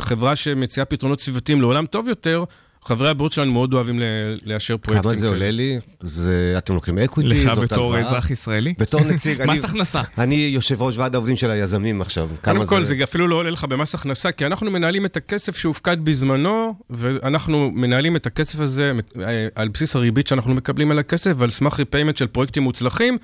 חברה 0.00 0.36
שמציעה 0.36 0.84
פתרונות 0.84 1.20
סביבתיים 1.20 1.60
לעולם 1.60 1.86
טוב 1.86 2.08
יותר, 2.08 2.44
חברי 2.84 3.08
הבריאות 3.08 3.32
שלנו 3.32 3.52
מאוד 3.52 3.74
אוהבים 3.74 4.00
לאשר 4.44 4.76
פרויקטים 4.76 5.10
כמה 5.10 5.14
זה 5.14 5.26
כאלה. 5.26 5.36
עולה 5.36 5.50
לי? 5.50 5.78
זה, 6.00 6.54
אתם 6.58 6.74
לוקחים 6.74 6.98
equity? 6.98 7.44
לך 7.44 7.54
זאת 7.54 7.64
בתור 7.64 7.94
הלוואה? 7.94 8.00
אזרח 8.10 8.30
ישראלי? 8.30 8.74
בתור 8.78 9.00
נציג, 9.00 9.42
מס 9.48 9.64
הכנסה. 9.64 10.02
אני 10.18 10.34
יושב 10.34 10.82
ראש 10.82 10.98
ועד 10.98 11.14
העובדים 11.14 11.36
של 11.36 11.50
היזמים 11.50 12.00
עכשיו. 12.00 12.28
קודם 12.44 12.66
כל, 12.66 12.84
זה 12.84 12.94
אפילו 13.02 13.28
לא 13.28 13.34
עולה 13.34 13.50
לך 13.50 13.64
במס 13.64 13.94
הכנסה, 13.94 14.32
כי 14.32 14.46
אנחנו 14.46 14.70
מנהלים 14.70 15.06
את 15.06 15.16
הכסף 15.16 15.56
שהופקד 15.56 16.04
בזמנו, 16.04 16.74
ואנחנו 16.90 17.70
מנהלים 17.70 18.16
את 18.16 18.26
הכסף 18.26 18.60
הזה 18.60 18.92
אה, 19.20 19.48
על 19.54 19.68
בסיס 19.68 19.96
הריבית 19.96 20.26
שאנחנו 20.26 20.54
מקבלים 20.54 20.90
על 20.90 20.98
הכסף, 20.98 21.32
ועל 21.38 21.50
סמך 21.50 21.78
repayment 21.78 22.16
של 22.16 22.26
פרויקטים 22.26 22.62
מוצלחים. 22.62 23.18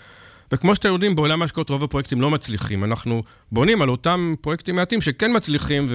וכמו 0.52 0.74
שאתם 0.74 0.92
יודעים, 0.92 1.14
בעולם 1.14 1.42
ההשקעות 1.42 1.70
רוב 1.70 1.84
הפרויקטים 1.84 2.20
לא 2.20 2.30
מצליחים. 2.30 2.84
אנחנו 2.84 3.22
בונים 3.52 3.82
על 3.82 3.88
אותם 3.88 4.34
פרויקטים 4.40 4.76
מעטים 4.76 5.00
שכן 5.00 5.36
מצליחים 5.36 5.86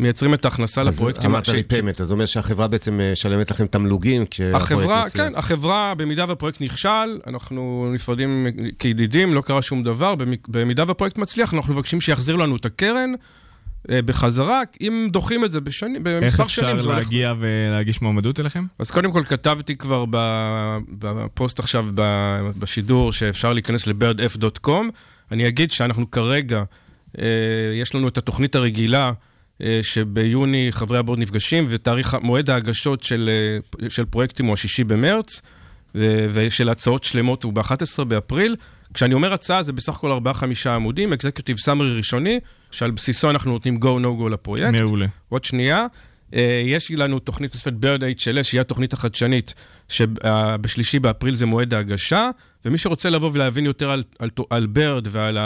ומייצרים 0.00 0.34
את 0.34 0.44
ההכנסה 0.44 0.80
אז 0.82 0.86
לפרויקטים. 0.88 1.30
אמרת 1.30 1.44
ש- 1.44 1.48
repayment, 1.48 2.00
אז 2.00 2.06
זה 2.06 2.14
אומר 2.14 2.26
שהחברה 2.26 2.68
בעצם 2.68 3.00
אה, 3.00 3.12
משלמת 3.12 3.50
לכם 3.50 3.66
תמלוגים 3.66 4.24
החברה. 4.54 5.04
כן, 5.14 5.32
החברה, 5.36 5.94
במידה 5.96 6.24
והפרויקט 6.28 6.60
נכשל, 6.60 7.18
אנחנו 7.26 7.90
נפרדים 7.94 8.46
כידידים, 8.78 9.34
לא 9.34 9.40
קרה 9.40 9.62
שום 9.62 9.82
דבר. 9.82 10.14
במ- 10.14 10.32
במידה 10.48 10.84
והפרויקט 10.88 11.18
מצליח, 11.18 11.54
אנחנו 11.54 11.74
מבקשים 11.74 12.00
שיחזיר 12.00 12.36
לנו 12.36 12.56
את 12.56 12.66
הקרן 12.66 13.12
בחזרה, 13.90 14.62
אם 14.80 15.08
דוחים 15.12 15.44
את 15.44 15.52
זה 15.52 15.60
בשני, 15.60 15.94
איך 15.96 16.02
במספר 16.04 16.44
אפשר 16.44 16.62
שנים. 16.62 16.78
זה 16.78 16.88
הולך- 16.88 17.04
להגיע 17.04 17.34
ולהגיש 17.40 18.02
מועמדות 18.02 18.40
אליכם? 18.40 18.64
אז 18.78 18.90
קודם 18.90 19.12
כל 19.12 19.22
כתבתי 19.28 19.76
כבר 19.76 20.04
בפוסט 20.98 21.58
עכשיו 21.58 21.86
בשידור 22.58 23.12
שאפשר 23.12 23.52
להיכנס 23.52 23.86
ל-birdf.com. 23.86 24.70
אני 25.32 25.48
אגיד 25.48 25.70
שאנחנו 25.72 26.10
כרגע, 26.10 26.62
אה, 27.18 27.24
יש 27.80 27.94
לנו 27.94 28.08
את 28.08 28.18
התוכנית 28.18 28.54
הרגילה. 28.54 29.12
אה, 29.62 29.80
שביוני 29.82 30.68
חברי 30.70 30.98
הבורד 30.98 31.18
נפגשים, 31.18 31.66
ותאריך 31.68 32.16
מועד 32.22 32.50
ההגשות 32.50 33.04
של, 33.04 33.30
אה, 33.82 33.90
של 33.90 34.04
פרויקטים 34.04 34.46
הוא 34.46 34.54
השישי 34.54 34.84
במרץ, 34.84 35.42
ושל 36.32 36.68
הצעות 36.68 37.04
שלמות 37.04 37.42
הוא 37.42 37.52
ב-11 37.52 38.04
באפריל. 38.04 38.56
כשאני 38.94 39.14
אומר 39.14 39.32
הצעה 39.32 39.62
זה 39.62 39.72
בסך 39.72 39.94
הכל 39.96 40.18
4-5 40.66 40.68
עמודים, 40.68 41.12
אקזקיוטיב 41.12 41.58
סאמרי 41.58 41.96
ראשוני, 41.96 42.40
שעל 42.70 42.90
בסיסו 42.90 43.30
אנחנו 43.30 43.52
נותנים 43.52 43.78
go 43.82 44.02
no 44.02 44.22
go 44.22 44.28
לפרויקט. 44.28 44.80
מעולה. 44.80 45.06
עוד 45.28 45.44
שנייה. 45.44 45.86
אה, 46.34 46.62
יש 46.66 46.90
לנו 46.90 47.18
תוכנית 47.18 47.54
נוספת 47.54 47.72
בירד 47.72 48.04
HLS, 48.04 48.42
שהיא 48.42 48.60
התוכנית 48.60 48.92
החדשנית, 48.92 49.54
שבשלישי 49.88 50.98
באפריל 50.98 51.34
זה 51.34 51.46
מועד 51.46 51.74
ההגשה, 51.74 52.30
ומי 52.64 52.78
שרוצה 52.78 53.10
לבוא 53.10 53.30
ולהבין 53.32 53.66
יותר 53.66 53.90
על, 53.90 54.02
על, 54.18 54.30
על 54.50 54.66
בירד 54.66 55.06
ועל 55.10 55.38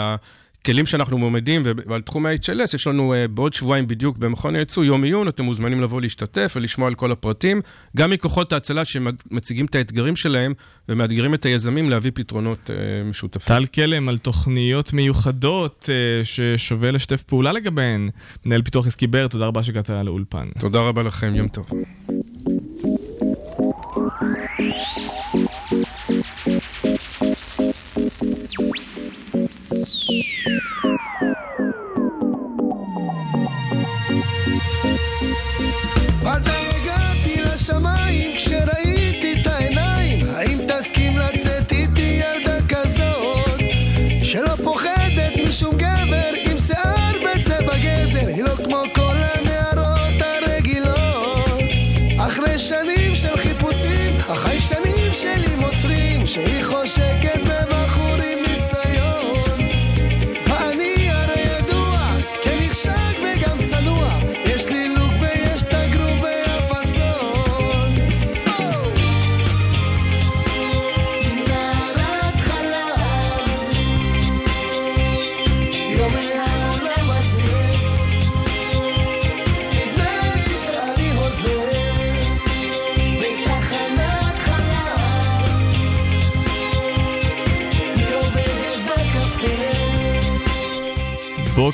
הכלים 0.62 0.86
שאנחנו 0.86 1.18
מועמדים 1.18 1.62
ועל 1.86 2.02
תחום 2.02 2.26
ה-HLS, 2.26 2.74
יש 2.74 2.86
לנו 2.86 3.14
אה, 3.14 3.28
בעוד 3.28 3.52
שבועיים 3.52 3.86
בדיוק 3.86 4.16
במכון 4.16 4.56
הייצוא 4.56 4.84
יום 4.84 5.04
עיון, 5.04 5.28
אתם 5.28 5.44
מוזמנים 5.44 5.80
לבוא 5.80 6.00
להשתתף 6.00 6.52
ולשמוע 6.56 6.88
על 6.88 6.94
כל 6.94 7.12
הפרטים, 7.12 7.60
גם 7.96 8.10
מכוחות 8.10 8.52
ההצלה 8.52 8.84
שמציגים 8.84 9.66
את 9.66 9.74
האתגרים 9.74 10.16
שלהם 10.16 10.54
ומאתגרים 10.88 11.34
את 11.34 11.46
היזמים 11.46 11.90
להביא 11.90 12.10
פתרונות 12.14 12.70
אה, 12.70 13.04
משותפים. 13.04 13.56
טל 13.56 13.66
קלם 13.66 14.08
על 14.08 14.18
תוכניות 14.18 14.92
מיוחדות 14.92 15.88
אה, 15.92 16.24
ששווה 16.24 16.90
לשתף 16.90 17.22
פעולה 17.22 17.52
לגביהן. 17.52 18.08
מנהל 18.46 18.62
פיתוח 18.62 18.86
עסקי 18.86 19.06
בר, 19.06 19.28
תודה 19.28 19.46
רבה 19.46 19.62
שהגעת 19.62 19.90
לאולפן. 19.90 20.48
תודה 20.58 20.80
רבה 20.80 21.02
לכם, 21.02 21.34
יום 21.34 21.48
טוב. 21.48 21.70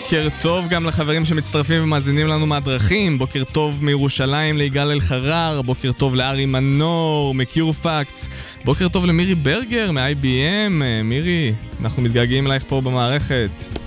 בוקר 0.09 0.29
טוב 0.43 0.69
גם 0.69 0.85
לחברים 0.85 1.25
שמצטרפים 1.25 1.83
ומאזינים 1.83 2.27
לנו 2.27 2.47
מהדרכים, 2.47 3.19
בוקר 3.19 3.45
טוב 3.45 3.85
מירושלים 3.85 4.57
ליגאל 4.57 4.91
אלחרר, 4.91 5.63
בוקר 5.63 5.93
טוב 5.93 6.15
לארי 6.15 6.47
מנור 6.47 7.35
מקיורפקטס, 7.35 8.29
בוקר 8.65 8.89
טוב 8.89 9.07
למירי 9.07 9.35
ברגר 9.35 9.93
מ-IBM, 9.93 10.83
אה, 10.83 11.03
מירי, 11.05 11.53
אנחנו 11.81 12.03
מתגעגעים 12.03 12.47
אלייך 12.47 12.65
פה 12.69 12.81
במערכת. 12.81 13.78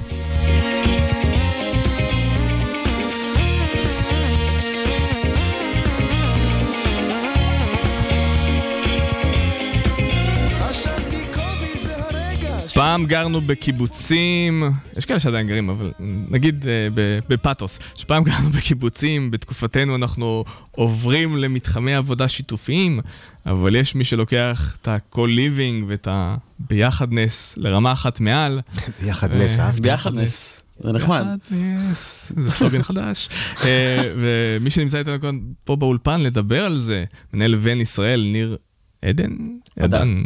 פעם 12.81 13.05
גרנו 13.05 13.41
בקיבוצים, 13.41 14.63
יש 14.97 15.05
כאלה 15.05 15.19
שעדיין 15.19 15.47
גרים, 15.47 15.69
אבל 15.69 15.91
נגיד 16.29 16.67
אה, 16.67 16.87
ב- 16.93 17.19
בפתוס, 17.29 17.79
שפעם 17.95 18.23
גרנו 18.23 18.49
בקיבוצים, 18.57 19.31
בתקופתנו 19.31 19.95
אנחנו 19.95 20.43
עוברים 20.71 21.37
למתחמי 21.37 21.95
עבודה 21.95 22.27
שיתופיים, 22.27 22.99
אבל 23.45 23.75
יש 23.75 23.95
מי 23.95 24.03
שלוקח 24.03 24.77
את 24.81 24.87
ה-co-living 24.87 25.85
ואת 25.87 26.07
הביחדנס 26.11 27.53
לרמה 27.57 27.91
אחת 27.91 28.19
מעל. 28.19 28.61
ביחד 29.01 29.35
נס, 29.35 29.59
אה, 29.59 29.65
אהבתי. 29.65 29.81
ביחד 29.81 30.15
נס. 30.15 30.61
זה 30.83 30.91
נחמד. 30.91 31.25
ביחדנס, 31.51 32.33
זה 32.37 32.51
סלוגן 32.51 32.83
חדש. 32.83 33.29
אה, 33.63 34.13
ומי 34.15 34.69
שנמצא 34.69 34.97
איתנו 34.97 35.21
כאן 35.21 35.39
פה 35.63 35.75
באולפן 35.75 36.21
לדבר 36.21 36.65
על 36.65 36.77
זה, 36.77 37.03
מנהל 37.33 37.55
ון 37.61 37.81
ישראל, 37.81 38.29
ניר 38.31 38.57
עדן? 39.01 39.31
עדן. 39.79 40.23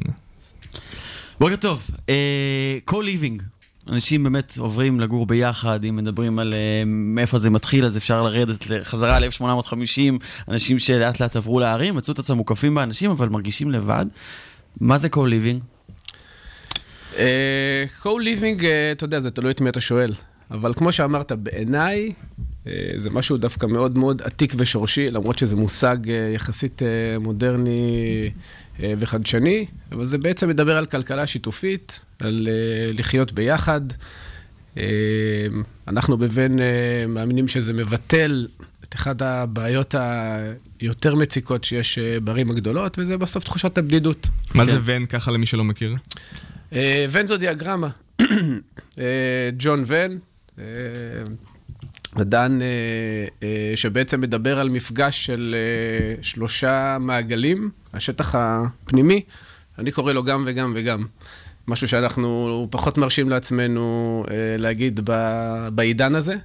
בוקר 1.39 1.56
טוב. 1.56 1.88
אה, 2.10 2.78
co-living. 2.89 3.41
אנשים 3.88 4.24
באמת 4.24 4.54
עוברים 4.58 5.00
לגור 5.00 5.26
ביחד, 5.26 5.86
אם 5.86 5.95
מדברים 5.95 6.39
על 6.39 6.54
אה, 6.54 6.84
מאיפה 6.86 7.39
זה 7.39 7.50
מתחיל, 7.50 7.86
אז 7.86 7.98
אפשר 7.98 8.24
לרדת 8.24 8.63
חזרה 8.84 9.19
ל-1850, 9.19 9.98
אנשים 10.48 10.80
שלאט 10.80 11.19
לאט 11.19 11.36
עברו 11.36 11.60
לערים, 11.60 11.95
מצאו 11.95 12.13
את 12.13 12.19
עצמם 12.19 12.38
מוקפים 12.38 12.76
באנשים, 12.76 13.12
אבל 13.12 13.30
מרגישים 13.30 13.71
לבד. 13.71 14.06
מה 14.82 14.98
זה 14.98 15.08
co-living? 15.08 15.60
אה, 17.17 17.86
co-living, 18.02 18.63
אתה 18.91 19.04
יודע, 19.06 19.19
זה 19.19 19.32
תלוי 19.32 19.52
את 19.52 19.62
מי 19.62 19.69
אתה 19.69 19.82
שואל. 19.82 20.12
אבל 20.52 20.74
כמו 20.74 20.91
שאמרת, 20.91 21.32
בעיניי, 21.32 22.13
זה 22.95 23.10
משהו 23.10 23.38
דווקא 23.38 23.65
מאוד 23.65 23.98
מאוד 23.98 24.21
עתיק 24.21 24.54
ושורשי, 24.58 25.12
למרות 25.12 25.39
שזה 25.39 25.56
מושג 25.56 25.98
יחסית 26.34 26.82
מודרני 27.19 28.30
וחדשני, 28.79 29.65
אבל 29.91 30.05
זה 30.05 30.17
בעצם 30.17 30.49
מדבר 30.49 30.77
על 30.77 30.85
כלכלה 30.85 31.27
שיתופית, 31.27 31.99
על 32.19 32.47
אה, 32.51 32.91
לחיות 32.93 33.31
ביחד. 33.31 33.81
אה, 34.77 34.83
אנחנו 35.88 36.17
אה, 36.59 37.07
מאמינים 37.07 37.47
שזה 37.47 37.73
מבטל 37.73 38.47
את 38.83 38.95
אחת 38.95 39.21
הבעיות 39.21 39.95
היותר 40.79 41.15
מציקות 41.15 41.63
שיש 41.63 41.97
אה, 41.97 42.19
בערים 42.19 42.52
הגדולות, 42.52 43.00
וזה 43.00 43.17
בסוף 43.17 43.43
תחושת 43.43 43.77
הבדידות. 43.77 44.27
מה 44.54 44.65
זה 44.65 44.79
ון 44.83 45.06
ככה 45.06 45.31
למי 45.31 45.45
שלא 45.45 45.63
מכיר? 45.63 45.95
אה, 46.73 47.06
ון 47.10 47.25
זו 47.25 47.37
דיאגרמה. 47.37 47.89
אה, 49.00 49.50
ג'ון 49.58 49.83
ון, 49.87 50.19
אה, 52.15 52.21
מדען 52.21 52.61
אה, 52.61 52.67
אה, 53.43 53.71
שבעצם 53.75 54.21
מדבר 54.21 54.59
על 54.59 54.69
מפגש 54.69 55.25
של 55.25 55.55
אה, 55.57 56.23
שלושה 56.23 56.97
מעגלים, 56.99 57.69
השטח 57.93 58.35
הפנימי, 58.35 59.21
אני 59.79 59.91
קורא 59.91 60.13
לו 60.13 60.23
גם 60.23 60.43
וגם 60.47 60.73
וגם. 60.75 61.05
משהו 61.67 61.87
שאנחנו 61.87 62.67
פחות 62.71 62.97
מרשים 62.97 63.29
לעצמנו 63.29 64.23
אה, 64.31 64.35
להגיד 64.57 64.99
ב, 65.03 65.11
בעידן 65.73 66.15
הזה. 66.15 66.35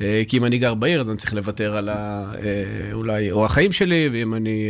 אה, 0.00 0.22
כי 0.28 0.38
אם 0.38 0.44
אני 0.44 0.58
גר 0.58 0.74
בעיר, 0.74 1.00
אז 1.00 1.10
אני 1.10 1.16
צריך 1.16 1.34
לוותר 1.34 1.76
על 1.76 1.88
ה, 1.88 2.32
אה, 2.44 2.92
אולי 2.92 3.30
אורח 3.30 3.52
חיים 3.52 3.72
שלי, 3.72 4.08
ואם 4.12 4.34
אני... 4.34 4.64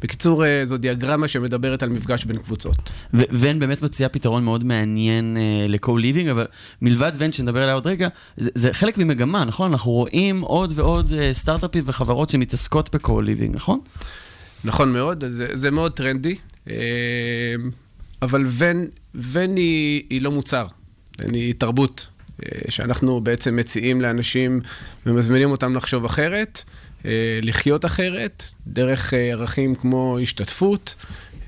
בקיצור, 0.00 0.44
אה, 0.44 0.64
זו 0.64 0.76
דיאגרמה 0.76 1.28
שמדברת 1.28 1.82
על 1.82 1.88
מפגש 1.88 2.24
בין 2.24 2.36
קבוצות. 2.36 2.92
ון 3.14 3.58
באמת 3.58 3.82
מציע 3.82 4.08
פתרון 4.08 4.44
מאוד 4.44 4.64
מעניין 4.64 5.36
אה, 5.36 5.68
ל-co-living, 5.68 6.30
אבל 6.30 6.46
מלבד 6.82 7.12
ון 7.18 7.32
שנדבר 7.32 7.62
עליה 7.62 7.74
עוד 7.74 7.86
רגע, 7.86 8.08
זה, 8.36 8.50
זה 8.54 8.72
חלק 8.72 8.98
ממגמה, 8.98 9.44
נכון? 9.44 9.72
אנחנו 9.72 9.90
רואים 9.90 10.40
עוד 10.40 10.72
ועוד 10.76 11.12
אה, 11.12 11.34
סטארט-אפים 11.34 11.84
וחברות 11.86 12.30
שמתעסקות 12.30 12.94
ב-co-living, 12.94 13.50
נכון? 13.50 13.80
נכון 14.64 14.92
מאוד, 14.92 15.24
זה, 15.28 15.48
זה 15.54 15.70
מאוד 15.70 15.92
טרנדי, 15.92 16.34
אה, 16.70 16.74
אבל 18.22 18.44
ון, 18.46 18.86
ון 19.14 19.56
היא, 19.56 20.02
היא 20.10 20.22
לא 20.22 20.30
מוצר, 20.30 20.66
ון 21.20 21.34
היא 21.34 21.54
תרבות, 21.58 22.08
אה, 22.42 22.60
שאנחנו 22.68 23.20
בעצם 23.20 23.56
מציעים 23.56 24.00
לאנשים 24.00 24.60
ומזמינים 25.06 25.50
אותם 25.50 25.74
לחשוב 25.74 26.04
אחרת, 26.04 26.64
לחיות 27.42 27.84
אחרת, 27.84 28.44
דרך 28.66 29.14
אה, 29.14 29.18
ערכים 29.32 29.74
כמו 29.74 30.18
השתתפות 30.22 30.94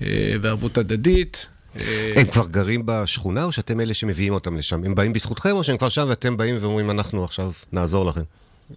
אה, 0.03 0.35
וערבות 0.41 0.79
הדדית. 0.79 1.49
אה, 1.81 2.13
הם 2.17 2.27
כבר 2.27 2.47
גרים 2.47 2.83
בשכונה, 2.85 3.45
או 3.45 3.53
שאתם 3.53 3.81
אלה 3.81 3.95
שמביאים 3.95 4.33
אותם 4.33 4.57
לשם? 4.57 4.85
הם 4.85 4.95
באים 4.95 5.13
בזכותכם, 5.13 5.57
או 5.57 5.65
שהם 5.65 5.77
כבר 5.77 5.89
שם 5.89 6.07
ואתם 6.09 6.37
באים 6.37 6.57
ואומרים, 6.61 6.91
אנחנו 6.91 7.25
עכשיו 7.25 7.53
נעזור 7.73 8.07
לכם? 8.07 8.23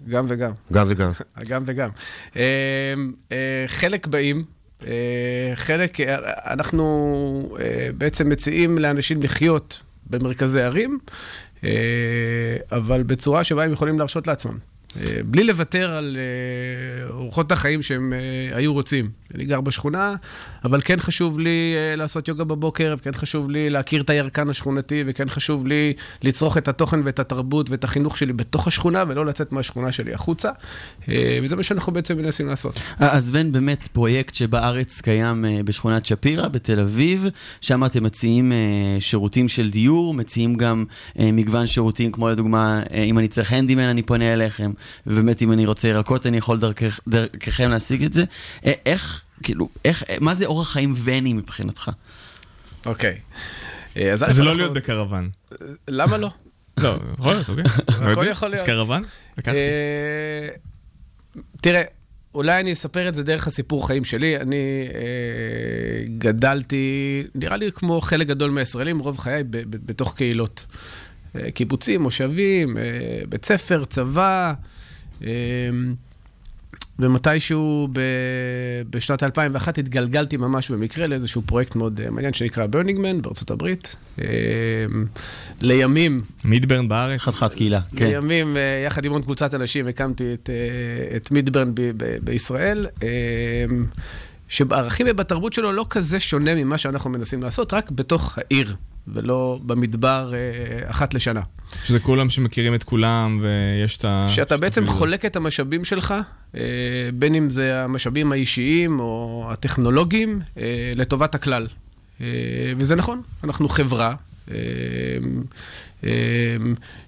גם 0.09 0.25
וגם. 0.29 0.51
גם 0.73 0.85
וגם. 0.89 1.11
גם 1.49 1.63
וגם. 1.65 1.89
אה, 2.35 2.93
אה, 3.31 3.63
חלק 3.67 4.07
באים, 4.07 4.43
אה, 4.87 5.51
חלק, 5.55 5.99
אה, 5.99 6.17
אנחנו 6.53 7.57
אה, 7.59 7.89
בעצם 7.97 8.29
מציעים 8.29 8.77
לאנשים 8.77 9.23
לחיות 9.23 9.79
במרכזי 10.09 10.61
ערים, 10.61 10.99
אה, 11.63 11.69
אבל 12.71 13.03
בצורה 13.03 13.43
שבה 13.43 13.63
הם 13.63 13.73
יכולים 13.73 13.99
להרשות 13.99 14.27
לעצמם. 14.27 14.57
אה, 14.99 15.17
בלי 15.25 15.43
לוותר 15.43 15.91
על 15.91 16.17
אה, 16.17 17.09
אורחות 17.09 17.51
החיים 17.51 17.81
שהם 17.81 18.13
אה, 18.13 18.57
היו 18.57 18.73
רוצים. 18.73 19.09
אני 19.35 19.45
גר 19.45 19.61
בשכונה, 19.61 20.15
אבל 20.63 20.81
כן 20.85 20.99
חשוב 20.99 21.39
לי 21.39 21.73
אה, 21.75 21.95
לעשות 21.95 22.27
יוגה 22.27 22.43
בבוקר, 22.43 22.95
וכן 22.97 23.11
חשוב 23.13 23.49
לי 23.49 23.69
להכיר 23.69 24.01
את 24.01 24.09
הירקן 24.09 24.49
השכונתי, 24.49 25.03
וכן 25.07 25.29
חשוב 25.29 25.67
לי 25.67 25.93
לצרוך 26.23 26.57
את 26.57 26.67
התוכן 26.67 26.99
ואת 27.03 27.19
התרבות 27.19 27.69
ואת 27.69 27.83
החינוך 27.83 28.17
שלי 28.17 28.33
בתוך 28.33 28.67
השכונה, 28.67 29.03
ולא 29.07 29.25
לצאת 29.25 29.51
מהשכונה 29.51 29.91
שלי 29.91 30.13
החוצה. 30.13 30.49
אה, 31.09 31.39
וזה 31.43 31.55
מה 31.55 31.63
שאנחנו 31.63 31.93
בעצם 31.93 32.17
מנסים 32.17 32.47
לעשות. 32.47 32.79
אז 32.97 33.29
ון 33.31 33.51
באמת 33.51 33.87
פרויקט 33.87 34.33
שבארץ 34.33 35.01
קיים 35.01 35.45
אה, 35.45 35.59
בשכונת 35.65 36.05
שפירא 36.05 36.47
בתל 36.47 36.79
אביב, 36.79 37.25
שם 37.61 37.85
אתם 37.85 38.03
מציעים 38.03 38.51
שירותים 38.99 39.47
של 39.47 39.69
דיור, 39.69 40.13
מציעים 40.13 40.55
גם 40.55 40.85
מגוון 41.19 41.67
שירותים, 41.67 42.11
כמו 42.11 42.29
לדוגמה, 42.29 42.81
אם 42.93 43.19
אני 43.19 43.27
צריך 43.27 43.51
הנדימן 43.51 43.83
אני 43.83 44.03
פונה 44.03 44.33
אליכם, 44.33 44.71
ובאמת 45.07 45.41
אם 45.41 45.51
אני 45.51 45.65
רוצה 45.65 45.87
ירקות 45.87 46.25
אני 46.25 46.37
יכול 46.37 46.59
דרככם 47.07 47.69
להשיג 47.69 48.03
את 48.03 48.13
זה. 48.13 48.23
איך, 48.85 49.23
כאילו, 49.43 49.69
איך, 49.85 50.03
אה, 50.09 50.15
מה 50.21 50.33
זה 50.33 50.45
אורח 50.45 50.71
חיים 50.71 50.93
וני 50.97 51.33
מבחינתך? 51.33 51.91
אוקיי. 52.85 53.17
אה, 53.97 54.11
אז 54.13 54.25
זה 54.29 54.43
לא 54.43 54.55
להיות 54.55 54.73
בקרוון. 54.73 55.29
למה 55.87 56.17
לא? 56.17 56.29
לא, 56.77 56.97
יכול 57.19 57.33
להיות, 57.33 57.49
אוקיי. 57.49 57.63
הכל. 58.11 58.25
יכול 58.31 58.47
להיות. 58.49 58.59
אז 58.59 58.63
קרוון? 58.65 59.03
לקחתי. 59.37 59.57
אה, 59.57 60.47
תראה, 61.61 61.81
אולי 62.35 62.59
אני 62.59 62.73
אספר 62.73 63.07
את 63.09 63.15
זה 63.15 63.23
דרך 63.23 63.47
הסיפור 63.47 63.87
חיים 63.87 64.03
שלי. 64.05 64.37
אני 64.37 64.87
אה, 64.93 64.99
גדלתי, 66.17 67.23
נראה 67.35 67.57
לי 67.57 67.71
כמו 67.71 68.01
חלק 68.01 68.27
גדול 68.27 68.51
מהישראלים, 68.51 68.99
רוב 68.99 69.17
חיי 69.19 69.43
ב- 69.43 69.49
ב- 69.57 69.85
בתוך 69.85 70.13
קהילות. 70.15 70.65
אה, 71.35 71.51
קיבוצים, 71.51 72.01
מושבים, 72.01 72.77
אה, 72.77 72.83
בית 73.29 73.45
ספר, 73.45 73.85
צבא. 73.85 74.53
אה, 75.23 75.29
ומתישהו 77.01 77.87
ב... 77.93 77.99
בשנת 78.89 79.23
2001 79.23 79.77
התגלגלתי 79.77 80.37
ממש 80.37 80.71
במקרה 80.71 81.07
לאיזשהו 81.07 81.41
פרויקט 81.45 81.75
מאוד 81.75 81.99
אה, 82.03 82.09
מעניין 82.09 82.33
שנקרא 82.33 82.65
ברנינגמן 82.65 83.21
בארצות 83.21 83.51
הברית. 83.51 83.95
אה, 84.21 84.25
לימים... 85.61 86.21
מידברן 86.45 86.87
בארץ? 86.87 87.21
חתיכת 87.21 87.53
קהילה, 87.53 87.79
כן. 87.95 88.05
לימים, 88.05 88.57
אה, 88.57 88.83
יחד 88.85 89.05
עם 89.05 89.11
עוד 89.11 89.23
קבוצת 89.23 89.53
אנשים, 89.53 89.87
הקמתי 89.87 90.33
את, 90.33 90.49
את 91.15 91.31
מידברן 91.31 91.75
ב- 91.75 91.81
ב- 91.97 92.17
בישראל, 92.23 92.85
שבערכים 94.49 95.07
ובתרבות 95.09 95.53
שלו 95.53 95.71
לא 95.71 95.85
כזה 95.89 96.19
שונה 96.19 96.55
ממה 96.55 96.77
שאנחנו 96.77 97.09
מנסים 97.09 97.43
לעשות, 97.43 97.73
רק 97.73 97.91
בתוך 97.91 98.37
העיר, 98.37 98.75
ולא 99.07 99.59
במדבר 99.65 100.33
אה, 100.33 100.89
אחת 100.89 101.13
לשנה. 101.13 101.41
שזה 101.83 101.99
כולם 101.99 102.29
שמכירים 102.29 102.75
את 102.75 102.83
כולם, 102.83 103.39
ויש 103.41 103.97
את 103.97 104.05
ה... 104.05 104.25
שאתה 104.29 104.57
בעצם 104.57 104.85
חולק 104.85 105.25
את 105.25 105.35
המשאבים 105.35 105.85
שלך, 105.85 106.13
אה, 106.55 106.61
בין 107.13 107.35
אם 107.35 107.49
זה 107.49 107.83
המשאבים 107.83 108.31
האישיים 108.31 108.99
או 108.99 109.47
הטכנולוגיים, 109.51 110.39
אה, 110.57 110.93
לטובת 110.95 111.35
הכלל. 111.35 111.67
אה, 112.21 112.27
וזה 112.77 112.95
נכון, 112.95 113.21
אנחנו 113.43 113.69
חברה. 113.69 114.13
אה, 114.51 114.57
אה, 116.03 116.09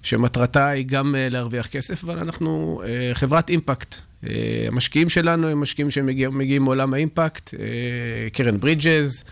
שמטרתה 0.02 0.68
היא 0.68 0.86
גם 0.86 1.14
להרוויח 1.30 1.66
כסף, 1.66 2.04
אבל 2.04 2.18
אנחנו 2.18 2.82
חברת 3.12 3.50
אימפקט. 3.50 3.94
המשקיעים 4.66 5.08
שלנו 5.08 5.48
הם 5.48 5.60
משקיעים 5.60 5.90
שמגיעים 5.90 6.62
מעולם 6.62 6.94
האימפקט, 6.94 7.54
קרן 8.32 8.60
ברידג'ז, 8.60 9.24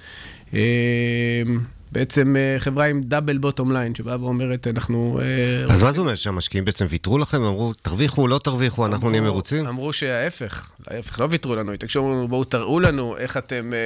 בעצם 1.92 2.36
אה, 2.36 2.56
חברה 2.58 2.84
עם 2.84 3.02
דאבל 3.02 3.38
בוטום 3.38 3.72
ליין, 3.72 3.94
שבאה 3.94 4.20
ואומרת, 4.20 4.66
אנחנו... 4.66 5.20
אה, 5.22 5.72
אז 5.74 5.82
מה 5.82 5.92
זה 5.92 6.00
אומר 6.00 6.14
שהמשקיעים 6.14 6.64
בעצם 6.64 6.86
ויתרו 6.88 7.18
לכם? 7.18 7.42
אמרו, 7.42 7.72
תרוויחו, 7.82 8.28
לא 8.28 8.38
תרוויחו, 8.38 8.86
אנחנו 8.86 9.10
נהיה 9.10 9.22
מרוצים? 9.22 9.66
אמרו 9.66 9.92
שההפך, 9.92 10.70
להפך, 10.96 11.20
לא 11.20 11.26
ויתרו 11.30 11.56
לנו, 11.56 11.72
התעקשו, 11.72 12.00
אמרו, 12.00 12.28
בואו 12.28 12.44
תראו 12.44 12.80
לנו 12.80 13.16
איך 13.16 13.36
אתם 13.36 13.70
אה, 13.72 13.78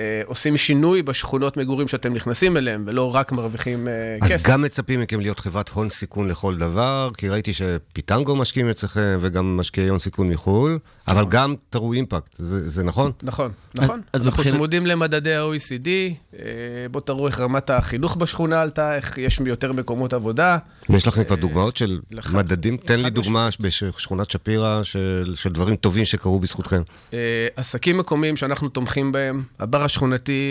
אה, 0.00 0.22
עושים 0.26 0.56
שינוי 0.56 1.02
בשכונות 1.02 1.56
מגורים 1.56 1.88
שאתם 1.88 2.12
נכנסים 2.12 2.56
אליהם, 2.56 2.84
ולא 2.86 3.14
רק 3.14 3.32
מרוויחים 3.32 3.88
אה, 3.88 3.92
אז 4.22 4.32
כסף. 4.32 4.48
גם 4.48 4.62
מצפים 4.62 5.00
מכם 5.00 5.20
להיות 5.20 5.40
חברת 5.40 5.68
הון 5.68 5.88
סיכון 5.88 6.28
לכל 6.28 6.56
דבר, 6.56 7.10
כי 7.16 7.28
ראיתי 7.28 7.52
שפיטנגו 7.54 8.36
משקיעים 8.36 8.70
אצלכם 8.70 9.18
וגם 9.20 9.56
משקיעי 9.56 9.88
הון 9.88 9.98
סיכון 9.98 10.28
מחו"ל, 10.28 10.78
אבל 11.08 11.24
גם 11.28 11.54
תראו 11.70 11.92
אימפקט, 11.92 12.36
זה 12.38 12.68
זה 12.68 12.82
נכון? 12.84 13.12
נכון, 13.22 13.50
נכון. 13.74 14.00
אז 14.12 14.26
אנחנו 14.26 14.38
מבחינת- 14.38 14.54
צמודים 14.56 14.86
למדדי 14.86 15.34
ה-OECD, 15.34 15.88
אה, 16.38 16.40
בואו 16.90 17.04
תראו 17.04 17.26
איך 17.26 17.40
רמת 17.40 17.70
החינוך 17.70 18.16
בשכונה 18.16 18.62
עלתה, 18.62 18.96
איך 18.96 19.18
יש 19.18 19.40
יותר 19.46 19.72
מקומות 19.72 20.12
עבודה. 20.12 20.58
יש 20.88 21.06
לכם 21.06 21.24
כבר 21.24 21.36
דוגמאות 21.36 21.76
של 21.76 22.00
לחד- 22.10 22.36
מדדים? 22.36 22.76
תן 22.76 22.96
לי 22.98 23.04
חד 23.04 23.14
דוגמה 23.14 23.48
בשכונת 23.60 24.30
שפירא 24.30 24.82
של 24.82 25.32
של 25.34 25.52
דברים 25.52 25.76
טובים 25.76 26.04
שקרו 26.04 26.38
בזכותכם. 26.42 26.82
אה, 27.12 27.18
עסקים 27.56 27.98
מקומיים 27.98 28.36
שאנחנו 28.36 28.68
תומכים 28.68 29.12
בהם, 29.12 29.42
הבר 29.60 29.84
השכונתי, 29.84 30.42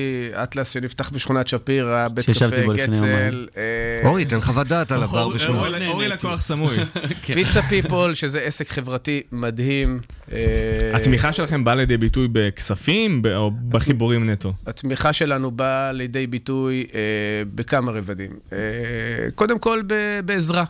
אטלס 0.44 0.70
שנפתח 0.70 1.10
בשכונת 1.10 1.48
שפירא, 1.48 2.08
בית 2.08 2.26
קפה 2.30 2.48
גצל. 2.74 3.48
אה, 3.58 4.08
אורי, 4.10 4.26
תן 4.26 4.42
חוות 4.42 4.68
דעת 4.68 4.92
על 4.92 5.04
הבר 5.04 5.30
בשכונת... 5.30 5.82
אורי- 5.88 6.08
לקוח 6.08 6.42
סמוי. 6.42 6.76
פיצה 7.34 7.62
פיפול, 7.62 8.14
שזה 8.14 8.40
עסק 8.42 8.72
חברתי 8.72 9.22
מדהים. 9.32 10.00
אה, 10.32 10.38
התמיכה 10.94 11.32
שלכם 11.32 11.64
באה 11.64 11.76
לידי 11.76 11.98
ביטוי 11.98 12.28
בכספים 12.32 13.22
או 13.36 13.52
בחיבורים 13.70 14.30
נטו? 14.30 14.54
התמיכה 14.68 15.14
שלנו 15.14 15.52
באה 15.52 15.92
לידי 15.92 16.28
ביטוי 16.28 16.86
בכמה 17.56 17.92
רבדים. 17.92 18.32
קודם 19.36 19.60
כל 19.60 19.82
בעזרה. 20.26 20.64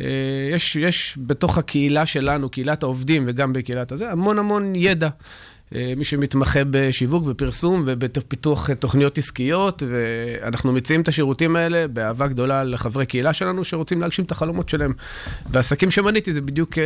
אה, 0.00 0.04
יש, 0.52 0.76
יש 0.76 1.18
בתוך 1.18 1.58
הקהילה 1.58 2.06
שלנו, 2.06 2.48
קהילת 2.48 2.82
העובדים 2.82 3.24
וגם 3.26 3.52
בקהילת 3.52 3.92
הזה, 3.92 4.12
המון 4.12 4.38
המון 4.38 4.72
ידע. 4.76 5.08
אה, 5.74 5.92
מי 5.96 6.04
שמתמחה 6.04 6.60
בשיווק 6.70 7.24
ופרסום 7.26 7.82
ובפיתוח 7.86 8.70
תוכניות 8.70 9.18
עסקיות, 9.18 9.82
ואנחנו 9.90 10.72
מציעים 10.72 11.00
את 11.00 11.08
השירותים 11.08 11.56
האלה 11.56 11.88
באהבה 11.88 12.26
גדולה 12.26 12.64
לחברי 12.64 13.06
קהילה 13.06 13.32
שלנו 13.32 13.64
שרוצים 13.64 14.00
להגשים 14.00 14.24
את 14.24 14.30
החלומות 14.30 14.68
שלהם. 14.68 14.92
והעסקים 15.50 15.90
שמניתי 15.90 16.32
זה 16.32 16.40
בדיוק 16.40 16.78
אה, 16.78 16.84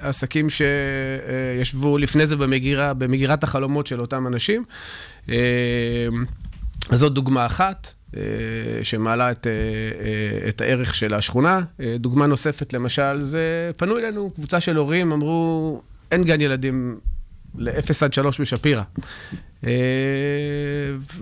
העסקים 0.00 0.46
שישבו 0.50 1.98
לפני 1.98 2.26
זה 2.26 2.36
במגירה, 2.36 2.94
במגירת 2.94 3.44
החלומות 3.44 3.86
של 3.86 4.00
אותם 4.00 4.26
אנשים. 4.26 4.64
אז 6.90 6.98
זאת 6.98 7.12
דוגמה 7.12 7.46
אחת. 7.46 8.01
אה, 8.16 8.20
שמעלה 8.82 9.30
את, 9.30 9.46
אה, 9.46 9.52
אה, 9.52 10.48
את 10.48 10.60
הערך 10.60 10.94
של 10.94 11.14
השכונה. 11.14 11.60
דוגמה 11.98 12.26
נוספת, 12.26 12.72
למשל, 12.72 13.22
זה 13.22 13.70
פנו 13.76 13.98
אלינו 13.98 14.30
קבוצה 14.30 14.60
של 14.60 14.76
הורים, 14.76 15.12
אמרו, 15.12 15.80
אין 16.10 16.24
גן 16.24 16.40
ילדים 16.40 16.98
ל-0 17.58 18.04
עד 18.04 18.12
3 18.12 18.40
בשפירא. 18.40 18.82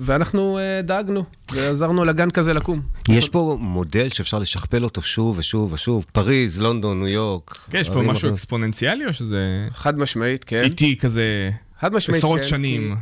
ואנחנו 0.00 0.58
דאגנו, 0.84 1.24
ועזרנו 1.52 2.04
לגן 2.04 2.30
כזה 2.30 2.52
לקום. 2.54 2.80
יש 3.08 3.28
פה 3.28 3.56
מודל 3.60 4.08
שאפשר 4.08 4.38
לשכפל 4.38 4.84
אותו 4.84 5.02
שוב 5.02 5.38
ושוב 5.38 5.72
ושוב, 5.72 6.06
פריז, 6.12 6.60
לונדון, 6.60 6.98
ניו 7.00 7.08
יורק. 7.08 7.58
כן, 7.70 7.78
יש 7.78 7.90
פה 7.90 8.02
משהו. 8.02 8.34
אקספוננציאלי 8.34 9.06
או 9.06 9.12
שזה 9.12 9.68
חד 9.70 9.98
משמעית, 9.98 10.44
כן. 10.44 10.62
איטי 10.62 10.96
כזה 10.96 11.50
חד 11.80 11.92
משמעית, 11.92 12.18
עשרות 12.18 12.40
כן, 12.40 12.46
שנים? 12.46 12.94
כי- 12.94 13.00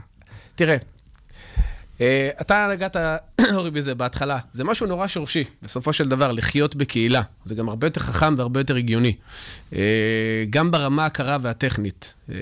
תראה, 0.54 0.72
אה, 0.74 0.78
אתה 2.40 2.68
נגעת, 2.72 2.96
אורי, 3.54 3.70
בזה 3.70 3.94
בהתחלה. 3.94 4.38
זה 4.52 4.64
משהו 4.64 4.86
נורא 4.86 5.06
שורשי, 5.06 5.44
בסופו 5.62 5.92
של 5.92 6.08
דבר, 6.08 6.32
לחיות 6.32 6.76
בקהילה. 6.76 7.22
זה 7.44 7.54
גם 7.54 7.68
הרבה 7.68 7.86
יותר 7.86 8.00
חכם 8.00 8.34
והרבה 8.36 8.60
יותר 8.60 8.76
הגיוני. 8.76 9.14
אה, 9.72 10.44
גם 10.50 10.70
ברמה 10.70 11.06
הקרה 11.06 11.38
והטכנית. 11.40 12.14
אה, 12.30 12.36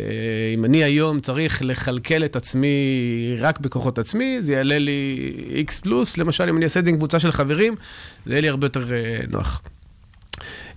אם 0.55 0.65
אני 0.65 0.85
היום 0.85 1.21
צריך 1.21 1.63
לכלכל 1.63 2.25
את 2.25 2.37
עצמי 2.37 2.77
רק 3.39 3.61
בכוחות 3.61 3.99
עצמי, 3.99 4.37
זה 4.41 4.53
יעלה 4.53 4.79
לי 4.79 5.65
X 5.69 5.81
פלוס. 5.83 6.19
למשל, 6.19 6.49
אם 6.49 6.57
אני 6.57 6.65
אעשה 6.65 6.81
את 6.81 6.85
זה 6.85 6.91
עם 6.91 6.97
קבוצה 6.97 7.19
של 7.19 7.33
חברים, 7.33 7.75
זה 8.27 8.33
יהיה 8.33 8.41
לי 8.41 8.49
הרבה 8.49 8.67
יותר 8.67 8.93
אה, 8.93 9.21
נוח. 9.29 9.63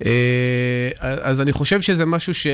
אה, 0.05 0.89
אז 1.01 1.41
אני 1.41 1.51
חושב 1.53 1.81
שזה 1.81 2.05
משהו 2.05 2.33
שהוא 2.33 2.53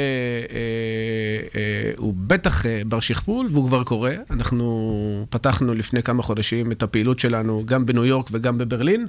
בטח 2.18 2.66
אה, 2.66 2.82
בר 2.86 3.00
שכפול, 3.00 3.48
והוא 3.52 3.68
כבר 3.68 3.84
קורה. 3.84 4.14
אנחנו 4.30 5.26
פתחנו 5.30 5.74
לפני 5.74 6.04
כמה 6.04 6.24
חודשים 6.24 6.72
את 6.72 6.84
הפעילות 6.84 7.20
שלנו 7.20 7.64
גם 7.66 7.86
בניו 7.86 8.06
יורק 8.06 8.28
וגם 8.32 8.58
בברלין, 8.58 9.08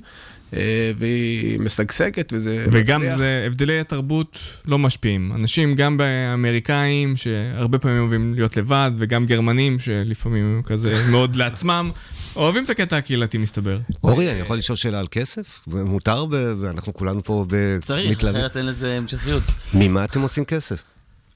אה, 0.55 0.93
והיא 0.99 1.61
משגשגת 1.61 2.33
וזה 2.33 2.67
וגם 2.73 3.01
מצליח. 3.01 3.17
זה, 3.17 3.45
הבדלי 3.47 3.81
התרבות 3.81 4.39
לא 4.67 4.79
משפיעים. 4.79 5.33
אנשים, 5.35 5.75
גם 5.75 5.97
באמריקאים, 5.97 7.17
שהרבה 7.17 7.79
פעמים 7.79 8.01
אוהבים 8.01 8.35
להיות 8.35 8.57
לבד, 8.57 8.91
וגם 8.99 9.27
גרמנים, 9.27 9.79
שלפעמים 9.79 10.45
הם 10.45 10.63
כזה 10.63 10.93
מאוד 11.13 11.37
לעצמם, 11.37 11.91
אוהבים 12.37 12.65
את 12.65 12.71
הקטע 12.71 12.97
הקהילתי, 12.97 13.39
מסתבר. 13.39 13.79
אורי, 14.05 14.31
אני 14.31 14.41
יכול 14.41 14.57
לשאול 14.57 14.77
שאלה 14.77 15.01
על 15.01 15.07
כסף? 15.11 15.61
ומותר, 15.69 16.25
ב- 16.25 16.55
ואנחנו 16.61 16.95
כולנו 16.95 17.23
פה 17.23 17.45
צריך, 17.81 18.25
מתלהבים. 18.29 18.41
אחרת 18.47 18.57
אין 18.57 18.67
לזה 18.67 18.93
המשכיות. 18.97 19.43
ממה 19.75 20.05
אתם 20.05 20.21
עושים 20.21 20.45
כסף? 20.45 20.83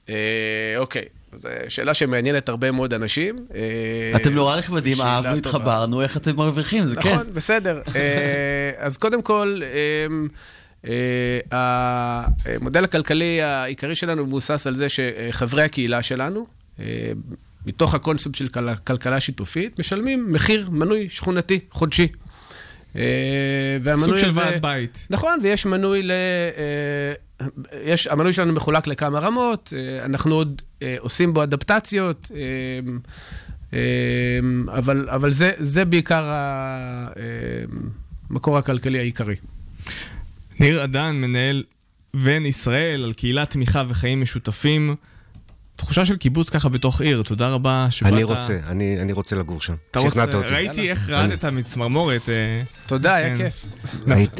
אה, 0.09 0.15
אוקיי, 0.77 1.05
זו 1.37 1.49
שאלה 1.69 1.93
שמעניינת 1.93 2.49
הרבה 2.49 2.71
מאוד 2.71 2.93
אנשים. 2.93 3.45
אה, 3.55 4.11
אתם 4.15 4.33
נורא 4.33 4.57
נחמדים, 4.57 5.01
אהבנו. 5.01 5.37
התחברנו, 5.37 6.01
איך 6.01 6.17
אתם 6.17 6.35
מרוויחים, 6.35 6.87
זה 6.87 6.95
כן. 6.95 7.13
נכון, 7.13 7.33
בסדר. 7.33 7.81
אה, 7.95 8.71
אז 8.77 8.97
קודם 8.97 9.21
כל, 9.21 9.61
אמ, 10.83 10.89
המודל 11.51 12.83
הכלכלי 12.83 13.41
העיקרי 13.41 13.95
שלנו 13.95 14.25
מבוסס 14.25 14.67
על 14.67 14.75
זה 14.75 14.87
שחברי 14.89 15.63
הקהילה 15.63 16.01
שלנו, 16.01 16.47
מתוך 17.65 17.93
הקונספט 17.93 18.35
של 18.35 18.47
כל- 18.47 18.75
כלכלה 18.75 19.19
שיתופית, 19.19 19.79
משלמים 19.79 20.31
מחיר 20.31 20.69
מנוי 20.69 21.09
שכונתי, 21.09 21.59
חודשי. 21.71 22.07
אה, 22.95 23.01
והמנוי 23.83 24.07
סוג 24.07 24.17
של 24.17 24.27
הזה- 24.27 24.39
ועד 24.41 24.61
בית. 24.61 25.07
נכון, 25.09 25.39
ויש 25.43 25.65
מנוי 25.65 26.01
ל... 26.03 26.11
אה, 26.11 27.47
יש, 27.83 28.07
המנוי 28.07 28.33
שלנו 28.33 28.53
מחולק 28.53 28.87
לכמה 28.87 29.19
רמות, 29.19 29.73
אה, 29.77 30.05
אנחנו 30.05 30.35
עוד 30.35 30.61
עושים 30.99 31.33
בו 31.33 31.43
אדפטציות, 31.43 32.31
אבל, 34.67 35.09
אבל 35.09 35.31
זה, 35.31 35.51
זה 35.59 35.85
בעיקר 35.85 36.33
המקור 38.29 38.57
הכלכלי 38.57 38.99
העיקרי. 38.99 39.35
ניר 40.59 40.81
עדן, 40.81 41.15
מנהל 41.15 41.63
ון 42.13 42.45
ישראל 42.45 43.03
על 43.03 43.13
קהילת 43.13 43.49
תמיכה 43.49 43.83
וחיים 43.89 44.21
משותפים. 44.21 44.95
תחושה 45.75 46.05
של 46.05 46.17
קיבוץ 46.17 46.49
ככה 46.49 46.69
בתוך 46.69 47.01
עיר, 47.01 47.21
תודה 47.21 47.49
רבה 47.49 47.87
שבאת. 47.89 48.13
אני 48.13 48.23
רוצה, 48.23 48.57
אני 48.67 49.01
אני 49.01 49.13
רוצה 49.13 49.35
לגור 49.35 49.61
שם. 49.61 49.73
אתה 49.91 49.99
רוצה, 49.99 50.11
שכנעת 50.11 50.35
אותי. 50.35 50.47
ראיתי 50.53 50.89
איך 50.89 51.09
אני- 51.09 51.15
רעדת 51.17 51.45
מצמרמורת. 51.45 52.29
אה, 52.29 52.61
תודה, 52.87 53.15
היה 53.15 53.37
כן. 53.37 53.43
כיף. 53.43 53.65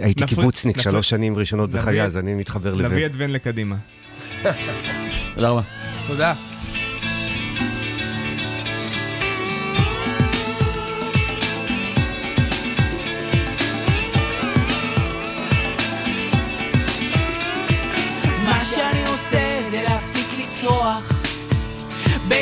הייתי 0.02 0.26
קיבוצניק 0.26 0.82
שלוש 0.82 1.10
שנים 1.10 1.36
ראשונות 1.36 1.70
נביא 1.70 1.82
בחיי, 1.82 2.04
אז 2.04 2.18
אני 2.18 2.34
מתחבר 2.34 2.74
לזה. 2.76 2.88
נביא 2.90 3.06
את 3.06 3.12
ון 3.18 3.30
לקדימה. 3.32 3.76
תודה 5.36 5.50
רבה. 5.50 5.62
תודה. 6.08 6.34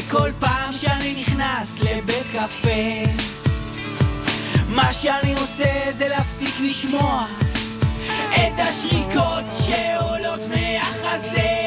בכל 0.10 0.30
פעם 0.40 0.72
שאני 0.74 1.22
נכנס 1.22 1.80
לבית 1.80 2.26
קפה 2.34 3.12
מה 4.68 4.94
שאני 4.94 5.36
רוצה 5.36 5.84
זה 5.90 6.08
להפסיק 6.08 6.56
לשמוע 6.60 7.26
את 8.30 8.60
השריקות 8.60 9.46
שעולות 9.66 10.40
מהחזה 10.50 11.59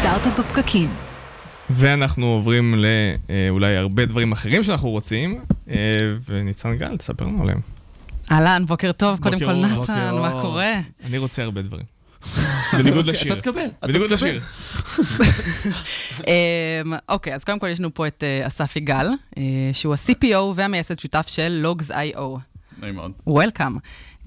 סטארט-אפ 0.00 0.38
בפקקים. 0.38 0.94
ואנחנו 1.70 2.26
עוברים 2.26 2.74
לאולי 3.48 3.76
הרבה 3.76 4.04
דברים 4.04 4.32
אחרים 4.32 4.62
שאנחנו 4.62 4.90
רוצים, 4.90 5.44
אה, 5.70 5.74
וניצן 6.28 6.76
גל, 6.76 6.96
תספר 6.96 7.24
לנו 7.24 7.42
עליהם. 7.42 7.60
אהלן, 8.30 8.62
בוקר 8.66 8.92
טוב. 8.92 9.18
קודם 9.18 9.38
בוקר 9.38 9.46
כל, 9.46 9.52
אור, 9.52 9.66
נתן, 9.66 10.10
בוקר 10.10 10.22
מה. 10.22 10.42
קורה? 10.42 10.72
אני 11.04 11.18
רוצה 11.18 11.42
הרבה 11.42 11.62
דברים. 11.62 11.84
בניגוד 12.78 13.06
לשיר. 13.06 13.32
אתה 13.32 13.40
תקבל, 13.40 13.66
בניגוד. 13.82 14.10
לשיר. 14.10 14.40
אמ, 16.26 16.92
אוקיי, 17.08 17.34
אז 17.34 17.44
קודם 17.44 17.58
כל 17.58 17.68
יש 17.68 17.80
לנו 17.80 17.94
פה 17.94 18.06
את 18.06 18.24
אה, 18.24 18.46
אסף 18.46 18.76
יגאל, 18.76 19.08
אה, 19.38 19.42
שהוא 19.72 19.94
ה-CPO 19.94 20.36
והמייסד 20.54 20.98
שותף 20.98 21.26
של 21.28 21.66
Logs.io. 21.66 22.20
נעים 22.82 22.94
מאוד. 22.94 23.12
Welcome. 23.28 23.78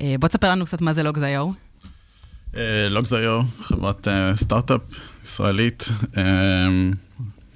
אה, 0.02 0.16
בוא 0.20 0.28
תספר 0.28 0.52
לנו 0.52 0.66
קצת 0.66 0.82
מה 0.82 0.94
זה 0.94 1.10
Logs.io. 1.10 1.54
לוגז.io, 2.90 3.64
חברת 3.64 4.08
אה, 4.08 4.36
סטארט-אפ 4.36 4.82
ישראלית, 5.24 5.90
אה, 6.18 6.24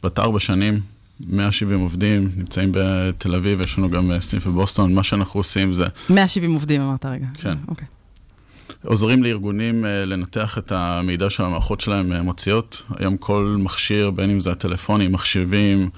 בת 0.03 0.19
ארבע 0.19 0.39
שנים, 0.39 0.79
170 1.27 1.79
עובדים, 1.79 2.29
נמצאים 2.37 2.71
בתל 2.73 3.35
אביב, 3.35 3.61
יש 3.61 3.77
לנו 3.77 3.89
גם 3.89 4.11
אה, 4.11 4.21
סניף 4.21 4.47
בבוסטון. 4.47 4.93
מה 4.93 5.03
שאנחנו 5.03 5.39
עושים 5.39 5.73
זה 5.73 5.85
170 6.09 6.53
עובדים, 6.53 6.81
אמרת 6.81 7.05
רגע. 7.05 7.25
כן. 7.33 7.57
אוקיי. 7.67 7.87
עוזרים 8.83 9.23
לארגונים 9.23 9.85
אה, 9.85 10.05
לנתח 10.05 10.57
את 10.57 10.71
המידע 10.71 11.29
שהמערכות 11.29 11.81
שלהם 11.81 12.11
אה, 12.11 12.21
מוציאות. 12.21 12.83
היום 12.97 13.17
כל 13.17 13.55
מכשיר, 13.59 14.11
בין 14.11 14.29
אם 14.29 14.39
זה 14.39 14.51
הטלפונים, 14.51 15.11
מחשבים, 15.11 15.89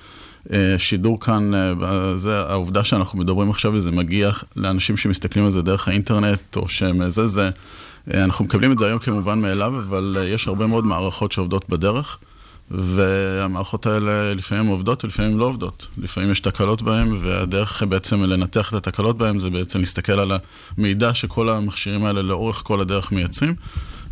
שידור 0.78 1.20
כאן, 1.20 1.54
אה, 1.54 2.18
זה, 2.18 2.40
העובדה 2.40 2.84
שאנחנו 2.84 3.20
מדברים 3.20 3.50
עכשיו 3.50 3.74
וזה 3.74 3.92
מגיע 3.92 4.32
לאנשים 4.56 4.98
שמסתכלים 4.98 5.46
על 5.46 5.52
זה 5.52 5.62
דרך 5.62 5.88
האינטרנט, 5.88 6.56
או 6.56 6.68
שהם 6.68 7.02
אה, 7.02 7.10
זה, 7.10 7.28
זה, 7.28 7.50
אה, 8.14 8.24
אנחנו 8.24 8.46
מקבלים 8.46 8.72
את 8.72 8.80
זה 8.80 8.86
היום 8.86 9.00
כמובן 9.00 9.40
מאליו, 9.40 9.74
אבל 9.80 10.18
אה, 10.20 10.26
יש 10.26 10.48
הרבה 10.48 10.68
מאוד 10.68 10.86
מערכות 10.86 11.32
שעובדות 11.32 11.70
בדרך. 11.70 12.18
והמערכות 12.72 13.86
האלה 13.86 14.34
לפעמים 14.34 14.68
עובדות 14.68 15.04
ולפעמים 15.04 15.40
לא 15.40 15.46
עובדות. 15.46 15.88
לפעמים 15.98 16.32
יש 16.32 16.40
תקלות 16.40 16.82
בהן, 16.82 17.08
והדרך 17.22 17.84
בעצם 17.84 18.24
לנתח 18.24 18.70
את 18.70 18.74
התקלות 18.74 19.18
בהן 19.18 19.40
זה 19.40 19.50
בעצם 19.50 19.80
להסתכל 19.80 20.20
על 20.20 20.32
המידע 20.78 21.14
שכל 21.14 21.50
המכשירים 21.50 22.06
האלה 22.06 22.22
לאורך 22.22 22.62
כל 22.66 22.82
הדרך 22.82 23.12
מייצרים. 23.12 23.56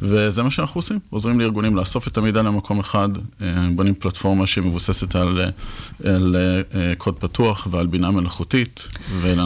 וזה 0.02 0.44
מה 0.44 0.52
שאנחנו 0.52 0.80
עושים, 0.80 1.00
עוזרים 1.10 1.40
לארגונים 1.40 1.76
לאסוף 1.76 2.08
את 2.08 2.18
המידע 2.18 2.42
למקום 2.42 2.80
אחד, 2.80 3.10
אה, 3.42 3.68
בונים 3.76 3.94
פלטפורמה 3.94 4.48
שמבוססת 4.48 5.16
על, 5.16 5.40
אה, 5.40 6.16
על 6.16 6.36
אה, 6.76 6.94
קוד 6.98 7.16
פתוח 7.20 7.68
ועל 7.72 7.88
בינה 7.88 8.12
מלאכותית. 8.12 8.88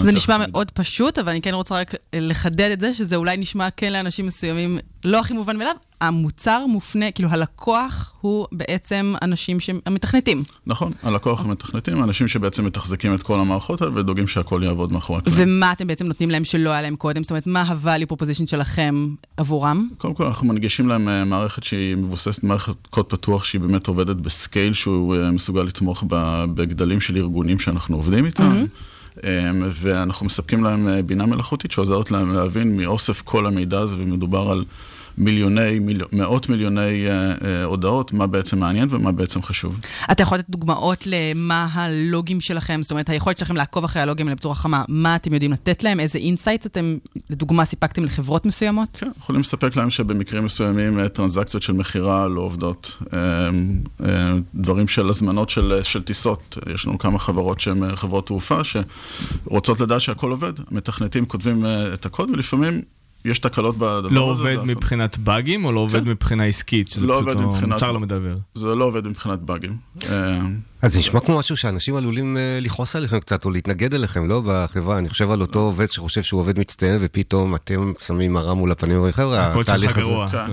זה 0.04 0.12
נשמע 0.12 0.36
המידע. 0.36 0.52
מאוד 0.52 0.72
פשוט, 0.72 1.20
אבל 1.20 1.30
אני 1.30 1.42
כן 1.42 1.54
רוצה 1.54 1.76
רק 1.76 1.96
לחדד 2.14 2.72
את 2.72 2.80
זה, 2.80 2.94
שזה 2.94 3.16
אולי 3.16 3.38
נשמע 3.38 3.68
כן 3.78 3.94
לאנשים 3.94 4.26
מסוימים 4.26 4.80
לא 5.06 5.20
הכי 5.20 5.34
מובן 5.34 5.58
מאליו. 5.58 5.76
המוצר 6.02 6.66
מופנה, 6.66 7.12
כאילו 7.12 7.30
הלקוח 7.30 8.14
הוא 8.22 8.48
בעצם 8.52 9.14
אנשים 9.22 9.60
שהמתכנתים. 9.60 10.44
נכון, 10.68 10.92
הלקוח 11.04 11.46
המתכנתים, 11.46 12.02
האנשים 12.02 12.28
שבעצם 12.28 12.66
מתחזקים 12.66 13.14
את 13.14 13.24
כל 13.24 13.40
המערכות 13.40 13.82
האלה 13.82 14.00
ודואגים 14.00 14.28
שהכל 14.28 14.62
יעבוד 14.66 14.94
מאחורי 14.94 15.20
הקלעים. 15.20 15.40
ומה 15.42 15.72
אתם 15.72 15.88
בעצם 15.88 16.06
נותנים 16.06 16.32
להם 16.32 16.44
שלא 16.44 16.70
היה 16.70 16.82
להם 16.82 16.96
קודם? 16.96 17.24
זאת 17.24 17.32
אומרת, 17.32 17.48
מה 17.48 17.62
ה-value 17.62 18.14
proposition 18.14 18.46
שלכם 18.46 19.08
עבורם? 19.38 19.88
קודם 19.98 20.14
כל, 20.14 20.26
אנחנו 20.26 20.48
מנגישים 20.48 20.88
להם 20.88 21.10
אה, 21.10 21.26
מערכת 21.26 21.64
שהיא 21.64 21.96
מבוססת 21.96 22.44
מערכת 22.44 22.74
קוד 22.90 23.06
פתוח, 23.06 23.44
שהיא 23.44 23.62
באמת 23.62 23.88
עובדת 23.88 24.16
בסקייל, 24.16 24.74
שהוא 24.74 25.16
אה, 25.16 25.32
מסוגל 25.32 25.64
לתמוך 25.64 26.04
בגדלים 26.54 27.02
של 27.02 27.18
ארגונים 27.18 27.60
שאנחנו 27.60 27.96
עובדים 27.96 28.26
איתם. 28.26 28.66
אה, 29.24 29.52
ואנחנו 29.74 30.26
מספקים 30.26 30.64
להם 30.64 30.88
אה, 30.88 31.02
בינה 31.02 31.26
מלאכותית 31.26 31.72
שעוזרת 31.72 32.12
להם 32.12 32.34
להבין 32.34 32.78
מאוסף 32.78 33.22
כל 33.22 33.46
המידע 33.46 33.80
הזה, 33.80 33.96
ומדובר 33.96 34.52
על 34.52 34.66
מיליוני, 35.18 35.80
מיל... 35.80 36.04
מאות 36.12 36.50
מיליוני 36.50 37.08
אה, 37.08 37.12
אה, 37.12 37.64
הודעות, 37.64 38.14
מה 38.14 38.28
בעצם 38.28 38.60
מעניין 38.60 38.88
ומה 38.92 39.12
בעצם 39.12 39.42
חשוב. 39.42 39.80
אתה 40.12 40.24
יכול 40.24 40.38
לתת 40.38 40.50
דוגמאות 40.50 41.04
למה 41.06 41.68
הלוגים 41.74 42.42
שלכם, 42.42 42.80
זאת 42.84 42.92
אומרת, 42.92 43.10
היכולת 43.10 43.38
שלכם 43.38 43.56
לעקוב 43.56 43.84
אחרי 43.84 44.02
הלוגים 44.02 44.28
האלה 44.28 44.36
בצורה 44.36 44.56
חמה, 44.56 44.84
מה 44.88 45.16
אתם 45.16 45.34
יודעים 45.34 45.52
לתת 45.52 45.84
להם, 45.84 46.00
איזה 46.00 46.20
insights 46.20 46.66
אתם, 46.66 46.98
לדוגמה, 47.30 47.66
סיפקתם 47.66 48.04
לחברות 48.04 48.46
מסוימות? 48.46 48.98
כן, 48.98 49.12
יכולים 49.18 49.42
לספק 49.42 49.76
להם 49.76 49.90
שבמקרים 49.90 50.46
מסוימים 50.46 51.00
אה, 51.00 51.10
טרנזקציות 51.10 51.64
של 51.64 51.74
מכירה 51.74 52.28
לא 52.28 52.42
עובדות. 52.42 52.98
אה, 53.14 53.20
אה, 54.06 54.34
דברים 54.56 54.88
של 54.88 55.10
הזמנות 55.10 55.50
של, 55.50 55.80
של 55.84 56.02
טיסות, 56.02 56.58
יש 56.74 56.88
לנו 56.88 56.98
כמה 56.98 57.20
חברות 57.20 57.60
שהן 57.60 57.84
אה, 57.84 57.96
חברות 57.96 58.28
תעופה 58.28 58.62
שרוצות 58.64 59.80
לדעת 59.80 60.02
שהכל 60.02 60.32
עובד. 60.32 60.54
המתכנתים 60.72 61.26
כותבים 61.26 61.66
אה, 61.66 61.94
את 61.94 62.06
הקוד 62.06 62.30
ולפעמים 62.30 62.82
יש 63.26 63.40
תקלות 63.40 63.76
בדבר 63.76 63.98
הזה. 63.98 64.10
לא 64.10 64.22
עובד 64.22 64.58
מבחינת 64.66 65.18
באגים, 65.18 65.66
או 65.66 65.72
לא 65.72 65.80
עובד 65.80 66.08
מבחינה 66.08 66.44
עסקית? 66.44 66.88
שזה 66.88 67.08
לא 67.08 67.16
פשוט 67.16 67.28
עובד 67.28 67.46
מבחינת... 67.46 67.74
מוצר 67.74 67.92
לא 67.92 68.00
מדבר. 68.00 68.38
זה 68.56 68.76
לא 68.76 68.86
עובד 68.86 69.08
מבחינת 69.08 69.40
באגים. 69.40 69.78
אז 70.82 70.94
זה 70.94 71.00
נשמע 71.00 71.20
כמו 71.20 71.38
משהו 71.38 71.58
שאנשים 71.58 71.96
עלולים 71.96 72.38
אה, 72.38 72.60
לכעוס 72.62 72.96
עליכם 72.96 73.20
קצת, 73.20 73.46
או 73.46 73.52
להתנגד 73.52 73.94
אליכם, 73.94 74.28
לא? 74.28 74.42
בחברה. 74.46 74.98
אני 74.98 75.10
חושב 75.10 75.32
על 75.32 75.42
אותו 75.42 75.60
עובד 75.60 75.88
שחושב 75.88 76.24
שהוא 76.24 76.42
עובד 76.42 76.60
מצטיין, 76.60 76.98
ופתאום 77.02 77.56
אתם 77.56 77.94
שמים 78.00 78.34
מראה 78.34 78.54
מול 78.54 78.72
הפנים, 78.72 78.94
ואומרים, 78.94 79.14
חבר'ה, 79.14 79.60
התהליך 79.62 79.98
הזה... 79.98 80.08
גרוע. 80.08 80.30
כן. 80.30 80.46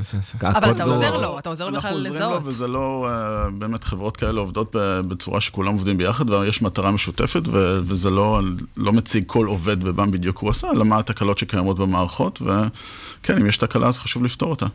אבל 0.42 0.70
אתה 0.70 0.86
לא- 0.86 0.94
עוזר 0.94 1.16
לו, 1.16 1.38
אתה 1.38 1.48
עוזר 1.48 1.68
לו 1.68 1.74
אנחנו 1.74 1.88
בכלל 1.88 1.98
עוזרים 1.98 2.14
לזהות. 2.14 2.42
לו, 2.42 2.46
וזה 2.46 2.68
לא, 2.68 3.08
אה, 3.08 3.50
באמת 3.50 3.84
חברות 3.84 4.16
כאלה 4.16 4.40
עובדות 4.40 4.76
בצורה 5.08 5.40
שכולם 5.40 5.72
עובדים 5.72 5.96
ביחד, 5.98 6.30
ויש 6.30 6.62
מטרה 6.62 6.90
משותפת, 6.90 7.42
ו- 7.48 7.80
וזה 7.84 8.10
לא, 8.10 8.40
לא 8.76 8.92
מציג 8.92 9.24
כל 9.26 9.46
עובד 9.46 9.76
ומה 9.88 10.06
בדיוק 10.06 10.38
הוא 10.38 10.50
עשה, 10.50 10.70
אלא 10.70 10.84
מה 10.84 10.98
התקלות 10.98 11.38
שקיימות 11.38 11.78
במערכות, 11.78 12.42
וכן, 12.42 13.36
אם 13.40 13.46
יש 13.46 13.56
תקלה 13.56 13.88
אז 13.88 13.98
חשוב 13.98 14.24
לפתור 14.24 14.50
אותה. 14.50 14.66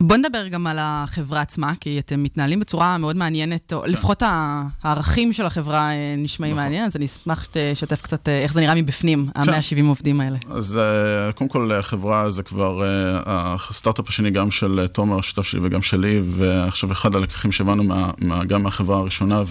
בוא 0.00 0.16
נדבר 0.16 0.48
גם 0.48 0.66
על 0.66 0.76
החברה 0.80 1.40
עצמה, 1.40 1.72
כי 1.80 1.98
אתם 1.98 2.22
מתנהלים 2.22 2.60
בצורה 2.60 2.98
מאוד 2.98 3.16
מעניינת, 3.16 3.72
או 3.72 3.86
לפחות 3.86 4.22
ה- 4.22 4.62
הערכים 4.82 5.32
של 5.32 5.46
החברה 5.46 5.90
אה, 5.90 6.14
נשמעים 6.18 6.56
מעניין, 6.56 6.84
אז 6.84 6.96
אני 6.96 7.04
אשמח 7.04 7.44
שתשתף 7.44 8.02
קצת 8.02 8.28
אה, 8.28 8.38
איך 8.42 8.52
זה 8.52 8.60
נראה 8.60 8.74
מבפנים, 8.74 9.28
ה-170 9.34 9.84
עובדים 9.88 10.20
האלה. 10.20 10.38
אז 10.50 10.78
אה, 10.78 11.32
קודם 11.32 11.50
כל, 11.50 11.72
החברה 11.72 12.30
זה 12.30 12.42
כבר 12.42 12.82
הסטארט-אפ 13.26 14.08
השני 14.08 14.30
גם 14.30 14.50
של 14.50 14.86
תומר, 14.92 15.18
השותף 15.18 15.42
שלי 15.42 15.60
וגם 15.62 15.82
שלי, 15.82 16.20
ועכשיו 16.36 16.92
אחד 16.92 17.14
הלקחים 17.14 17.52
שהבנו 17.52 17.82
מה, 17.84 18.10
מה, 18.18 18.44
גם 18.44 18.62
מהחברה 18.62 18.98
הראשונה 18.98 19.42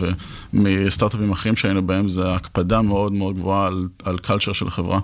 ומסטארט-אפים 0.53 1.31
אחרים 1.31 1.55
שהיינו 1.55 1.87
בהם, 1.87 2.09
זה 2.09 2.33
הקפדה 2.33 2.81
מאוד 2.81 3.13
מאוד 3.13 3.35
גבוהה 3.35 3.67
על, 3.67 3.87
על 4.03 4.17
קלצ'ר 4.17 4.53
של 4.53 4.67
החברה. 4.67 4.99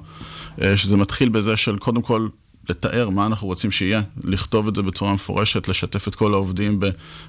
שזה 0.75 0.97
מתחיל 0.97 1.29
בזה 1.29 1.57
של 1.57 1.77
קודם 1.77 2.01
כל... 2.01 2.27
לתאר 2.71 3.09
מה 3.09 3.25
אנחנו 3.25 3.47
רוצים 3.47 3.71
שיהיה, 3.71 4.01
לכתוב 4.23 4.67
את 4.67 4.75
זה 4.75 4.81
בצורה 4.81 5.13
מפורשת, 5.13 5.67
לשתף 5.67 6.07
את 6.07 6.15
כל 6.15 6.33
העובדים 6.33 6.79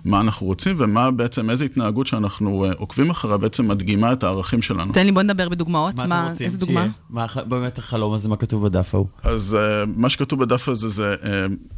במה 0.05 0.21
אנחנו 0.21 0.47
רוצים 0.47 0.77
ומה 0.79 1.11
בעצם, 1.11 1.51
איזה 1.51 1.65
התנהגות 1.65 2.07
שאנחנו 2.07 2.65
אה, 2.65 2.71
עוקבים 2.77 3.11
אחריה 3.11 3.37
בעצם 3.37 3.69
מדגימה 3.69 4.13
את 4.13 4.25
הערכים 4.25 4.63
שלנו. 4.63 4.93
תן 4.93 5.07
לי, 5.07 5.13
בוא 5.13 5.23
נדבר 5.23 5.49
בדוגמאות, 5.49 5.95
מה 5.97 6.07
מה, 6.07 6.21
אתם 6.23 6.31
רוצים 6.31 6.47
איזה 6.47 6.59
דוגמה? 6.59 6.81
שיהיה? 6.81 6.93
מה 7.11 7.27
באמת 7.49 7.79
החלום 7.79 8.13
הזה, 8.13 8.29
מה 8.29 8.37
כתוב 8.37 8.65
בדף 8.65 8.95
ההוא? 8.95 9.07
אז 9.23 9.57
uh, 9.87 9.91
מה 9.97 10.09
שכתוב 10.09 10.41
בדף 10.41 10.69
הזה 10.69 10.89
זה 10.89 11.15
uh, 11.23 11.27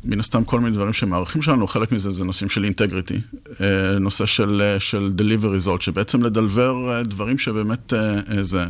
מן 0.05 0.21
הסתם 0.21 0.45
כל 0.45 0.61
מיני 0.61 0.77
דברים 0.77 0.93
שהם 0.93 1.13
הערכים 1.13 1.43
שלנו, 1.43 1.67
חלק 1.67 1.93
מזה 1.93 2.11
זה 2.11 2.25
נושאים 2.25 2.51
של 2.51 2.65
אינטגריטי, 2.65 3.15
uh, 3.45 3.59
נושא 4.01 4.27
של, 4.27 4.63
uh, 4.77 4.81
של 4.81 5.13
delivery 5.19 5.67
result, 5.67 5.81
שבעצם 5.81 6.23
לדלבר 6.23 7.01
uh, 7.03 7.09
דברים 7.09 7.39
שבאמת 7.39 7.93
uh, 7.93 7.97
uh, 8.31 8.43
זה 8.43 8.65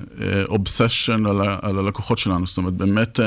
אובסשן 0.48 1.26
על, 1.26 1.40
ה- 1.40 1.58
על 1.62 1.78
הלקוחות 1.78 2.18
שלנו, 2.18 2.46
זאת 2.46 2.56
אומרת 2.56 2.72
באמת 2.74 3.20
uh, 3.20 3.22
uh, 3.22 3.24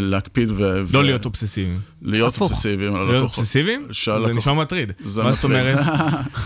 להקפיד 0.00 0.52
ו... 0.52 0.84
לא 0.92 0.98
ו- 0.98 1.02
להיות 1.02 1.24
אובססיביים. 1.24 1.80
להיות 2.02 2.34
הפוך. 2.34 2.50
אובססיביים 2.50 2.94
על 2.96 3.02
להיות 3.02 3.14
הלקוחות. 3.14 3.38
אובססיביים? 3.38 3.86
זה 4.26 4.32
נשמע 4.34 4.52
מטריד. 4.52 4.92
זה 5.04 5.22
מה 5.22 5.32
זאת. 5.32 5.44
אומרת? 5.44 5.78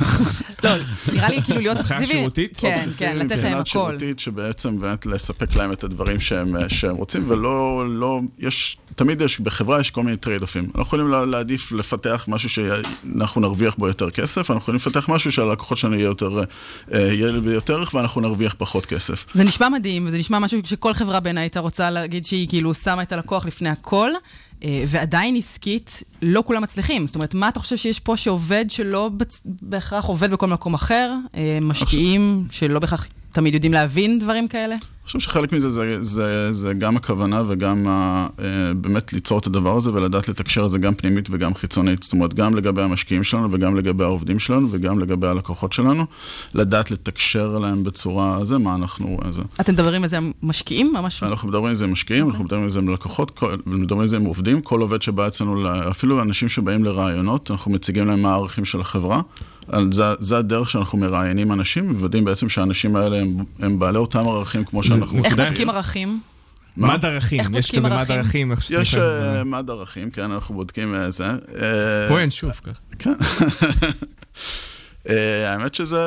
לא, 0.65 0.71
נראה 1.13 1.29
לי 1.31 1.43
כאילו 1.43 1.61
להיות 1.61 1.77
הנחיה 1.77 1.97
אובססיבי, 1.97 2.19
שירותית? 2.19 2.57
כן, 2.57 2.77
אובססיביים 2.83 3.19
כן, 3.19 3.25
לתת 3.27 3.31
להם 3.31 3.39
מבחינת 3.39 3.61
הכל. 3.61 3.71
שירותית, 3.71 4.19
שבעצם 4.19 4.81
באמת 4.81 5.07
לספק 5.07 5.55
להם 5.57 5.73
את 5.73 5.85
הדברים 5.85 6.21
שהם, 6.21 6.57
שהם 6.69 6.97
רוצים, 6.97 7.25
ולא, 7.31 7.85
לא, 7.89 8.21
יש, 8.39 8.77
תמיד 8.97 9.21
יש, 9.21 9.41
בחברה 9.41 9.81
יש 9.81 9.91
כל 9.91 10.03
מיני 10.03 10.17
trade 10.17 10.43
off 10.43 10.54
ים. 10.54 10.65
אנחנו 10.65 10.83
יכולים 10.83 11.09
לה- 11.09 11.27
להעדיף 11.27 11.73
לפתח 11.73 12.25
משהו 12.29 12.49
שאנחנו 12.49 13.41
נרוויח 13.41 13.75
בו 13.79 13.89
יותר 13.89 14.11
כסף, 14.11 14.39
אנחנו 14.51 14.57
יכולים 14.63 14.77
לפתח 14.77 15.09
משהו 15.09 15.33
שהלקוחות 15.33 15.79
שלנו 15.79 15.95
יהיה 15.95 16.05
יותר, 16.05 16.31
אה, 16.95 17.01
יהיה 17.01 17.41
ביותר 17.41 17.75
ערך 17.75 17.95
ואנחנו 17.95 18.21
נרוויח 18.21 18.55
פחות 18.59 18.87
כסף. 18.87 19.27
זה 19.35 19.45
נשמע 19.45 19.69
מדהים, 19.69 20.07
וזה 20.07 20.19
נשמע 20.19 20.39
משהו 20.39 20.61
שכל 20.65 20.95
חברה 20.95 21.21
בעיניי 21.21 21.43
הייתה 21.45 21.61
רוצה 21.61 21.91
להגיד 21.91 22.25
שהיא 22.25 22.49
כאילו 22.49 22.75
שמה 22.75 23.03
את 23.03 23.13
הלקוח 23.13 23.47
לפני 23.47 23.69
הכל, 23.69 24.11
ועדיין 24.87 25.37
עסקית, 25.37 26.03
לא 26.23 26.43
כולם 26.47 26.63
מצליחים. 26.63 27.07
זאת 27.07 27.15
אומרת, 27.15 27.35
מה 27.35 27.49
אתה 27.49 27.61
חושב 27.61 27.77
שיש 27.77 28.01
פה 28.01 28.17
שעובד 28.17 28.65
שלא 28.69 29.11
בצ- 29.19 29.41
בהכרח 29.45 30.05
עובד 30.05 30.31
בכל 30.31 30.47
מקום 30.47 30.75
אחר? 30.75 31.15
אה, 31.35 31.59
משקיעים 31.61 32.45
שלא 32.51 32.79
בהכרח 32.79 33.07
תמיד 33.33 33.55
יודעים 33.55 33.73
להבין 33.73 34.19
דברים 34.19 34.49
כאלה? 34.49 34.77
חושב 35.07 35.21
שחלק 35.21 35.53
מזה 35.53 35.71
זה, 35.71 36.03
זה, 36.03 36.53
זה 36.53 36.75
גם 36.75 36.97
הכוונה 36.97 37.43
וגם 37.49 37.89
ה, 37.89 38.27
אה, 38.41 38.75
באמת 38.75 39.13
ליצור 39.13 39.39
את 39.39 39.47
הדבר 39.47 39.77
הזה 39.77 39.93
ולדעת 39.93 40.29
לתקשר 40.29 40.67
את 40.67 40.71
זה 40.71 40.79
גם 40.79 40.95
פנימית 40.95 41.29
וגם 41.31 41.55
חיצונית. 41.55 42.03
זאת 42.03 42.13
אומרת, 42.13 42.35
גם 42.35 42.55
לגבי 42.55 42.83
המשקיעים 42.83 43.25
שלנו 43.25 43.53
וגם 43.53 43.77
לגבי 43.77 44.05
העובדים 44.05 44.39
שלנו 44.39 44.69
וגם 44.71 44.99
לגבי 44.99 45.27
הלקוחות 45.27 45.73
שלנו, 45.73 46.07
לדעת 46.55 46.91
לתקשר 46.91 47.55
אליהם 47.57 47.85
בצורה, 47.85 48.45
זה 48.45 48.59
מה 48.59 48.75
אנחנו... 48.75 49.19
זה. 49.31 49.43
אתם 49.61 49.73
מדברים 49.73 50.03
על 50.03 50.09
זה 50.09 50.17
עם 50.17 50.33
משקיעים? 50.43 50.93
ממש... 50.93 51.23
אנחנו 51.23 51.49
מדברים 51.49 51.71
על 51.71 51.75
זה 51.75 51.85
עם 51.85 51.93
משקיעים, 51.93 52.29
אנחנו 52.29 52.45
מדברים 52.45 52.63
על 52.63 52.71
זה 52.71 52.79
עם 52.79 52.89
לקוחות, 52.89 53.43
מדברים 53.67 54.01
על 54.01 54.07
זה 54.07 54.17
עם 54.17 54.25
עובדים, 54.25 54.61
כל 54.61 54.81
עובד 54.81 55.03
שבא 55.03 55.27
אצלנו, 55.27 55.69
אפילו 55.91 56.23
אנשים 56.23 56.49
שבאים 56.49 56.85
לרעיונות, 56.85 57.51
אנחנו 57.51 57.71
מציגים 57.71 58.09
להם 58.09 58.23
מה 58.23 58.31
הערכים 58.31 58.65
של 58.65 58.81
החברה. 58.81 59.21
זה, 59.91 60.03
זה 60.19 60.39
הדרך 60.39 60.71
שאנחנו 60.71 60.99
מראיינים 60.99 61.53
אנשים, 61.53 61.89
מוודאים 61.93 62.25
בעצם 62.25 62.49
שהאנשים 62.49 62.97
האלה 62.97 63.17
הם, 63.17 63.37
הם 63.59 63.79
בעלי 63.79 63.99
אותם 63.99 64.29
ערכים 64.29 64.65
כמו 64.65 64.85
שאנחנו 64.85 65.25
איך. 65.25 65.37
בודקים 65.37 65.71
ערכים? 65.71 66.21
מד 66.77 67.05
ערכים, 67.05 67.41
יש 67.55 67.71
כזה 67.71 67.89
מד 67.89 68.11
ערכים? 68.11 68.53
יש. 68.71 68.95
אה, 68.95 69.45
מד 69.45 69.71
ערכים, 69.71 70.11
כן, 70.11 70.31
אנחנו 70.31 70.55
בודקים 70.55 70.95
אה, 70.95 71.11
זה. 71.11 71.27
פה 72.09 72.21
אין 72.21 72.31
שוף 72.31 72.61
ככה. 72.61 72.81
כן. 72.99 73.13
אה, 75.09 75.53
האמת 75.53 75.75
שזה... 75.75 76.05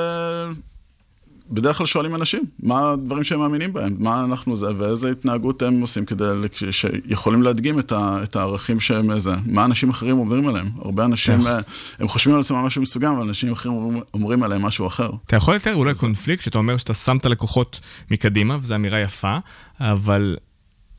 בדרך 1.49 1.77
כלל 1.77 1.85
שואלים 1.85 2.15
אנשים, 2.15 2.43
מה 2.63 2.91
הדברים 2.91 3.23
שהם 3.23 3.39
מאמינים 3.39 3.73
בהם, 3.73 3.95
מה 3.99 4.23
אנחנו 4.23 4.55
זה, 4.55 4.67
ואיזה 4.77 5.11
התנהגות 5.11 5.61
הם 5.61 5.81
עושים 5.81 6.05
כדי, 6.05 6.23
שיכולים 6.71 7.43
להדגים 7.43 7.79
את, 7.79 7.91
ה, 7.91 8.19
את 8.23 8.35
הערכים 8.35 8.79
שהם 8.79 9.19
זה, 9.19 9.31
מה 9.45 9.65
אנשים 9.65 9.89
אחרים 9.89 10.19
אומרים 10.19 10.47
עליהם. 10.47 10.69
הרבה 10.77 11.05
אנשים, 11.05 11.39
איך? 11.39 11.47
אה, 11.47 11.59
הם 11.99 12.07
חושבים 12.07 12.35
על 12.35 12.41
עצמם 12.41 12.57
משהו 12.57 12.81
מסוים, 12.81 13.11
אבל 13.11 13.21
אנשים 13.21 13.51
אחרים 13.51 13.73
אומרים, 13.73 14.03
אומרים 14.13 14.43
עליהם 14.43 14.61
משהו 14.61 14.87
אחר. 14.87 15.09
אתה 15.25 15.35
יכול 15.35 15.55
לתאר 15.55 15.75
אולי 15.75 15.95
קונפליקט, 15.95 16.43
שאתה 16.43 16.57
אומר 16.57 16.77
שאתה 16.77 16.93
שם 16.93 17.17
את 17.17 17.25
הלקוחות 17.25 17.79
מקדימה, 18.11 18.57
וזו 18.61 18.75
אמירה 18.75 18.99
יפה, 18.99 19.37
אבל 19.79 20.37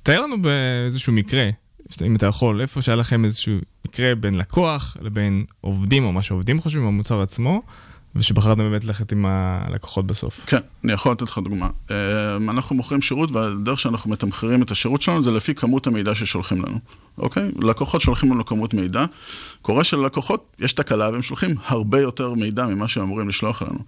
תאר 0.03 0.21
לנו 0.21 0.43
באיזשהו 0.43 1.13
מקרה, 1.13 1.51
אם 2.03 2.17
אתה 2.17 2.27
יכול, 2.27 2.61
איפה 2.61 2.83
שהיה 2.83 2.97
לכם 2.97 3.25
איזשהו 3.25 3.59
מקרה 3.87 4.15
בין 4.15 4.35
לקוח 4.35 4.97
לבין 5.01 5.45
עובדים, 5.61 6.05
או 6.05 6.13
מה 6.13 6.23
שעובדים 6.23 6.61
חושבים 6.61 6.87
במוצר 6.87 7.23
עצמו, 7.23 7.63
ושבחרתם 8.19 8.59
באמת 8.59 8.85
ללכת 8.85 9.13
עם 9.13 9.27
הלקוחות 9.29 10.07
בסוף. 10.07 10.41
כן, 10.47 10.59
אני 10.85 10.93
יכול 10.93 11.13
לתת 11.13 11.23
לך 11.23 11.39
דוגמה. 11.39 11.69
אה, 11.91 12.37
אנחנו 12.37 12.77
מוכרים 12.77 13.03
שירות, 13.03 13.31
והדרך 13.33 13.81
שאנחנו 13.81 14.11
מתמחרים 14.11 14.63
את 14.63 14.71
השירות 14.71 15.03
שלנו 15.03 15.23
זה 15.23 15.31
לפי 15.31 15.55
כמות 15.55 15.87
המידע 15.87 16.15
ששולחים 16.15 16.59
לנו, 16.59 16.79
אוקיי? 17.19 17.51
לקוחות 17.59 18.01
שולחים 18.01 18.33
לנו 18.33 18.47
כמות 18.47 18.75
מידע. 18.75 19.05
קורה 19.63 19.85
שללקוחות 19.85 20.57
יש 20.59 20.73
תקלה 20.73 21.11
והם 21.11 21.23
שולחים 21.23 21.55
הרבה 21.67 22.01
יותר 22.01 22.35
מידע 22.35 22.67
ממה 22.67 22.89
שהם 22.89 23.03
אמורים 23.03 23.29
לשלוח 23.29 23.63
לנו. 23.63 23.79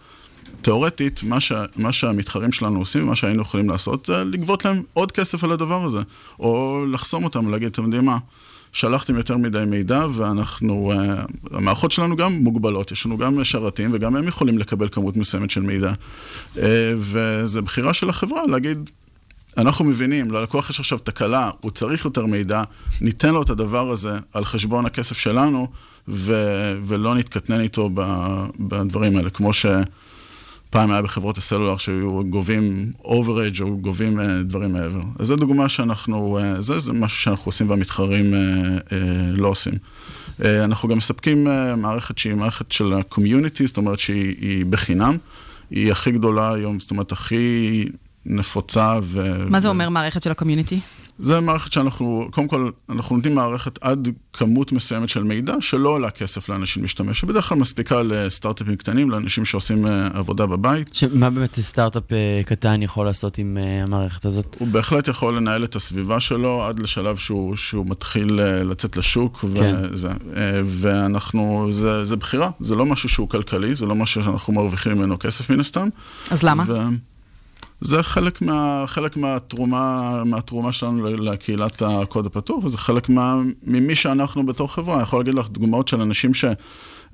תאורטית, 0.63 1.23
מה, 1.23 1.41
שה, 1.41 1.65
מה 1.77 1.93
שהמתחרים 1.93 2.53
שלנו 2.53 2.79
עושים, 2.79 3.07
מה 3.07 3.15
שהיינו 3.15 3.43
יכולים 3.43 3.71
לעשות, 3.71 4.07
זה 4.07 4.25
לגבות 4.25 4.65
להם 4.65 4.83
עוד 4.93 5.13
כסף 5.13 5.45
על 5.45 5.53
הדבר 5.53 5.85
הזה. 5.85 6.03
או 6.41 6.85
לחסום 6.91 7.25
אותם, 7.25 7.51
להגיד, 7.51 7.69
אתם 7.69 7.83
יודעים 7.83 8.05
מה, 8.05 8.19
שלחתם 8.73 9.17
יותר 9.17 9.37
מדי 9.37 9.65
מידע, 9.67 10.07
ואנחנו, 10.15 10.93
uh, 10.93 11.57
המערכות 11.57 11.93
שלנו 11.93 12.17
גם 12.17 12.33
מוגבלות, 12.33 12.93
יש 12.93 13.07
לנו 13.07 13.19
גם 13.19 13.45
שרתים, 13.45 13.91
וגם 13.93 14.17
הם 14.17 14.29
יכולים 14.29 14.59
לקבל 14.59 14.89
כמות 14.89 15.17
מסוימת 15.17 15.51
של 15.51 15.61
מידע. 15.61 15.93
Uh, 16.57 16.59
וזה 16.97 17.63
בחירה 17.63 17.95
של 17.95 18.11
החברה 18.11 18.43
להגיד, 18.47 18.91
אנחנו 19.57 19.85
מבינים, 19.85 20.31
ללקוח 20.31 20.71
יש 20.71 20.81
עכשיו 20.81 20.99
תקלה, 20.99 21.51
הוא 21.61 21.71
צריך 21.71 22.05
יותר 22.05 22.27
מידע, 22.27 22.63
ניתן 23.01 23.35
לו 23.35 23.43
את 23.43 23.51
הדבר 23.51 23.91
הזה 23.91 24.17
על 24.33 24.45
חשבון 24.45 24.87
הכסף 24.87 25.19
שלנו, 25.19 25.69
ו- 26.09 26.79
ולא 26.87 27.15
נתקטנן 27.15 27.61
איתו 27.61 27.91
בדברים 28.61 29.17
האלה, 29.17 29.31
כמו 29.31 29.53
שפעם 30.69 30.91
היה 30.91 31.03
בחברות 31.03 31.39
הסלולר 31.39 31.77
שהיו 31.77 32.25
גובים 32.31 32.93
overage 33.05 33.61
או 33.61 33.77
גובים 33.77 34.21
אה, 34.21 34.43
דברים 34.43 34.73
מעבר. 34.73 35.01
אז 35.19 35.27
זו 35.27 35.37
דוגמה 35.37 35.69
שאנחנו, 35.69 36.39
אה, 36.39 36.63
זה, 36.63 36.79
זה 36.79 36.93
משהו 36.93 37.19
שאנחנו 37.19 37.45
עושים 37.45 37.71
והמתחרים 37.71 38.35
אה, 38.35 38.99
לא 39.33 39.49
עושים. 39.49 39.75
אנחנו 40.45 40.89
גם 40.89 40.99
מספקים 40.99 41.47
מערכת 41.77 42.19
שהיא 42.19 42.35
מערכת 42.35 42.73
של 42.73 42.93
ה-community, 42.93 43.67
זאת 43.67 43.77
אומרת 43.77 43.99
שהיא 43.99 44.35
היא 44.41 44.65
בחינם. 44.67 45.17
היא 45.71 45.93
הכי 45.93 46.13
גדולה 46.13 46.53
היום, 46.53 46.81
זאת 46.81 46.91
אומרת, 46.91 47.13
הכי 47.13 47.85
נפוצה 48.27 48.99
ו... 49.03 49.45
מה 49.51 49.61
זה 49.61 49.69
אומר 49.69 49.89
מערכת 49.89 50.23
של 50.23 50.31
הקומיוניטי? 50.31 50.81
זה 51.19 51.41
מערכת 51.41 51.73
שאנחנו, 51.73 52.29
קודם 52.31 52.49
כל, 52.49 52.71
אנחנו 52.89 53.17
נותנים 53.17 53.35
מערכת 53.35 53.79
עד 53.81 54.09
כמות 54.33 54.73
מסוימת 54.73 55.09
של 55.09 55.23
מידע 55.23 55.55
שלא 55.61 55.89
עולה 55.89 56.11
כסף 56.11 56.49
לאנשים 56.49 56.83
להשתמש, 56.83 57.21
שבדרך 57.21 57.49
כלל 57.49 57.59
מספיקה 57.59 58.03
לסטארט-אפים 58.03 58.77
קטנים, 58.77 59.11
לאנשים 59.11 59.45
שעושים 59.45 59.87
אה, 59.87 60.07
עבודה 60.15 60.47
בבית. 60.47 60.91
מה 61.13 61.31
באמת 61.31 61.61
סטארט-אפ 61.61 62.13
אה, 62.13 62.41
קטן 62.47 62.83
יכול 62.83 63.07
לעשות 63.07 63.39
עם 63.39 63.59
אה, 63.61 63.83
המערכת 63.83 64.25
הזאת? 64.25 64.57
הוא 64.59 64.69
בהחלט 64.69 65.09
יכול 65.09 65.37
לנהל 65.37 65.65
את 65.65 65.77
הסביבה 65.77 66.21
שלו 66.21 66.65
עד 66.65 66.79
לשלב 66.79 67.17
שהוא, 67.17 67.57
שהוא 67.57 67.87
מתחיל 67.87 68.41
לצאת 68.43 68.97
לשוק, 68.97 69.45
כן. 69.55 69.77
וזה, 69.93 70.09
ואנחנו, 70.65 71.69
זה, 71.73 72.05
זה 72.05 72.17
בחירה, 72.17 72.51
זה 72.61 72.77
לא 72.77 72.87
משהו 72.87 73.09
שהוא 73.09 73.29
כלכלי, 73.29 73.77
זה 73.77 73.87
לא 73.87 73.95
משהו 73.95 74.25
שאנחנו 74.25 74.53
מרוויחים 74.53 74.93
ממנו 74.93 75.19
כסף 75.19 75.51
מן 75.51 75.61
הסתם. 75.61 75.89
אז 76.31 76.43
למה? 76.43 76.65
ו... 76.67 76.75
זה 77.81 78.03
חלק, 78.03 78.43
מה, 78.43 78.85
חלק 78.87 79.17
מהתרומה, 79.17 80.23
מהתרומה 80.25 80.73
שלנו 80.73 81.07
לקהילת 81.07 81.83
הקוד 81.83 82.27
הפתוח, 82.27 82.65
וזה 82.65 82.79
חלק 82.79 83.09
מה, 83.09 83.37
ממי 83.63 83.95
שאנחנו 83.95 84.47
בתור 84.47 84.73
חברה. 84.73 84.95
אני 84.95 85.03
יכול 85.03 85.21
להגיד 85.21 85.35
לך 85.35 85.49
דוגמאות 85.49 85.89
של 85.89 86.01
אנשים 86.01 86.35
ש... 86.35 86.45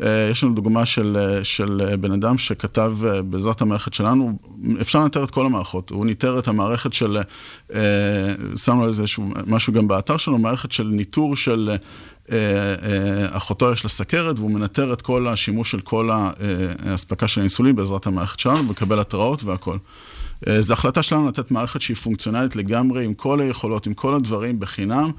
אה, 0.03 0.29
יש 0.31 0.45
לנו 0.45 0.55
דוגמה 0.55 0.87
של, 0.87 1.17
אה, 1.21 1.45
של 1.45 1.81
אה, 1.89 1.97
בן 1.97 2.13
אדם 2.13 2.39
שכתב 2.39 2.95
בעזרת 3.25 3.61
המערכת 3.61 3.95
שלנו, 3.95 4.39
אפשר 4.81 4.99
לנטר 4.99 5.25
את 5.25 5.31
כל 5.31 5.47
המערכות. 5.47 5.91
הוא 5.91 6.07
ניטר 6.07 6.39
את 6.39 6.49
המערכת 6.49 6.93
של, 6.93 7.19
שמנו 8.57 8.89
איזשהו 8.89 9.29
משהו 9.47 9.73
גם 9.73 9.89
באתר 9.89 10.17
שלנו, 10.17 10.39
מערכת 10.39 10.73
של 10.73 10.87
ניטור 10.87 11.37
של... 11.37 11.71
אחותו 13.31 13.73
יש 13.73 13.85
לה 13.85 13.91
סכרת, 13.91 14.39
והוא 14.39 14.51
מנטר 14.51 14.93
את 14.93 15.03
כל 15.03 15.29
השימוש 15.29 15.71
של 15.71 15.81
כל 15.81 16.11
האספקה 16.13 17.29
של 17.29 17.41
האינסולין 17.41 17.77
בעזרת 17.77 18.07
המערכת 18.07 18.41
שלנו, 18.41 18.59
ומקבל 18.59 19.01
התראות 19.01 19.45
והכל. 19.45 19.77
אה, 20.49 20.63
זו 20.63 20.73
החלטה 20.73 21.03
שלנו 21.03 21.29
לתת 21.29 21.51
מערכת 21.51 21.81
שהיא 21.81 21.97
פונקציונלית 21.97 22.57
לגמרי, 22.57 23.05
עם 23.05 23.15
כל 23.15 23.41
היכולות, 23.41 23.87
עם 23.87 23.95
כל 23.95 24.15
הדברים, 24.15 24.61
בחינם, 24.61 25.11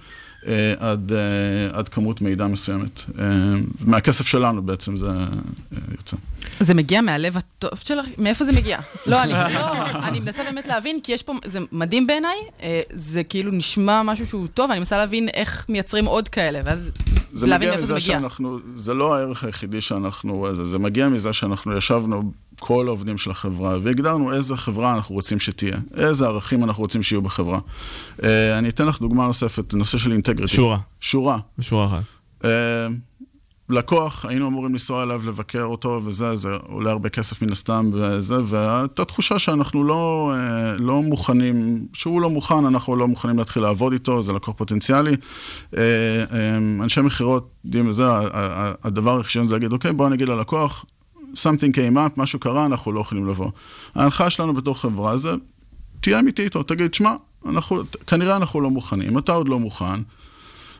אה, 0.47 0.73
עד, 0.79 1.11
אה, 1.11 1.79
עד 1.79 1.89
כמות 1.89 2.21
מידע 2.21 2.47
מסוימת. 2.47 3.01
מהכסף 3.79 4.27
שלנו 4.27 4.61
בעצם 4.61 4.97
זה 4.97 5.07
יוצא. 5.97 6.17
זה 6.59 6.73
מגיע 6.73 7.01
מהלב 7.01 7.37
הטוב 7.37 7.79
שלך? 7.83 8.05
מאיפה 8.17 8.45
זה 8.45 8.51
מגיע? 8.51 8.79
לא, 9.07 9.23
אני, 9.23 9.33
לא, 9.33 9.85
אני 10.07 10.19
מנסה 10.19 10.43
באמת 10.43 10.67
להבין, 10.67 10.99
כי 11.03 11.11
יש 11.11 11.23
פה, 11.23 11.33
זה 11.45 11.59
מדהים 11.71 12.07
בעיניי, 12.07 12.37
זה 12.93 13.23
כאילו 13.23 13.51
נשמע 13.51 14.03
משהו 14.03 14.27
שהוא 14.27 14.47
טוב, 14.47 14.71
אני 14.71 14.79
מנסה 14.79 14.97
להבין 14.97 15.29
איך 15.29 15.65
מייצרים 15.69 16.05
עוד 16.05 16.29
כאלה, 16.29 16.59
ואז 16.65 16.91
זה 17.31 17.47
להבין 17.47 17.69
מגיע 17.69 17.79
מאיפה 17.79 17.85
זה 17.85 17.93
מגיע. 17.93 18.05
שאנחנו, 18.05 18.59
זה 18.77 18.93
לא 18.93 19.15
הערך 19.15 19.43
היחידי 19.43 19.81
שאנחנו, 19.81 20.47
זה, 20.53 20.65
זה 20.65 20.79
מגיע 20.79 21.07
מזה 21.09 21.33
שאנחנו 21.33 21.77
ישבנו, 21.77 22.31
כל 22.59 22.87
העובדים 22.87 23.17
של 23.17 23.31
החברה, 23.31 23.77
והגדרנו 23.83 24.33
איזה 24.33 24.57
חברה 24.57 24.93
אנחנו 24.95 25.15
רוצים 25.15 25.39
שתהיה, 25.39 25.77
איזה 25.97 26.25
ערכים 26.25 26.63
אנחנו 26.63 26.83
רוצים 26.83 27.03
שיהיו 27.03 27.21
בחברה. 27.21 27.59
Uh, 28.17 28.23
אני 28.57 28.69
אתן 28.69 28.85
לך 28.85 28.99
דוגמה 29.01 29.27
נוספת, 29.27 29.73
נושא 29.73 29.97
של 29.97 30.11
אינטגריטי. 30.11 30.55
שורה. 30.55 30.77
שורה. 30.99 31.37
בשורה 31.57 31.85
אחת. 31.85 32.03
Uh, 32.41 32.45
לקוח, 33.69 34.25
היינו 34.25 34.47
אמורים 34.47 34.71
לנסוע 34.71 35.03
אליו, 35.03 35.21
לבקר 35.25 35.63
אותו, 35.63 36.01
וזה, 36.05 36.35
זה 36.35 36.49
עולה 36.67 36.91
הרבה 36.91 37.09
כסף 37.09 37.41
מן 37.41 37.51
הסתם, 37.51 37.89
וזה, 37.93 38.35
והייתה 38.45 39.05
תחושה 39.05 39.39
שאנחנו 39.39 39.83
לא, 39.83 40.33
אה, 40.35 40.77
לא 40.77 41.01
מוכנים, 41.01 41.87
שהוא 41.93 42.21
לא 42.21 42.29
מוכן, 42.29 42.65
אנחנו 42.65 42.95
לא 42.95 43.07
מוכנים 43.07 43.37
להתחיל 43.37 43.63
לעבוד 43.63 43.93
איתו, 43.93 44.23
זה 44.23 44.33
לקוח 44.33 44.55
פוטנציאלי. 44.57 45.15
אנשי 46.81 47.01
מכירות, 47.01 47.49
יודעים, 47.65 47.91
זה, 47.91 48.07
ה- 48.07 48.27
ה- 48.33 48.73
הדבר 48.83 49.11
הראשון 49.11 49.47
זה 49.47 49.55
להגיד, 49.55 49.73
אוקיי, 49.73 49.93
בואו 49.93 50.09
נגיד 50.09 50.29
ללקוח, 50.29 50.85
something 51.35 51.75
came 51.75 51.95
up, 51.95 52.11
משהו 52.17 52.39
קרה, 52.39 52.65
אנחנו 52.65 52.91
לא 52.91 52.99
יכולים 52.99 53.29
לבוא. 53.29 53.51
ההנחה 53.95 54.29
שלנו 54.29 54.53
בתור 54.53 54.81
חברה 54.81 55.17
זה, 55.17 55.29
תהיה 56.01 56.19
אמיתי 56.19 56.43
איתו, 56.43 56.63
תגיד, 56.63 56.93
שמע, 56.93 57.15
כנראה 58.07 58.35
אנחנו 58.35 58.61
לא 58.61 58.69
מוכנים, 58.69 59.17
אתה 59.17 59.31
עוד 59.31 59.49
לא 59.49 59.59
מוכן. 59.59 60.01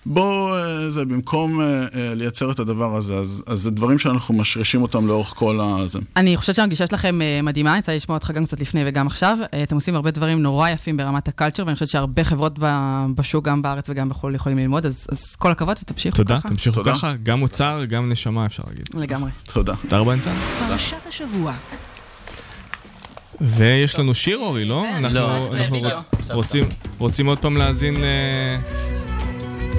בוא, 0.07 0.57
אה, 0.57 0.89
זה, 0.89 1.05
במקום 1.05 1.61
אה, 1.61 1.65
אה, 1.65 2.15
לייצר 2.15 2.51
את 2.51 2.59
הדבר 2.59 2.95
הזה, 2.95 3.15
אז, 3.15 3.43
אז 3.47 3.59
זה 3.59 3.71
דברים 3.71 3.99
שאנחנו 3.99 4.33
משרישים 4.33 4.81
אותם 4.81 5.07
לאורך 5.07 5.33
כל 5.35 5.59
הזה. 5.61 5.99
אני 6.17 6.37
חושבת 6.37 6.55
שהגישה 6.55 6.87
שלכם 6.87 7.19
מדהימה, 7.43 7.77
יצא 7.77 7.91
לי 7.91 7.95
לשמוע 7.95 8.17
אותך 8.17 8.31
גם 8.31 8.45
קצת 8.45 8.59
לפני 8.61 8.83
וגם 8.85 9.07
עכשיו. 9.07 9.37
אתם 9.63 9.75
עושים 9.75 9.95
הרבה 9.95 10.11
דברים 10.11 10.41
נורא 10.41 10.69
יפים 10.69 10.97
ברמת 10.97 11.27
הקלצ'ר, 11.27 11.63
ואני 11.65 11.73
חושבת 11.73 11.89
שהרבה 11.89 12.23
חברות 12.23 12.53
ב- 12.59 13.05
בשוק, 13.15 13.45
גם 13.45 13.61
בארץ 13.61 13.89
וגם 13.89 14.09
בחו"ל, 14.09 14.35
יכולים 14.35 14.57
ללמוד, 14.57 14.85
אז, 14.85 15.07
אז 15.11 15.35
כל 15.35 15.51
הכבוד 15.51 15.77
ותמשיכו 15.81 16.17
תודה, 16.17 16.39
ככה. 16.39 16.49
תמשיכו 16.49 16.75
תודה. 16.75 16.91
ככה, 16.93 17.13
גם 17.23 17.39
מוצר, 17.39 17.81
גם 17.89 18.09
נשמה 18.11 18.45
אפשר 18.45 18.63
להגיד. 18.67 18.89
לגמרי. 18.93 19.31
תודה. 19.53 19.73
תודה 19.81 19.97
רבה 19.97 20.15
ניצן. 20.15 20.35
פרשת 20.59 21.07
השבוע. 21.09 21.53
ויש 23.41 23.99
לנו 23.99 24.13
שיר 24.13 24.37
אורי, 24.37 24.65
לא? 24.65 24.83
זה, 25.11 25.23
אנחנו 25.25 25.77
לא. 25.83 26.33
רוצים- 26.99 27.27
עוד 27.27 27.39
פעם 27.39 27.57
להאזין. 27.57 27.95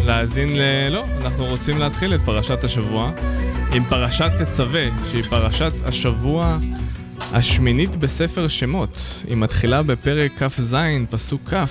להאזין 0.04 0.56
ל... 0.56 0.60
לא, 0.90 1.04
אנחנו 1.20 1.44
רוצים 1.44 1.78
להתחיל 1.78 2.14
את 2.14 2.20
פרשת 2.24 2.64
השבוע 2.64 3.12
עם 3.72 3.84
פרשת 3.84 4.30
תצווה, 4.38 4.84
שהיא 5.10 5.22
פרשת 5.22 5.72
השבוע 5.84 6.58
השמינית 7.32 7.96
בספר 7.96 8.48
שמות. 8.48 9.22
היא 9.28 9.36
מתחילה 9.36 9.82
בפרק 9.82 10.42
כ"ז, 10.42 10.76
פסוק 11.10 11.54
כ', 11.54 11.64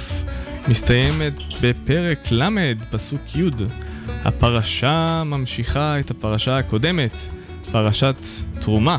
מסתיימת 0.68 1.34
בפרק 1.62 2.32
ל', 2.32 2.74
פסוק 2.92 3.22
י'. 3.36 3.50
הפרשה 4.26 5.24
ממשיכה 5.26 6.00
את 6.00 6.12
הפרשה 6.12 6.58
הקודמת, 6.58 7.18
פרשת 7.72 8.16
תרומה, 8.60 8.98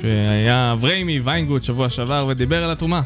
שהיה 0.00 0.72
אבריימי 0.72 1.20
ויינגוט 1.20 1.62
שבוע 1.62 1.90
שעבר 1.90 2.26
ודיבר 2.28 2.64
על 2.64 2.70
התרומה. 2.70 3.02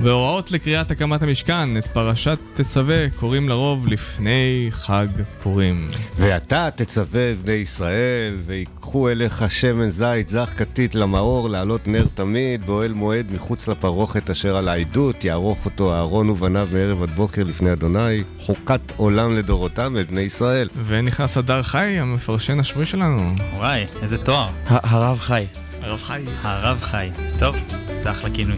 והוראות 0.00 0.52
לקריאת 0.52 0.90
הקמת 0.90 1.22
המשכן, 1.22 1.76
את 1.76 1.86
פרשת 1.86 2.38
תצווה, 2.54 3.10
קוראים 3.10 3.48
לרוב 3.48 3.86
לפני 3.86 4.66
חג 4.70 5.06
פורים. 5.42 5.88
ואתה 6.16 6.68
תצווה 6.74 7.34
בני 7.42 7.52
ישראל, 7.52 8.38
ויקחו 8.46 9.08
אליך 9.08 9.44
שמן 9.50 9.90
זית 9.90 10.28
זך 10.28 10.50
כתית 10.56 10.94
למאור, 10.94 11.50
לעלות 11.50 11.86
נר 11.86 12.06
תמיד, 12.14 12.66
באוהל 12.66 12.92
מועד 12.92 13.26
מחוץ 13.32 13.68
לפרוכת 13.68 14.30
אשר 14.30 14.56
על 14.56 14.68
העדות, 14.68 15.24
יערוך 15.24 15.64
אותו 15.64 15.94
אהרון 15.94 16.30
ובניו 16.30 16.68
מערב 16.72 17.02
עד 17.02 17.10
בוקר 17.10 17.44
לפני 17.44 17.72
אדוני, 17.72 18.22
חוקת 18.38 18.80
עולם 18.96 19.36
לדורותם 19.36 19.96
אל 19.96 20.02
בני 20.02 20.20
ישראל. 20.20 20.68
ונכנס 20.86 21.36
הדר 21.36 21.62
חי, 21.62 21.98
המפרשן 21.98 22.60
השבועי 22.60 22.86
שלנו. 22.86 23.32
וואי, 23.56 23.84
איזה 24.02 24.18
תואר. 24.18 24.48
הרב 24.66 25.18
חי. 25.18 25.46
הרב 25.82 26.02
חי. 26.02 26.22
הרב 26.42 26.78
חי. 26.82 27.10
טוב, 27.38 27.56
זה 27.98 28.10
אחלה 28.10 28.30
כינוי. 28.30 28.56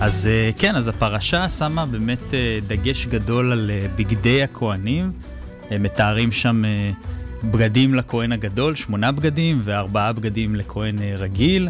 אז 0.00 0.26
אה, 0.26 0.50
כן, 0.58 0.76
אז 0.76 0.88
הפרשה 0.88 1.48
שמה 1.48 1.86
באמת 1.86 2.34
אה, 2.34 2.58
דגש 2.66 3.06
גדול 3.06 3.52
על 3.52 3.70
אה, 3.70 3.86
בגדי 3.96 4.42
הכוהנים. 4.42 5.12
הם 5.70 5.82
מתארים 5.82 6.32
שם 6.32 6.62
בגדים 7.44 7.94
לכהן 7.94 8.32
הגדול, 8.32 8.74
שמונה 8.74 9.12
בגדים, 9.12 9.60
וארבעה 9.64 10.12
בגדים 10.12 10.54
לכהן 10.54 10.98
רגיל. 11.18 11.68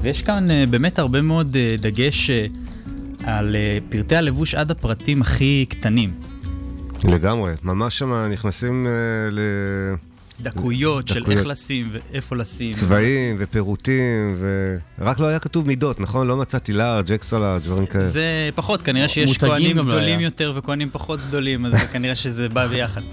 ויש 0.00 0.22
כאן 0.22 0.48
באמת 0.70 0.98
הרבה 0.98 1.22
מאוד 1.22 1.56
דגש 1.80 2.30
על 3.24 3.56
פרטי 3.88 4.16
הלבוש 4.16 4.54
עד 4.54 4.70
הפרטים 4.70 5.22
הכי 5.22 5.66
קטנים. 5.68 6.14
לגמרי, 7.04 7.52
ממש 7.62 7.98
שם 7.98 8.12
נכנסים 8.32 8.84
ל... 9.30 9.40
דקויות 10.40 11.08
של 11.08 11.20
דקויות. 11.20 11.38
איך 11.38 11.46
לשים 11.46 11.90
ואיפה 11.92 12.36
לשים. 12.36 12.72
צבעים 12.72 13.36
ופירוטים, 13.38 14.36
ורק 14.98 15.18
לא 15.18 15.26
היה 15.26 15.38
כתוב 15.38 15.66
מידות, 15.66 16.00
נכון? 16.00 16.26
לא 16.26 16.36
מצאתי 16.36 16.72
לארג', 16.72 17.12
אקסטרה 17.12 17.40
לארג', 17.40 17.62
דברים 17.62 17.86
כאלה. 17.86 18.04
זה 18.04 18.50
פחות, 18.54 18.82
כנראה 18.82 19.08
שיש 19.08 19.28
מותגים 19.28 19.48
כהנים 19.48 19.76
לא 19.76 19.82
גדולים. 19.82 20.20
יותר 20.20 20.52
וכהנים 20.56 20.88
פחות 20.92 21.20
גדולים, 21.28 21.66
אז 21.66 21.74
כנראה 21.74 22.14
שזה 22.14 22.48
בא 22.48 22.66
ביחד. 22.66 23.02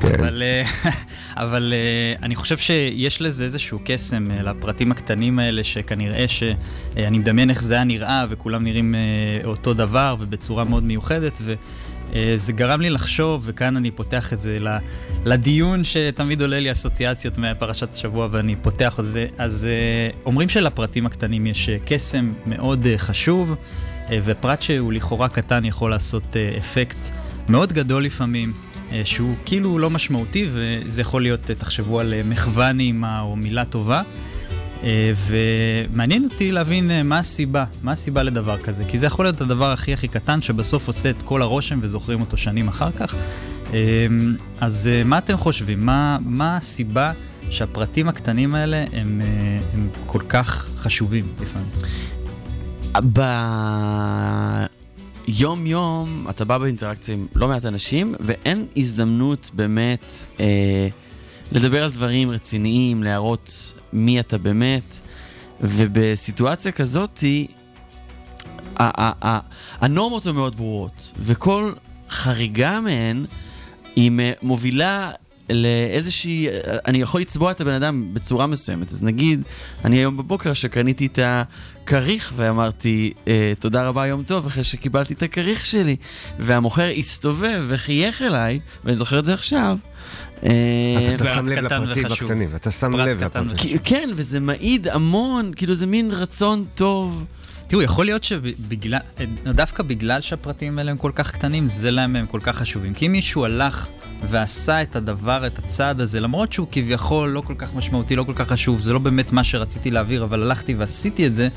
כן. 0.00 0.14
אבל, 0.14 0.42
אה, 0.42 0.90
אבל 1.44 1.72
אה, 1.76 2.24
אני 2.26 2.36
חושב 2.36 2.56
שיש 2.56 3.22
לזה 3.22 3.44
איזשהו 3.44 3.78
קסם 3.84 4.30
אה, 4.30 4.42
לפרטים 4.42 4.92
הקטנים 4.92 5.38
האלה, 5.38 5.64
שכנראה 5.64 6.28
שאני 6.28 7.18
מדמיין 7.18 7.50
איך 7.50 7.62
זה 7.62 7.74
היה 7.74 7.84
נראה, 7.84 8.26
וכולם 8.28 8.64
נראים 8.64 8.94
אותו 9.44 9.74
דבר 9.74 10.16
ובצורה 10.20 10.64
מאוד 10.64 10.84
מיוחדת, 10.84 11.40
וזה 12.14 12.52
גרם 12.52 12.80
לי 12.80 12.90
לחשוב, 12.90 13.42
וכאן 13.44 13.76
אני 13.76 13.90
פותח 13.90 14.32
את 14.32 14.40
זה 14.40 14.58
לדיון 15.24 15.84
שתמיד 15.84 16.42
עולה 16.42 16.60
לי 16.60 16.72
אסוציאציות 16.72 17.38
מפרשת 17.38 17.92
השבוע, 17.92 18.28
ואני 18.30 18.56
פותח 18.56 19.00
את 19.00 19.06
זה. 19.06 19.26
אז 19.38 19.68
אה, 19.70 20.10
אומרים 20.26 20.48
שלפרטים 20.48 21.06
הקטנים 21.06 21.46
יש 21.46 21.68
אה, 21.68 21.76
קסם 21.84 22.32
מאוד 22.46 22.86
אה, 22.86 22.98
חשוב, 22.98 23.54
אה, 24.10 24.18
ופרט 24.24 24.62
שהוא 24.62 24.92
לכאורה 24.92 25.28
קטן 25.28 25.64
יכול 25.64 25.90
לעשות 25.90 26.36
אה, 26.36 26.58
אפקט 26.58 26.98
מאוד 27.48 27.72
גדול 27.72 28.04
לפעמים. 28.04 28.52
אה, 28.92 29.00
שהוא 29.04 29.34
כאילו 29.46 29.78
לא 29.78 29.90
משמעותי, 29.90 30.48
וזה 30.52 31.02
יכול 31.02 31.22
להיות, 31.22 31.50
אה, 31.50 31.54
תחשבו 31.54 32.00
על 32.00 32.14
אה, 32.14 32.22
מחווה 32.24 32.72
נעימה 32.72 33.20
או 33.20 33.36
מילה 33.36 33.64
טובה. 33.64 34.02
אה, 34.84 35.12
ומעניין 35.26 36.24
אותי 36.24 36.52
להבין 36.52 36.90
אה, 36.90 37.02
מה 37.02 37.18
הסיבה, 37.18 37.64
מה 37.82 37.92
הסיבה 37.92 38.22
לדבר 38.22 38.58
כזה, 38.58 38.84
כי 38.84 38.98
זה 38.98 39.06
יכול 39.06 39.24
להיות 39.24 39.40
הדבר 39.40 39.72
הכי 39.72 39.92
הכי 39.92 40.08
קטן 40.08 40.42
שבסוף 40.42 40.86
עושה 40.86 41.10
את 41.10 41.22
כל 41.22 41.42
הרושם 41.42 41.78
וזוכרים 41.82 42.20
אותו 42.20 42.36
שנים 42.36 42.68
אחר 42.68 42.90
כך. 42.90 43.14
אה, 43.72 44.06
אז 44.60 44.90
מה 45.04 45.18
אתם 45.18 45.36
חושבים? 45.36 45.86
מה, 45.86 46.18
מה 46.20 46.56
הסיבה 46.56 47.12
שהפרטים 47.50 48.08
הקטנים 48.08 48.54
האלה 48.54 48.84
הם, 48.92 49.20
הם 49.74 49.88
כל 50.06 50.20
כך 50.28 50.68
חשובים 50.76 51.26
לפעמים? 51.40 51.68
ב... 53.12 53.20
יום-יום 55.28 56.26
אתה 56.30 56.44
בא 56.44 56.58
באינטראקציה 56.58 57.14
עם 57.14 57.26
לא 57.34 57.48
מעט 57.48 57.64
אנשים, 57.64 58.14
ואין 58.20 58.66
הזדמנות 58.76 59.50
באמת 59.54 60.24
אה, 60.40 60.88
לדבר 61.52 61.84
על 61.84 61.90
דברים 61.90 62.30
רציניים, 62.30 63.02
להראות 63.02 63.72
מי 63.94 64.20
אתה 64.20 64.38
באמת, 64.38 65.00
ובסיטואציה 65.60 66.72
כזאת, 66.72 67.24
הנורמות 69.80 70.26
הן 70.26 70.34
מאוד 70.34 70.56
ברורות, 70.56 71.12
וכל 71.18 71.72
חריגה 72.10 72.80
מהן 72.80 73.24
היא 73.96 74.10
מובילה 74.42 75.10
לאיזושהי, 75.50 76.48
אני 76.86 76.98
יכול 76.98 77.20
לצבוע 77.20 77.50
את 77.50 77.60
הבן 77.60 77.72
אדם 77.72 78.14
בצורה 78.14 78.46
מסוימת. 78.46 78.92
אז 78.92 79.02
נגיד, 79.02 79.42
אני 79.84 79.96
היום 79.96 80.16
בבוקר 80.16 80.54
שקניתי 80.54 81.06
את 81.06 81.18
הכריך 81.22 82.32
ואמרתי, 82.36 83.12
אה, 83.28 83.52
תודה 83.60 83.88
רבה, 83.88 84.06
יום 84.06 84.22
טוב, 84.22 84.46
אחרי 84.46 84.64
שקיבלתי 84.64 85.14
את 85.14 85.22
הכריך 85.22 85.66
שלי. 85.66 85.96
והמוכר 86.38 86.88
הסתובב 86.98 87.64
וחייך 87.68 88.22
אליי, 88.22 88.60
ואני 88.84 88.96
זוכר 88.96 89.18
את 89.18 89.24
זה 89.24 89.34
עכשיו. 89.34 89.76
אה, 90.44 90.50
אז 90.96 91.08
אתה 91.14 91.26
שם 91.34 91.46
לב 91.46 91.64
לפרטים 91.64 92.06
הקטנים, 92.06 92.56
אתה 92.56 92.70
שם 92.70 92.96
לב 92.96 93.24
לפרטים. 93.24 93.78
כן, 93.84 94.08
וזה 94.14 94.40
מעיד 94.40 94.88
המון, 94.88 95.52
כאילו 95.56 95.74
זה 95.74 95.86
מין 95.86 96.10
רצון 96.10 96.64
טוב. 96.74 97.24
תראו, 97.66 97.82
יכול 97.82 98.04
להיות 98.04 98.24
שבגלל, 98.24 98.98
דווקא 99.44 99.82
בגלל 99.82 100.20
שהפרטים 100.20 100.78
האלה 100.78 100.90
הם 100.90 100.96
כל 100.96 101.12
כך 101.14 101.32
קטנים, 101.32 101.68
זה 101.68 101.90
להם 101.90 102.16
הם 102.16 102.26
כל 102.26 102.40
כך 102.42 102.56
חשובים. 102.56 102.94
כי 102.94 103.06
אם 103.06 103.12
מישהו 103.12 103.44
הלך 103.44 103.88
ועשה 104.28 104.82
את 104.82 104.96
הדבר, 104.96 105.46
את 105.46 105.58
הצעד 105.58 106.00
הזה, 106.00 106.20
למרות 106.20 106.52
שהוא 106.52 106.66
כביכול 106.70 107.28
לא 107.28 107.40
כל 107.40 107.54
כך 107.58 107.74
משמעותי, 107.74 108.16
לא 108.16 108.22
כל 108.22 108.32
כך 108.34 108.48
חשוב, 108.48 108.80
זה 108.80 108.92
לא 108.92 108.98
באמת 108.98 109.32
מה 109.32 109.44
שרציתי 109.44 109.90
להעביר, 109.90 110.24
אבל 110.24 110.42
הלכתי 110.42 110.74
ועשיתי 110.74 111.26
את 111.26 111.34
זה, 111.34 111.48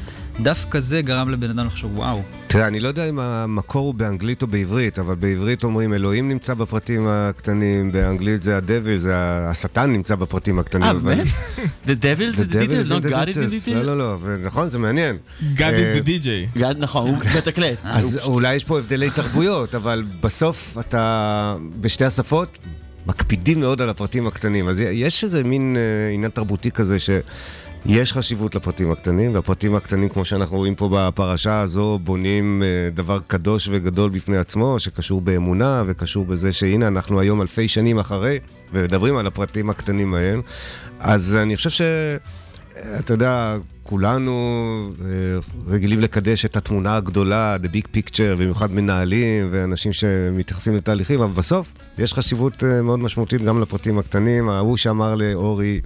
דווקא 0.41 0.79
זה 0.79 1.01
גרם 1.01 1.29
לבן 1.29 1.49
אדם 1.49 1.65
לחשוב, 1.67 1.97
וואו. 1.97 2.21
תראה, 2.47 2.67
אני 2.67 2.79
לא 2.79 2.87
יודע 2.87 3.09
אם 3.09 3.19
המקור 3.19 3.85
הוא 3.85 3.93
באנגלית 3.93 4.41
או 4.41 4.47
בעברית, 4.47 4.99
אבל 4.99 5.15
בעברית 5.15 5.63
אומרים 5.63 5.93
אלוהים 5.93 6.29
נמצא 6.29 6.53
בפרטים 6.53 7.07
הקטנים, 7.07 7.91
באנגלית 7.91 8.43
זה 8.43 8.57
הדביל, 8.57 8.97
זה 8.97 9.13
השטן 9.49 9.91
נמצא 9.93 10.15
בפרטים 10.15 10.59
הקטנים. 10.59 10.83
אה, 10.83 10.93
באמת? 10.93 11.27
The 11.85 11.89
devil 11.89 12.35
is 12.35 12.39
The 12.39 12.43
the 12.43 12.53
details, 12.53 12.53
devil 12.53 12.87
is 12.87 12.91
not 12.91 13.03
the 13.07 13.09
God 13.09 13.27
is 13.27 13.35
details. 13.37 13.67
details? 13.67 13.73
לא, 13.73 13.97
לא, 13.97 13.97
לא, 13.97 14.37
נכון, 14.43 14.69
זה 14.69 14.79
מעניין. 14.79 15.17
God 15.55 15.61
אה, 15.61 15.93
is 15.93 16.05
the 16.05 16.07
DJ. 16.07 16.59
גד, 16.59 16.75
נכון, 16.77 17.09
הוא 17.09 17.17
מתקלט. 17.37 17.77
אז 17.83 18.19
אולי 18.23 18.55
יש 18.55 18.63
פה 18.63 18.79
הבדלי 18.79 19.09
תרבויות, 19.09 19.75
אבל 19.75 20.03
בסוף 20.21 20.77
אתה, 20.79 21.55
בשתי 21.81 22.05
השפות, 22.05 22.57
מקפידים 23.07 23.59
מאוד 23.59 23.81
על 23.81 23.89
הפרטים 23.89 24.27
הקטנים. 24.27 24.67
אז 24.67 24.79
יש 24.79 25.23
איזה 25.23 25.43
מין 25.43 25.75
אה, 25.77 26.13
עניין 26.13 26.31
תרבותי 26.31 26.71
כזה 26.71 26.97
שיש 27.87 28.13
חשיבות 28.13 28.55
לפרטים 28.55 28.91
הקטנים, 28.91 29.35
והפרטים 29.35 29.75
הקטנים, 29.75 30.09
כמו 30.09 30.25
שאנחנו 30.25 30.57
רואים 30.57 30.75
פה 30.75 30.89
בפרשה 30.91 31.59
הזו, 31.59 31.99
בונים 32.03 32.63
אה, 32.63 32.89
דבר 32.93 33.19
קדוש 33.27 33.67
וגדול 33.71 34.09
בפני 34.09 34.37
עצמו, 34.37 34.79
שקשור 34.79 35.21
באמונה 35.21 35.83
וקשור 35.85 36.25
בזה 36.25 36.53
שהנה, 36.53 36.87
אנחנו 36.87 37.19
היום 37.19 37.41
אלפי 37.41 37.67
שנים 37.67 37.99
אחרי, 37.99 38.39
ומדברים 38.73 39.17
על 39.17 39.27
הפרטים 39.27 39.69
הקטנים 39.69 40.13
ההם. 40.13 40.41
אז 40.99 41.35
אני 41.35 41.55
חושב 41.55 41.69
ש... 41.69 41.81
אתה 42.99 43.13
יודע, 43.13 43.57
כולנו 43.83 44.33
אה, 45.01 45.07
רגילים 45.67 45.99
לקדש 45.99 46.45
את 46.45 46.57
התמונה 46.57 46.95
הגדולה, 46.95 47.57
the 47.63 47.67
big 47.67 47.95
picture, 47.95 48.35
במיוחד 48.37 48.71
מנהלים 48.71 49.47
ואנשים 49.51 49.93
שמתייחסים 49.93 50.75
לתהליכים, 50.75 51.21
אבל 51.21 51.33
בסוף 51.33 51.73
יש 51.97 52.13
חשיבות 52.13 52.63
אה, 52.63 52.81
מאוד 52.81 52.99
משמעותית 52.99 53.41
גם 53.41 53.61
לפרטים 53.61 53.99
הקטנים. 53.99 54.49
ההוא 54.49 54.77
שאמר 54.77 55.15
לאורי 55.15 55.81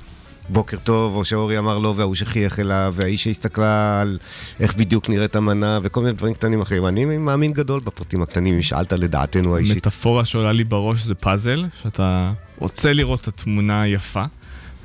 בוקר 0.52 0.78
טוב, 0.78 1.16
או 1.16 1.26
שאורי 1.26 1.58
אמר 1.58 1.80
לו, 1.80 1.95
וההוא 1.95 2.16
שחייך 2.16 2.60
אליו, 2.60 2.93
והאיש 2.97 3.24
שהסתכלה 3.24 4.02
על 4.02 4.18
איך 4.60 4.76
בדיוק 4.76 5.10
נראית 5.10 5.36
המנה, 5.36 5.80
וכל 5.84 6.02
מיני 6.02 6.14
דברים 6.14 6.34
קטנים 6.34 6.62
אחרים. 6.62 6.88
אני 6.88 7.18
מאמין 7.18 7.54
גדול 7.54 7.80
בפרטים 7.80 8.22
הקטנים, 8.22 8.56
אם 8.56 8.62
שאלת 8.62 8.93
לדעתנו 8.93 9.56
האישית. 9.56 9.78
מטאפורה 9.78 10.26
שעולה 10.26 10.52
לי 10.52 10.64
בראש 10.64 11.04
זה 11.04 11.16
פאזל, 11.16 11.66
שאתה 11.84 12.32
רוצה 12.58 12.93
לראות 12.93 13.22
את 13.22 13.28
התמונה 13.28 13.82
היפה. 13.82 14.24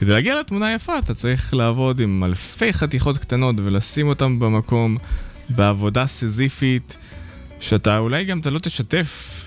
כדי 0.01 0.11
להגיע 0.11 0.41
לתמונה 0.41 0.67
היפה 0.67 0.99
אתה 0.99 1.15
צריך 1.15 1.55
לעבוד 1.55 2.01
עם 2.01 2.25
אלפי 2.25 2.73
חתיכות 2.73 3.19
קטנות 3.19 3.57
ולשים 3.59 4.09
אותן 4.09 4.39
במקום 4.39 4.97
בעבודה 5.49 6.07
סיזיפית, 6.07 6.97
שאתה 7.61 7.99
אולי 7.99 8.25
גם 8.25 8.39
אתה 8.39 8.51
לא 8.51 8.59
תשתף 8.59 9.46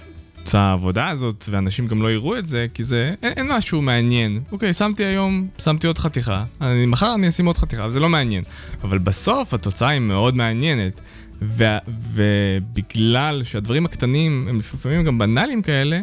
את 0.49 0.55
העבודה 0.55 1.09
הזאת, 1.09 1.45
ואנשים 1.49 1.87
גם 1.87 2.01
לא 2.01 2.11
יראו 2.11 2.37
את 2.37 2.47
זה, 2.47 2.65
כי 2.73 2.83
זה, 2.83 3.13
אין, 3.23 3.33
אין 3.37 3.47
משהו 3.51 3.81
מעניין. 3.81 4.39
אוקיי, 4.51 4.73
שמתי 4.73 5.05
היום, 5.05 5.47
שמתי 5.59 5.87
עוד 5.87 5.97
חתיכה, 5.97 6.43
אני, 6.61 6.85
מחר 6.85 7.15
אני 7.15 7.27
אשים 7.27 7.45
עוד 7.45 7.57
חתיכה, 7.57 7.83
אבל 7.83 7.91
זה 7.91 7.99
לא 7.99 8.09
מעניין. 8.09 8.43
אבל 8.83 8.97
בסוף 8.97 9.53
התוצאה 9.53 9.89
היא 9.89 9.99
מאוד 9.99 10.35
מעניינת. 10.35 11.01
ו, 11.41 11.63
ובגלל 12.13 13.43
שהדברים 13.43 13.85
הקטנים 13.85 14.47
הם 14.49 14.57
לפעמים 14.57 15.03
גם 15.03 15.17
בנאליים 15.17 15.61
כאלה, 15.61 15.99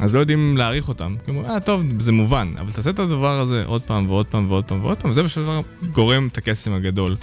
אז 0.00 0.14
לא 0.14 0.20
יודעים 0.20 0.56
להעריך 0.56 0.88
אותם. 0.88 1.16
כאילו, 1.24 1.44
אה, 1.46 1.60
טוב, 1.60 1.82
זה 1.98 2.12
מובן, 2.12 2.54
אבל 2.58 2.72
תעשה 2.72 2.90
את 2.90 2.98
הדבר 2.98 3.40
הזה 3.40 3.64
עוד 3.66 3.82
פעם 3.82 4.10
ועוד 4.10 4.26
פעם 4.26 4.46
ועוד 4.48 4.64
פעם 4.64 4.84
ועוד 4.84 4.98
פעם, 4.98 5.10
וזה 5.10 5.28
של 5.28 5.42
דבר 5.42 5.60
גורם 5.92 6.28
את 6.32 6.38
הקסם 6.38 6.74
הגדול. 6.74 7.16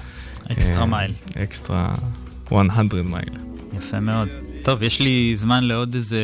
אקסטרה 0.51 0.81
אה, 0.81 0.85
mile. 0.85 1.13
extra 1.37 1.95
100 2.51 2.61
מייל. 3.03 3.29
יפה 3.77 3.99
מאוד. 3.99 4.44
טוב, 4.65 4.83
יש 4.83 4.99
לי 4.99 5.35
זמן 5.35 5.63
לעוד 5.63 5.93
איזה... 5.93 6.19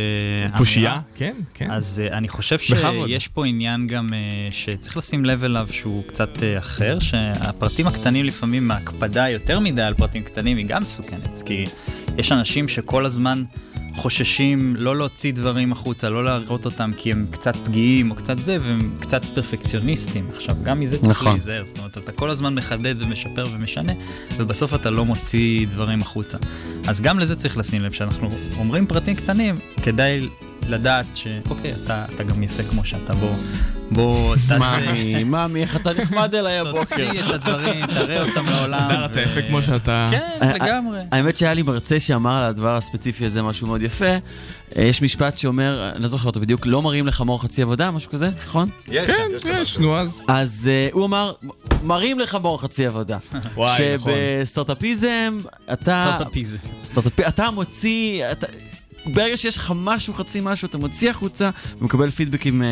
קושייה? 0.58 1.00
כן, 1.16 1.36
כן. 1.54 1.72
אז 1.72 2.02
uh, 2.06 2.14
אני 2.14 2.28
חושב 2.28 2.58
בכבוד. 2.72 3.10
שיש 3.10 3.28
פה 3.28 3.46
עניין 3.46 3.88
גם 3.88 4.10
uh, 4.10 4.54
שצריך 4.54 4.98
לשים 4.98 5.26
לב 5.26 5.44
אליו 5.44 5.68
שהוא 5.72 6.04
קצת 6.08 6.38
uh, 6.38 6.60
אחר, 6.60 7.00
שהפרטים 7.00 7.88
הקטנים 7.88 8.26
לפעמים, 8.26 8.72
ההקפדה 8.72 9.30
יותר 9.30 9.60
מדי 9.60 9.82
על 9.82 9.94
פרטים 9.94 10.24
קטנים 10.24 10.58
היא 10.58 10.66
גם 10.66 10.82
מסוכנת, 10.82 11.44
כי 11.46 11.66
יש 12.18 12.32
אנשים 12.32 12.68
שכל 12.68 13.06
הזמן 13.06 13.44
חוששים 13.96 14.76
לא 14.76 14.98
להוציא 14.98 15.34
דברים 15.34 15.72
החוצה, 15.72 16.10
לא 16.10 16.26
להראות 16.26 16.66
אותם 16.66 16.92
כי 16.98 17.12
הם 17.12 17.26
קצת 17.32 17.56
פגיעים 17.56 18.12
או 18.12 18.16
קצת 18.16 18.38
זה, 18.38 18.58
והם 18.62 18.96
קצת 19.00 19.26
פרפקציוניסטים. 19.26 20.28
עכשיו, 20.36 20.56
גם 20.64 20.80
מזה 20.80 20.98
צריך 20.98 21.10
נכון. 21.10 21.32
להיזהר, 21.32 21.66
זאת 21.66 21.78
אומרת, 21.78 21.98
אתה 21.98 22.12
כל 22.12 22.30
הזמן 22.30 22.56
מחדד 22.56 22.96
ומשפר 23.02 23.46
ומשנה, 23.52 23.94
ובסוף 24.38 24.76
אתה 24.76 24.90
לא 24.90 25.06
מוציא 25.06 25.68
דברים 25.68 26.02
החוצה. 26.02 26.38
אז 26.88 27.02
גם 27.02 27.20
לזה 27.20 27.36
צריך 27.36 27.58
לשים 27.58 27.82
לב, 27.82 27.92
שאנחנו 27.92 28.30
אומרים 28.58 28.88
פרטים 28.88 29.16
קטנים, 29.16 29.60
כדאי 29.84 30.28
לדעת 30.70 31.06
שאוקיי, 31.16 31.74
אתה, 31.84 32.06
אתה 32.16 32.24
גם 32.24 32.44
יפה 32.44 32.64
כמו 32.64 32.86
שאתה, 32.86 33.14
בוא, 33.14 33.34
בוא 33.92 34.36
תעשה... 34.48 35.24
מאמי, 35.26 35.62
איך 35.62 35.76
אתה 35.76 35.94
נחמד 35.94 36.36
אליי 36.36 36.60
הבוקר. 36.60 36.80
תוציא 36.84 37.12
את 37.26 37.34
הדברים, 37.34 37.86
תראה 37.88 38.22
אותם 38.24 38.46
לעולם. 38.50 38.88
נהדר, 38.88 39.06
אתה 39.06 39.22
יפה 39.22 39.42
כמו 39.42 39.62
שאתה. 39.62 40.08
כן, 40.12 40.50
לגמרי. 40.56 41.00
האמת 41.12 41.38
שהיה 41.38 41.54
לי 41.54 41.62
מרצה 41.62 42.00
שאמר 42.00 42.32
על 42.38 42.44
הדבר 42.44 42.76
הספציפי 42.76 43.26
הזה 43.26 43.42
משהו 43.42 43.68
מאוד 43.68 43.82
יפה. 43.82 44.06
אה, 44.78 44.82
יש 44.84 45.02
משפט 45.02 45.38
שאומר, 45.38 45.90
אני 45.96 46.02
לא 46.02 46.08
זוכר 46.08 46.28
אותו 46.28 46.40
בדיוק, 46.40 46.62
לא 46.66 46.82
מראים 46.82 47.08
לך 47.08 47.22
מור 47.22 47.42
חצי 47.42 47.62
עבודה, 47.62 47.92
משהו 47.92 48.12
כזה, 48.12 48.30
נכון? 48.48 48.70
כן, 48.88 49.28
יש, 49.62 49.80
נו 49.80 49.98
אז. 49.98 50.22
אז 50.28 50.70
אה, 50.72 50.90
הוא 50.92 51.06
אמר, 51.06 51.34
מראים 51.84 52.20
לך 52.20 52.36
מור 52.42 52.62
חצי 52.62 52.86
עבודה. 52.86 53.18
וואי, 53.56 53.96
נכון. 53.96 54.12
שבסטארט-אפיזם, 54.14 55.40
אתה... 55.74 56.12
סטארט-אפיזם. 56.16 56.58
סטארט-אפ- 56.86 57.28
אתה 57.28 57.52
מוציא... 57.52 58.24
ברגע 59.06 59.38
שיש 59.38 59.58
לך 59.58 59.74
משהו, 59.76 60.14
חצי 60.14 60.40
משהו, 60.44 60.66
אתה 60.66 60.78
מוציא 60.78 61.10
החוצה 61.10 61.50
ומקבל 61.82 62.12
פידבקים 62.12 62.64
אה, 62.64 62.68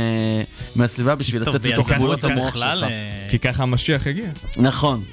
מהסביבה 0.76 1.16
בשביל 1.16 1.46
טוב, 1.46 1.56
לצאת 1.56 1.72
מתוך 1.74 1.92
גבולות 1.92 2.24
המוח 2.24 2.56
שלך. 2.56 2.86
כי 3.30 3.40
ככה 3.40 3.64
המשיח 3.64 4.08
הגיע. 4.08 4.30
נכון. 4.58 5.04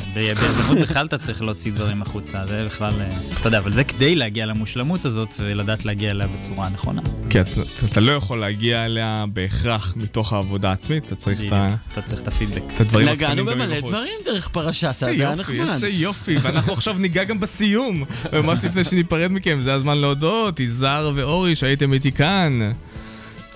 כן, 0.00 0.34
ביזמות 0.34 0.78
בכלל 0.78 1.06
אתה 1.06 1.18
צריך 1.18 1.42
להוציא 1.42 1.72
דברים 1.72 2.02
החוצה, 2.02 2.46
זה 2.46 2.64
בכלל, 2.66 2.92
אה, 3.00 3.06
אתה 3.40 3.48
יודע, 3.48 3.58
אבל 3.58 3.72
זה 3.72 3.84
כדי 3.84 4.14
להגיע 4.14 4.46
למושלמות 4.46 5.04
הזאת 5.04 5.34
ולדעת 5.38 5.84
להגיע 5.84 6.10
אליה 6.10 6.26
בצורה 6.26 6.66
הנכונה. 6.66 7.02
כי 7.30 7.40
אתה, 7.40 7.50
אתה 7.92 8.00
לא 8.00 8.12
יכול 8.12 8.38
להגיע 8.38 8.84
אליה 8.84 9.24
בהכרח 9.32 9.94
מתוך 9.96 10.32
העבודה 10.32 10.70
העצמית, 10.70 11.04
אתה 11.06 11.14
צריך 11.14 11.40
את 11.44 11.52
ה- 11.52 11.68
אתה 11.92 12.02
צריך 12.02 12.22
את 12.22 12.28
הפידבק. 12.28 12.62
את 12.74 12.80
הדברים 12.80 13.08
נגענו 13.08 13.32
הקטנים 13.32 13.46
גם 13.46 13.58
במלא 13.58 13.74
מבחוץ. 13.74 13.90
דברים 13.90 14.12
דרך 14.24 14.48
פרשת, 14.48 14.88
זה 14.88 15.10
היה 15.10 15.30
יופי, 15.30 15.40
נחמד. 15.52 15.68
איזה 15.74 15.88
יופי, 15.88 16.36
ואנחנו 16.42 16.72
עכשיו 16.72 16.94
ניגע 16.98 17.24
גם 17.24 17.40
בסיום. 17.40 18.04
ממש 18.32 18.60
לפני 18.64 18.84
שניפרד 18.84 19.30
מכם, 19.30 19.58
זה 19.62 19.74
הזמן 19.74 19.98
להודות, 19.98 20.60
יזהר 20.60 21.12
ואורי 21.16 21.56
שהייתם 21.56 21.92
איתי 21.92 22.12
כאן. 22.12 22.70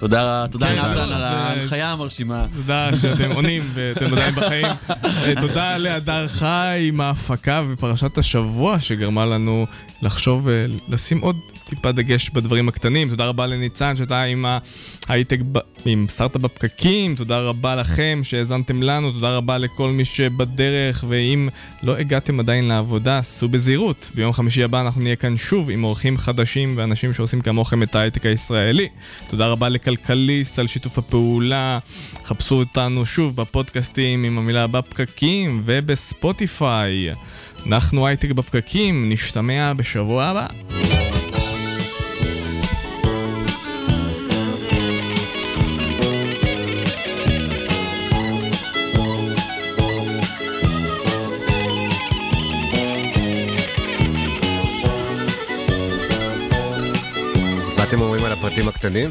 תודה, 0.01 0.44
תודה 0.51 0.66
כן, 0.66 0.80
ו- 0.96 1.01
על 1.03 1.12
ההנחיה 1.24 1.92
המרשימה. 1.92 2.46
תודה 2.55 2.90
שאתם 3.01 3.32
עונים 3.32 3.70
ואתם 3.74 4.12
עדיין 4.12 4.34
בחיים. 4.34 4.66
אה, 5.05 5.32
תודה 5.40 5.76
להדר 5.76 6.28
חי 6.28 6.84
עם 6.88 7.01
ההפקה 7.01 7.62
ופרשת 7.68 8.18
השבוע 8.18 8.80
שגרמה 8.80 9.26
לנו 9.26 9.66
לחשוב 10.03 10.48
ולשים 10.88 11.20
עוד 11.20 11.36
טיפה 11.71 11.93
דגש 11.93 12.31
בדברים 12.31 12.68
הקטנים. 12.68 13.09
תודה 13.09 13.27
רבה 13.27 13.47
לניצן 13.47 13.97
שהייתה 13.97 14.23
עם 14.23 14.45
ההייטק, 15.09 15.39
עם 15.85 16.07
סטארט-אפ 16.09 16.43
בפקקים. 16.43 17.14
תודה 17.14 17.41
רבה 17.41 17.77
לכם 17.77 18.21
שהאזנתם 18.23 18.83
לנו. 18.83 19.12
תודה 19.12 19.37
רבה 19.37 19.59
לכל 19.59 19.91
מי 19.91 20.05
שבדרך, 20.05 21.05
ואם 21.09 21.49
לא 21.83 21.97
הגעתם 21.97 22.41
עדיין 22.41 22.64
לעבודה, 22.64 23.23
סעו 23.23 23.49
בזהירות. 23.49 24.11
ביום 24.14 24.33
חמישי 24.33 24.64
הבא 24.64 24.81
אנחנו 24.81 25.03
נהיה 25.03 25.16
כאן 25.16 25.37
שוב 25.37 25.71
עם 25.71 25.85
אורחים 25.85 26.18
חדשים 26.18 26.75
ואנשים 26.77 27.12
שעושים 27.12 27.41
כמוכם 27.41 27.83
את 27.83 27.95
ההייטק 27.95 28.27
הישראלי. 28.27 28.89
תודה 29.29 29.47
רבה 29.47 29.68
לכלכליסט 29.68 30.59
על 30.59 30.66
שיתוף 30.66 30.99
הפעולה. 30.99 31.79
חפשו 32.25 32.55
אותנו 32.55 33.07
שוב 33.07 33.37
בפודקאסטים 33.37 34.25
עם 34.25 34.39
המילה 34.39 34.66
בפקקים 34.66 35.62
ובספוטיפיי. 35.64 37.12
אנחנו 37.66 38.07
הייטק 38.07 38.31
בפקקים, 38.31 39.12
נשתמע 39.12 39.73
בשבוע 39.73 40.25
הבא. 40.25 40.47
הפרטים 58.51 58.68
הקטנים? 58.68 59.11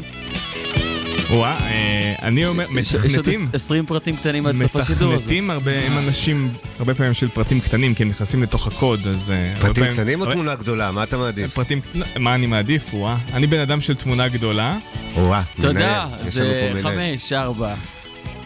וואה, 1.30 1.58
אה, 1.60 2.14
אני 2.22 2.46
אומר, 2.46 2.66
יש 2.80 2.94
עוד 2.94 3.04
מתכנתים. 3.04 3.48
20 3.52 3.86
פרטים 3.86 4.16
קטנים 4.16 4.46
עד 4.46 4.54
סוף 4.62 4.76
השידור 4.76 5.08
הזה. 5.08 5.16
מתכנתים 5.16 5.50
הרבה, 5.50 5.72
הם 5.86 5.98
אנשים, 5.98 6.52
הרבה 6.78 6.94
פעמים 6.94 7.14
של 7.14 7.28
פרטים 7.28 7.60
קטנים, 7.60 7.94
כי 7.94 8.02
הם 8.02 8.08
נכנסים 8.08 8.42
לתוך 8.42 8.66
הקוד, 8.66 9.06
אז... 9.06 9.30
אה, 9.30 9.60
פרטים 9.60 9.84
קטנים 9.92 10.20
או 10.20 10.32
תמונה 10.32 10.54
גדולה? 10.54 10.90
מה 10.90 11.02
אתה 11.02 11.16
מעדיף? 11.16 11.54
פרטים, 11.54 11.80
מה 12.18 12.34
אני 12.34 12.46
מעדיף, 12.46 12.94
וואה. 12.94 13.16
אני 13.32 13.46
בן 13.46 13.60
אדם 13.60 13.80
של 13.80 13.94
תמונה 13.94 14.28
גדולה. 14.28 14.78
וואה, 15.16 15.42
תודה, 15.60 16.08
זה. 16.28 16.72
חמש, 16.82 17.32
ארבע. 17.32 17.74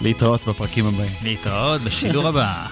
להתראות 0.00 0.48
בפרקים 0.48 0.86
הבאים. 0.86 1.12
להתראות 1.22 1.80
בשידור 1.80 2.28
הבא. 2.28 2.66